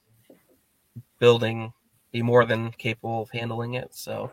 [1.20, 1.74] building
[2.12, 3.94] be more than capable of handling it.
[3.94, 4.32] So,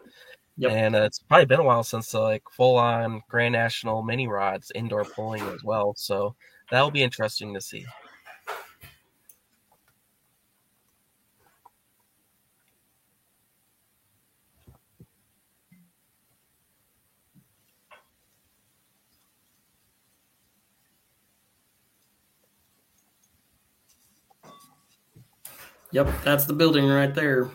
[0.62, 0.72] Yep.
[0.72, 4.28] and uh, it's probably been a while since uh, like full on Grand National mini
[4.28, 5.94] rods indoor pulling as well.
[5.96, 6.36] So
[6.70, 7.84] that will be interesting to see.
[25.92, 27.50] Yep, that's the building right there.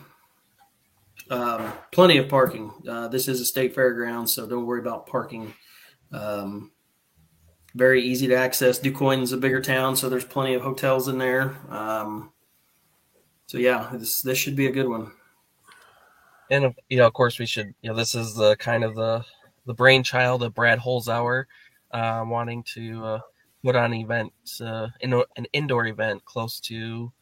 [1.30, 2.72] Um, plenty of parking.
[2.88, 5.54] Uh, this is a state fairground, so don't worry about parking.
[6.10, 6.72] Um,
[7.74, 8.80] very easy to access.
[8.80, 11.56] DuQuoin's a bigger town, so there's plenty of hotels in there.
[11.68, 12.32] Um,
[13.46, 15.12] so yeah, this this should be a good one.
[16.50, 17.74] And you know, of course, we should.
[17.82, 19.24] You know, this is the kind of the
[19.66, 21.44] the brainchild of Brad Holzauer,
[21.90, 23.20] uh, wanting to uh,
[23.62, 24.32] put on an event,
[24.62, 27.12] uh, in an indoor event close to,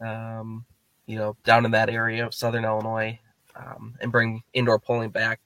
[0.00, 0.64] um,
[1.06, 3.18] you know, down in that area of Southern Illinois,
[3.56, 5.40] um, and bring indoor polling back.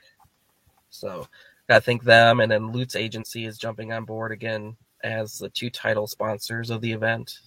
[0.91, 1.29] So,
[1.69, 5.71] I think them and then Lutz Agency is jumping on board again as the two
[5.71, 7.41] title sponsors of the event.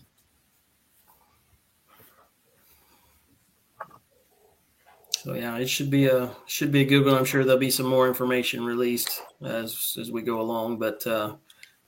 [5.09, 7.13] So yeah, it should be a should be a good one.
[7.13, 10.79] I'm sure there'll be some more information released as as we go along.
[10.79, 11.35] But uh,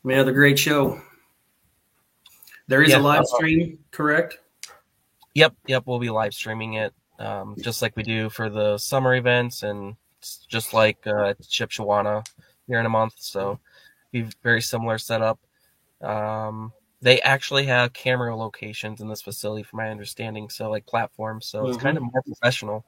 [0.04, 1.02] we had a great show.
[2.68, 4.38] There is Yeah, a live uh, stream, correct?
[5.34, 5.84] Yep, yep.
[5.88, 9.96] We'll be live streaming it, um, just like we do for the summer events, and
[10.48, 12.26] just like uh, Shipshewana
[12.68, 13.16] here in a month.
[13.18, 13.60] So,
[14.12, 15.40] be very similar setup.
[16.02, 16.72] Um,
[17.02, 20.50] they actually have camera locations in this facility, from my understanding.
[20.50, 21.48] So, like platforms.
[21.48, 22.86] So it's kind of more professional.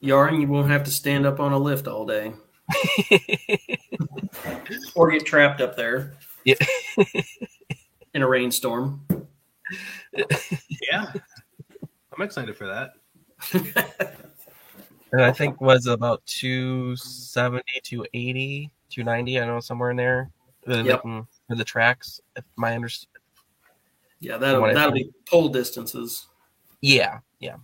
[0.00, 2.34] Yarn, you won't have to stand up on a lift all day
[4.94, 6.56] or get trapped up there Yeah.
[8.14, 9.06] in a rainstorm.
[10.92, 11.10] Yeah.
[12.16, 12.92] I'm excited for that.
[15.12, 19.40] and I think was about 270, 280, 290.
[19.40, 20.30] I know somewhere in there.
[20.66, 21.02] The, Yep.
[21.48, 23.10] For the tracks, if my understanding.
[24.20, 26.26] Yeah, that'll that'll be pole distances.
[26.80, 27.56] Yeah, yeah.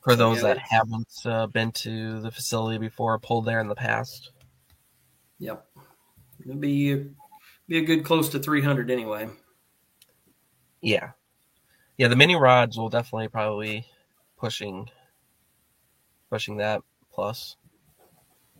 [0.00, 3.76] For those Yeah, that haven't uh, been to the facility before, pulled there in the
[3.76, 4.32] past.
[5.38, 5.64] Yep,
[6.40, 7.10] it'll be
[7.68, 9.28] be a good close to 300 anyway.
[10.80, 11.10] Yeah,
[11.98, 12.08] yeah.
[12.08, 13.86] The mini rods will definitely probably
[14.38, 14.88] pushing
[16.30, 17.56] pushing that plus.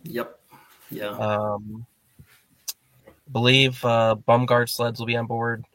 [0.03, 0.39] Yep.
[0.91, 1.09] Yeah.
[1.09, 1.85] Um,
[3.31, 5.65] believe uh, bum guard sleds will be on board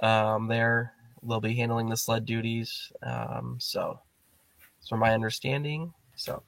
[0.00, 0.92] um, there.
[1.22, 2.90] They'll be handling the sled duties.
[3.02, 4.00] Um, so,
[4.78, 5.92] that's from my understanding.
[6.16, 6.42] So,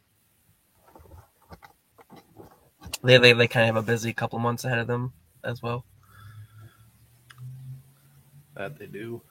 [3.02, 5.12] they, they they kind of have a busy couple months ahead of them
[5.44, 5.84] as well.
[8.56, 9.22] That they do.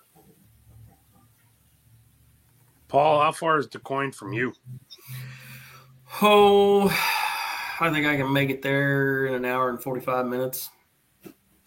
[2.94, 4.54] Paul, how far is DuQuoin from you?
[6.22, 6.90] Oh,
[7.80, 10.70] I think I can make it there in an hour and 45 minutes.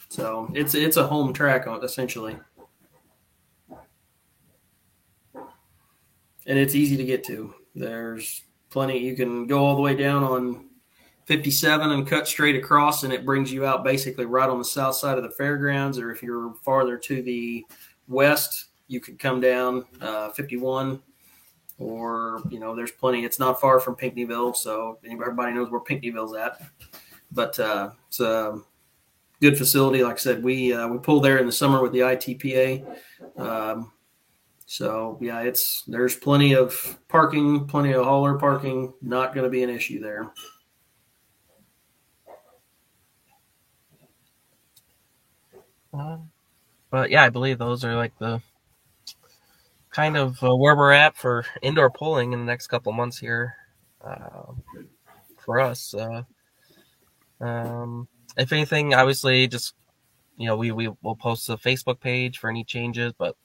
[0.09, 2.37] So it's it's a home track uh, essentially,
[6.47, 7.53] and it's easy to get to.
[7.75, 8.99] There's plenty.
[8.99, 10.69] You can go all the way down on
[11.25, 14.95] 57 and cut straight across, and it brings you out basically right on the south
[14.95, 15.99] side of the fairgrounds.
[15.99, 17.67] Or if you're farther to the
[18.07, 21.03] west, you could come down uh, 51
[21.79, 23.25] or you know, there's plenty.
[23.25, 26.61] It's not far from Pinckneyville, so everybody knows where Pinckneyville's at.
[27.33, 28.59] But uh, it's a
[29.41, 30.03] good facility.
[30.03, 32.97] Like I said, we uh, we pull there in the summer with the ITPA.
[33.37, 33.93] Um,
[34.67, 38.93] so yeah, it's there's plenty of parking, plenty of hauler parking.
[39.03, 40.33] Not going to be an issue there.
[45.93, 46.19] Uh,
[46.91, 48.41] but yeah, I believe those are like the
[49.97, 53.55] kind of uh, where we're at for indoor pulling in the next couple months here
[54.05, 54.53] uh,
[55.39, 55.95] for us.
[55.95, 56.23] Uh,
[57.41, 58.07] um,
[58.37, 59.75] if anything, obviously, just
[60.37, 63.37] you know, we we will post a Facebook page for any changes, but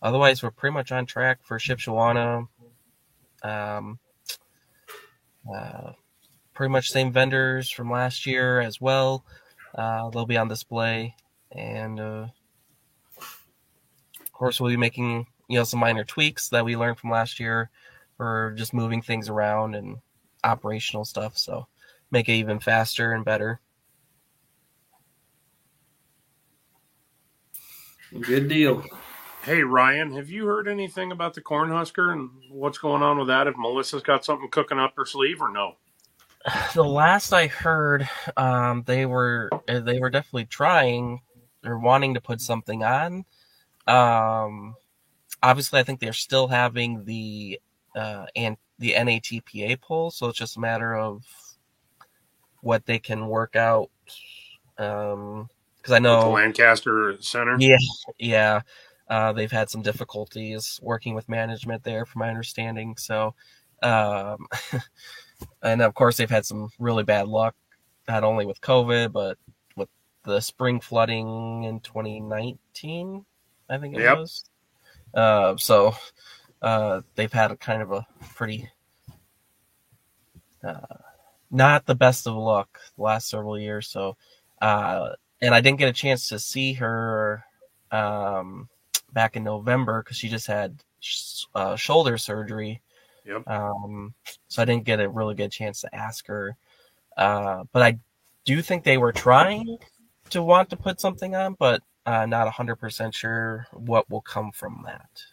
[0.00, 2.48] otherwise, we're pretty much on track for Shipshewana.
[3.42, 3.98] Um,
[5.54, 5.92] uh,
[6.54, 9.26] pretty much same vendors from last year as well.
[9.74, 11.14] Uh, they'll be on display,
[11.50, 12.28] and uh,
[13.18, 17.38] of course, we'll be making you know some minor tweaks that we learned from last
[17.38, 17.68] year,
[18.18, 19.98] or just moving things around and
[20.44, 21.36] operational stuff.
[21.36, 21.66] So
[22.10, 23.60] make it even faster and better.
[28.18, 28.82] Good deal.
[29.42, 33.46] Hey Ryan, have you heard anything about the Cornhusker and what's going on with that?
[33.46, 35.76] If Melissa's got something cooking up her sleeve or no?
[36.74, 38.08] The last I heard,
[38.38, 41.20] um, they were uh, they were definitely trying
[41.62, 43.26] or wanting to put something on.
[43.86, 44.76] Um,
[45.42, 47.60] obviously, I think they're still having the
[47.96, 51.24] uh, and the NATPA poll, so it's just a matter of
[52.60, 53.90] what they can work out.
[54.78, 57.58] Um, because I At the know Lancaster Center.
[57.58, 57.76] Yeah,
[58.18, 58.60] yeah.
[59.08, 62.96] Uh, they've had some difficulties working with management there, from my understanding.
[62.96, 63.34] So,
[63.82, 64.46] um,
[65.62, 67.54] and of course, they've had some really bad luck,
[68.08, 69.38] not only with COVID, but
[69.76, 69.88] with
[70.24, 73.24] the spring flooding in 2019,
[73.68, 74.18] I think it Yep.
[74.18, 74.44] was.
[75.14, 75.94] Uh, so,
[76.62, 78.68] uh, they've had a kind of a pretty,
[80.64, 80.96] uh,
[81.50, 83.88] not the best of luck the last several years.
[83.88, 84.16] So,
[84.60, 85.10] uh,
[85.40, 87.44] and I didn't get a chance to see her
[87.90, 88.68] um,
[89.12, 92.80] back in November because she just had sh- uh, shoulder surgery.
[93.26, 93.46] Yep.
[93.48, 94.14] Um,
[94.48, 96.56] so I didn't get a really good chance to ask her.
[97.16, 97.98] Uh, but I
[98.44, 99.78] do think they were trying
[100.30, 104.82] to want to put something on, but uh, not 100% sure what will come from
[104.86, 105.24] that.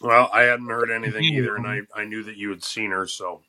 [0.00, 3.06] Well, I hadn't heard anything either, and I, I knew that you had seen her,
[3.06, 3.42] so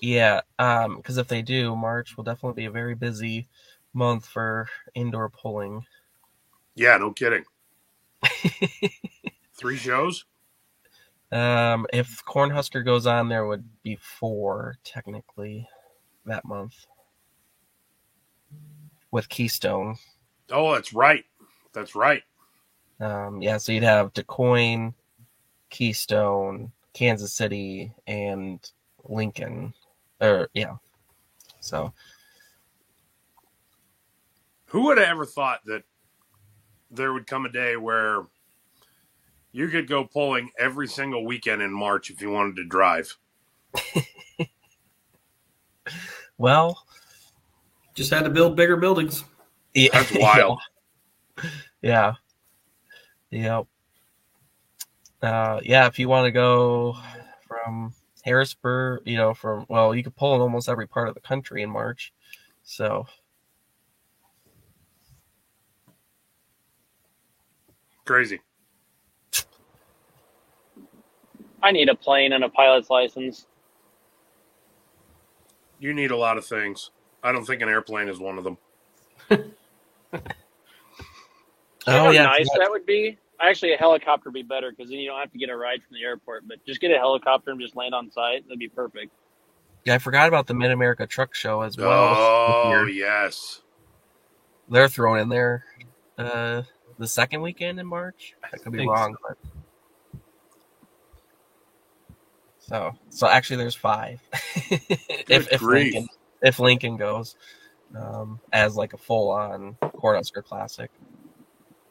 [0.00, 3.48] Yeah, um, because if they do, March will definitely be a very busy
[3.92, 5.86] month for indoor polling.
[6.74, 7.44] yeah, no kidding.
[9.54, 10.24] Three shows?
[11.32, 15.68] Um, if Cornhusker goes on, there would be four technically
[16.26, 16.86] that month
[19.14, 19.96] with Keystone.
[20.50, 21.24] Oh, that's right.
[21.72, 22.24] That's right.
[22.98, 24.92] Um, yeah, so you'd have DuQuoin,
[25.70, 28.58] Keystone, Kansas City, and
[29.04, 29.72] Lincoln.
[30.20, 30.74] Or yeah,
[31.60, 31.92] so
[34.66, 35.84] Who would have ever thought that
[36.90, 38.24] there would come a day where
[39.52, 43.16] you could go pulling every single weekend in March if you wanted to drive?
[46.38, 46.84] well,
[47.94, 49.24] Just had to build bigger buildings.
[49.74, 50.60] yeah, That's wild.
[51.82, 52.14] Yeah.
[53.30, 53.66] Yep.
[55.22, 56.96] Uh, yeah, if you want to go
[57.46, 57.94] from
[58.24, 61.62] Harrisburg, you know, from well, you could pull in almost every part of the country
[61.62, 62.12] in March.
[62.62, 63.06] So
[68.04, 68.40] Crazy.
[71.62, 73.46] I need a plane and a pilot's license.
[75.78, 76.90] You need a lot of things.
[77.24, 78.58] I don't think an airplane is one of them.
[81.86, 83.18] Oh how yeah, nice that would be.
[83.40, 85.82] Actually, a helicopter would be better because then you don't have to get a ride
[85.82, 86.48] from the airport.
[86.48, 88.44] But just get a helicopter and just land on site.
[88.44, 89.12] That'd be perfect.
[89.84, 89.94] yeah.
[89.94, 91.90] I forgot about the Mid America Truck Show as well.
[91.90, 93.60] Oh, yes.
[94.70, 95.64] They're thrown in there.
[96.16, 96.62] Uh,
[96.98, 98.34] the second weekend in March.
[98.42, 100.20] I could be think wrong, but
[102.60, 104.20] so so actually, there's five.
[104.70, 105.92] if if grief.
[105.92, 106.08] Lincoln
[106.44, 107.36] if Lincoln goes
[107.98, 110.90] um, as like a full on Cornhusker Classic.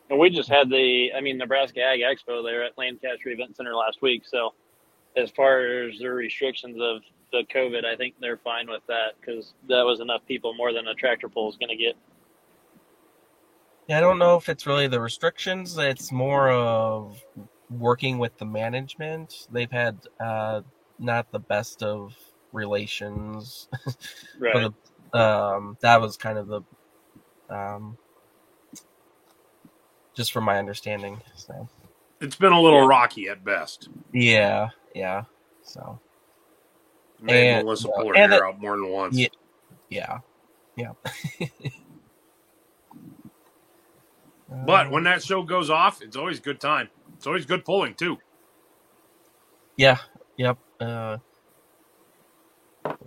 [0.10, 3.74] And we just had the, I mean, Nebraska Ag Expo there at Lancaster Event Center
[3.74, 4.24] last week.
[4.26, 4.54] So,
[5.16, 7.02] as far as the restrictions of
[7.32, 10.88] the COVID, I think they're fine with that because that was enough people more than
[10.88, 11.96] a tractor pull is going to get.
[13.88, 15.78] Yeah, I don't know if it's really the restrictions.
[15.78, 17.24] It's more of
[17.70, 19.48] working with the management.
[19.52, 20.62] They've had uh,
[21.00, 22.16] not the best of
[22.54, 23.68] relations.
[24.40, 24.72] Right.
[25.12, 26.62] the, um, that was kind of the,
[27.50, 27.98] um,
[30.16, 31.22] just from my understanding.
[31.36, 31.68] So
[32.22, 33.90] It's been a little rocky at best.
[34.14, 35.24] yeah, yeah.
[35.64, 36.00] So
[37.22, 39.18] Made And- Melissa pull her and hair it- out more than once.
[39.18, 39.28] yeah,
[39.90, 40.20] yeah,
[40.76, 40.92] yeah.
[44.66, 46.90] But when that show goes off, it's always good time.
[47.16, 48.18] It's always good pulling too.
[49.78, 49.98] Yeah.
[50.38, 50.58] Yep.
[50.80, 51.18] Uh,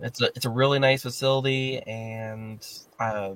[0.02, 2.66] it's a it's a really nice facility, and
[3.00, 3.34] uh,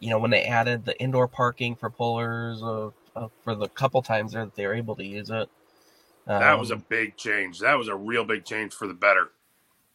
[0.00, 4.02] you know when they added the indoor parking for pullers uh, uh, for the couple
[4.02, 5.48] times there that they were able to use it.
[6.26, 7.60] That was a Um, big change.
[7.60, 9.30] That was a real big change for the better.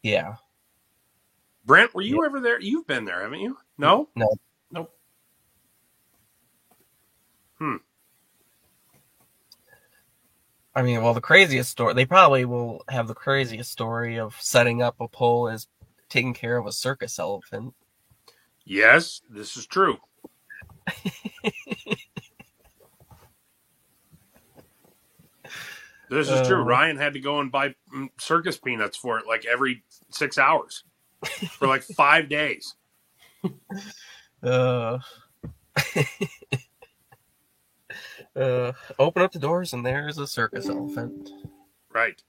[0.02, 0.36] yeah.
[1.64, 2.60] Brent, were you ever there?
[2.60, 3.56] You've been there, haven't you?
[3.78, 4.08] No.
[4.14, 4.28] No.
[4.70, 4.92] Nope.
[7.58, 7.76] Hmm.
[10.74, 14.82] I mean, well, the craziest story, they probably will have the craziest story of setting
[14.82, 15.68] up a pole as
[16.14, 17.74] taking care of a circus elephant.
[18.64, 19.98] Yes, this is true.
[26.08, 26.60] this is true.
[26.60, 26.64] Uh.
[26.64, 30.84] Ryan had to go and buy mm, circus peanuts for it like every six hours
[31.50, 32.76] for like five days.
[34.40, 34.98] Uh,
[38.36, 41.30] uh, open up the doors, and there's a circus elephant.
[41.92, 42.22] Right.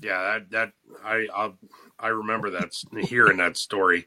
[0.00, 0.72] Yeah, that that
[1.04, 1.52] I I,
[1.98, 4.06] I remember that s- hearing that story.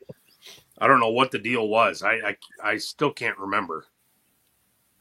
[0.78, 2.04] I don't know what the deal was.
[2.04, 3.86] I, I I still can't remember.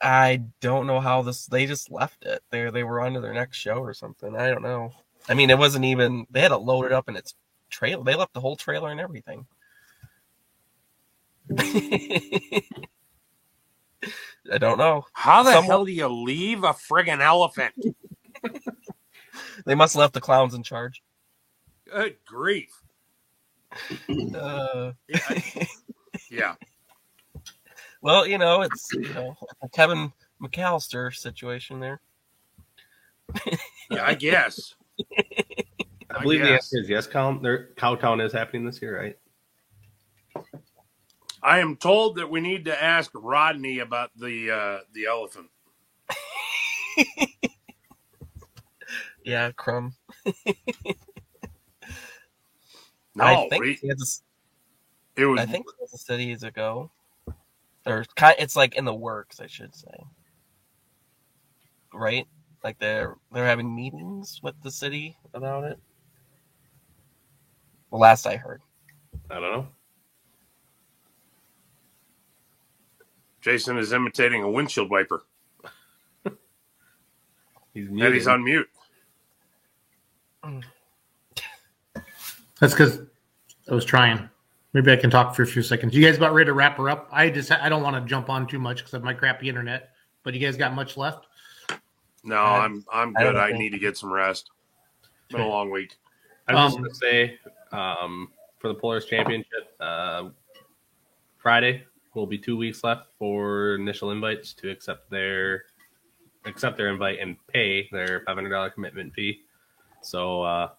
[0.00, 1.46] I don't know how this.
[1.46, 2.42] They just left it.
[2.50, 4.36] They they were on to their next show or something.
[4.36, 4.92] I don't know.
[5.28, 6.26] I mean, it wasn't even.
[6.30, 7.34] They had it loaded up in its
[7.68, 8.04] trailer.
[8.04, 9.46] They left the whole trailer and everything.
[11.60, 12.62] I
[14.58, 15.04] don't know.
[15.12, 17.74] How the Someone- hell do you leave a friggin' elephant?
[19.64, 21.02] They must have left the clowns in charge.
[21.90, 22.70] Good grief!
[24.34, 25.40] Uh, Yeah,
[26.30, 26.54] yeah.
[28.02, 30.12] well, you know, it's you know a Kevin
[30.42, 32.00] McAllister situation there.
[33.90, 34.74] Yeah, I guess.
[36.10, 36.64] I believe the guess.
[36.64, 37.06] answer is yes.
[37.06, 39.16] Cow, there, Cowtown is happening this year, right?
[41.42, 45.48] I am told that we need to ask Rodney about the uh, the elephant.
[49.28, 49.92] Yeah, Crumb.
[53.14, 54.22] No, I think we- he has a s-
[55.16, 55.40] it was.
[55.40, 56.88] I think it was a cities ago.
[57.84, 60.04] Or ki- it's like in the works, I should say.
[61.92, 62.28] Right?
[62.62, 65.80] Like they're they're having meetings with the city about it.
[67.90, 68.62] The last I heard.
[69.28, 69.66] I don't know.
[73.40, 75.24] Jason is imitating a windshield wiper,
[77.74, 78.68] He's and he's on mute.
[82.60, 83.00] That's because
[83.70, 84.28] I was trying.
[84.72, 85.94] Maybe I can talk for a few seconds.
[85.94, 87.08] You guys about ready to wrap her up?
[87.10, 89.90] I just I don't want to jump on too much because of my crappy internet.
[90.24, 91.26] But you guys got much left?
[92.24, 93.24] No, I- I'm I'm good.
[93.32, 94.50] don't I need to get some rest.
[95.02, 95.96] It's been a long week.
[96.48, 97.38] I was just Um, going to say
[97.72, 100.30] um, for the Pullers Championship, uh,
[101.38, 101.84] Friday
[102.14, 105.64] will be two weeks left for initial invites to accept their
[106.46, 109.42] accept their invite and pay their five hundred dollar commitment fee.
[110.02, 110.70] So uh,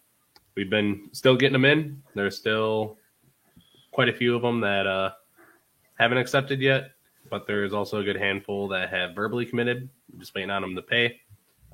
[0.56, 2.02] we've been still getting them in.
[2.16, 2.98] There's still
[3.92, 5.12] quite a few of them that uh,
[6.00, 6.92] haven't accepted yet,
[7.30, 9.90] but there's also a good handful that have verbally committed.
[10.18, 11.20] Just waiting on them to pay.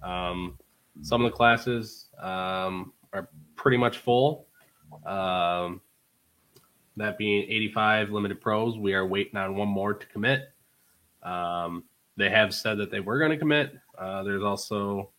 [0.03, 0.57] Um,
[1.01, 4.47] some of the classes um, are pretty much full.
[5.05, 5.81] Um,
[6.97, 10.53] that being 85 limited pros, we are waiting on one more to commit.
[11.23, 11.83] Um,
[12.17, 13.73] they have said that they were going to commit.
[13.97, 15.09] Uh, there's also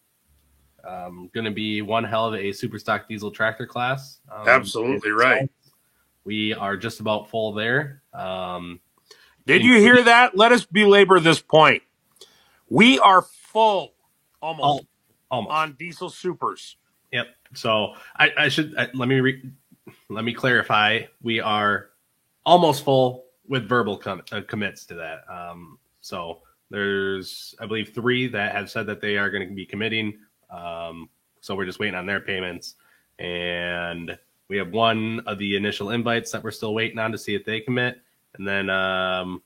[0.86, 4.20] um, going to be one hell of a super stock diesel tractor class.
[4.30, 5.50] Um, Absolutely right.
[6.24, 8.02] We are just about full there.
[8.12, 8.80] Um,
[9.46, 10.36] Did you hear that?
[10.36, 11.82] Let us belabor this point.
[12.68, 13.92] We are full
[14.40, 14.86] almost
[15.30, 15.52] almost.
[15.52, 16.76] on diesel supers.
[17.12, 17.28] Yep.
[17.54, 19.42] So I, I should I, let me re,
[20.08, 21.02] let me clarify.
[21.22, 21.90] We are
[22.44, 25.24] almost full with verbal com- uh, commits to that.
[25.32, 29.66] Um, so there's I believe three that have said that they are going to be
[29.66, 30.18] committing.
[30.50, 31.08] Um,
[31.40, 32.74] so we're just waiting on their payments,
[33.18, 34.18] and
[34.48, 37.44] we have one of the initial invites that we're still waiting on to see if
[37.44, 38.00] they commit,
[38.36, 39.42] and then um,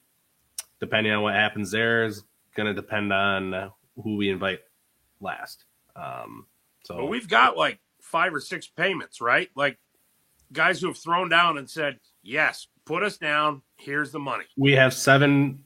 [0.80, 2.24] depending on what happens there is
[2.54, 3.70] going to depend on
[4.02, 4.60] who we invite
[5.20, 5.64] last.
[5.96, 6.46] Um,
[6.84, 9.50] so But we've got like five or six payments, right?
[9.54, 9.78] Like
[10.52, 13.62] guys who have thrown down and said, "Yes, put us down.
[13.76, 15.62] Here's the money." We have seven.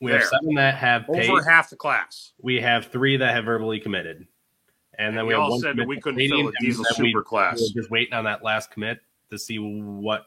[0.00, 1.28] We have seven that have paid.
[1.28, 2.32] Over half the class.
[2.40, 4.26] We have three that have verbally committed,
[5.00, 7.60] and then And we we all said that we couldn't fill a diesel super class.
[7.60, 9.00] We're just waiting on that last commit
[9.30, 10.26] to see what.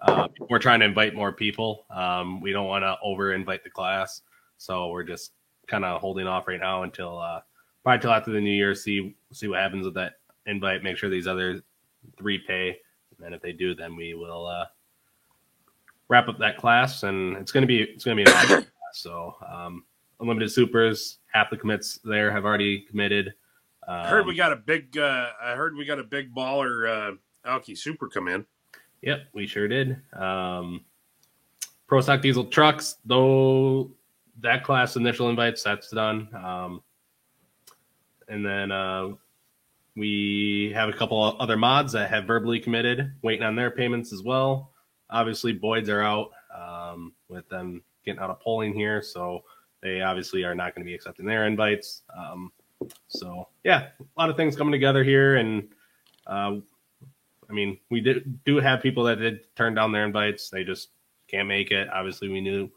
[0.00, 1.86] Uh, we're trying to invite more people.
[1.88, 4.20] Um, we don't want to over invite the class,
[4.58, 5.32] so we're just
[5.66, 7.40] kind of holding off right now until uh,
[7.82, 8.74] probably till after the new year.
[8.74, 10.14] See see what happens with that
[10.44, 10.82] invite.
[10.82, 11.62] Make sure these other
[12.18, 12.68] three pay,
[13.16, 14.66] and then if they do, then we will uh,
[16.08, 17.04] wrap up that class.
[17.04, 18.64] And it's gonna be it's gonna be an awesome class.
[18.92, 19.84] So um,
[20.20, 23.32] unlimited supers, half the commits there have already committed.
[23.86, 24.96] Um, I heard we got a big.
[24.96, 28.46] Uh, I heard we got a big baller uh, Alki Super come in.
[29.02, 29.98] Yep, we sure did.
[30.14, 30.84] Um,
[31.86, 33.90] Pro Stock Diesel trucks, though
[34.40, 36.28] that class initial invites that's done.
[36.34, 36.82] Um,
[38.28, 39.10] and then uh,
[39.96, 44.22] we have a couple other mods that have verbally committed, waiting on their payments as
[44.22, 44.72] well.
[45.10, 49.44] Obviously, Boyd's are out um, with them getting out of polling here, so
[49.82, 52.02] they obviously are not going to be accepting their invites.
[52.16, 52.50] Um,
[53.08, 55.68] so yeah, a lot of things coming together here, and
[56.26, 56.56] uh,
[57.48, 60.50] I mean, we did do have people that did turn down their invites.
[60.50, 60.90] They just
[61.28, 61.88] can't make it.
[61.92, 62.70] Obviously, we knew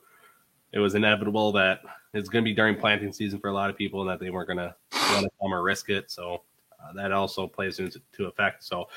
[0.71, 1.81] it was inevitable that
[2.13, 4.29] it's going to be during planting season for a lot of people, and that they
[4.29, 4.75] weren't going to
[5.13, 6.11] want to come or risk it.
[6.11, 6.43] So
[6.81, 8.63] uh, that also plays into effect.
[8.63, 8.87] So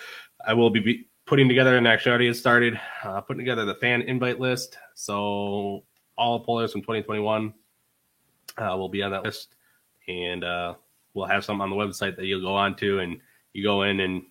[0.46, 4.02] I will be, be putting together, and actually already started uh, putting together the fan
[4.02, 4.78] invite list.
[4.94, 5.84] So
[6.16, 7.54] all pollers from 2021
[8.58, 9.54] uh, will be on that list,
[10.08, 10.74] and uh,
[11.14, 13.20] we'll have some on the website that you'll go on to, and
[13.52, 14.22] you go in and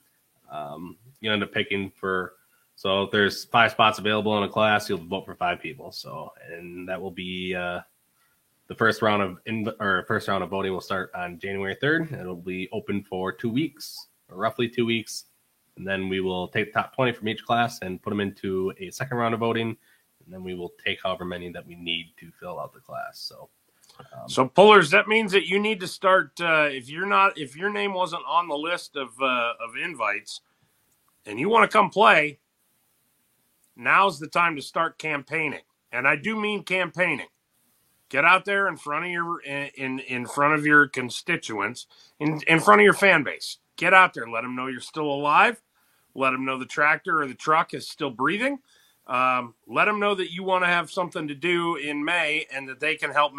[0.51, 2.34] um, you end up picking for.
[2.76, 5.91] So if there's five spots available in a class, you'll vote for five people.
[5.91, 7.81] So and that will be uh,
[8.68, 12.19] the first round of in, or first round of voting will start on January 3rd.
[12.19, 15.26] It'll be open for two weeks, or roughly two weeks,
[15.76, 18.72] and then we will take the top 20 from each class and put them into
[18.80, 19.76] a second round of voting,
[20.23, 23.19] and then we will take however many that we need to fill out the class.
[23.19, 23.49] So.
[24.13, 26.39] Um, So pullers, that means that you need to start.
[26.41, 30.41] Uh, if you're not, if your name wasn't on the list of uh, of invites,
[31.26, 32.39] and you want to come play,
[33.76, 35.61] now's the time to start campaigning.
[35.91, 37.27] And I do mean campaigning.
[38.09, 41.88] Get out there in front of your in in front of your constituents,
[42.19, 43.57] in in front of your fan base.
[43.77, 44.27] Get out there.
[44.30, 45.61] Let them know you're still alive.
[46.15, 48.59] Let them know the tractor or the truck is still breathing.
[49.07, 52.69] Um, let them know that you want to have something to do in May and
[52.69, 53.38] that they can help make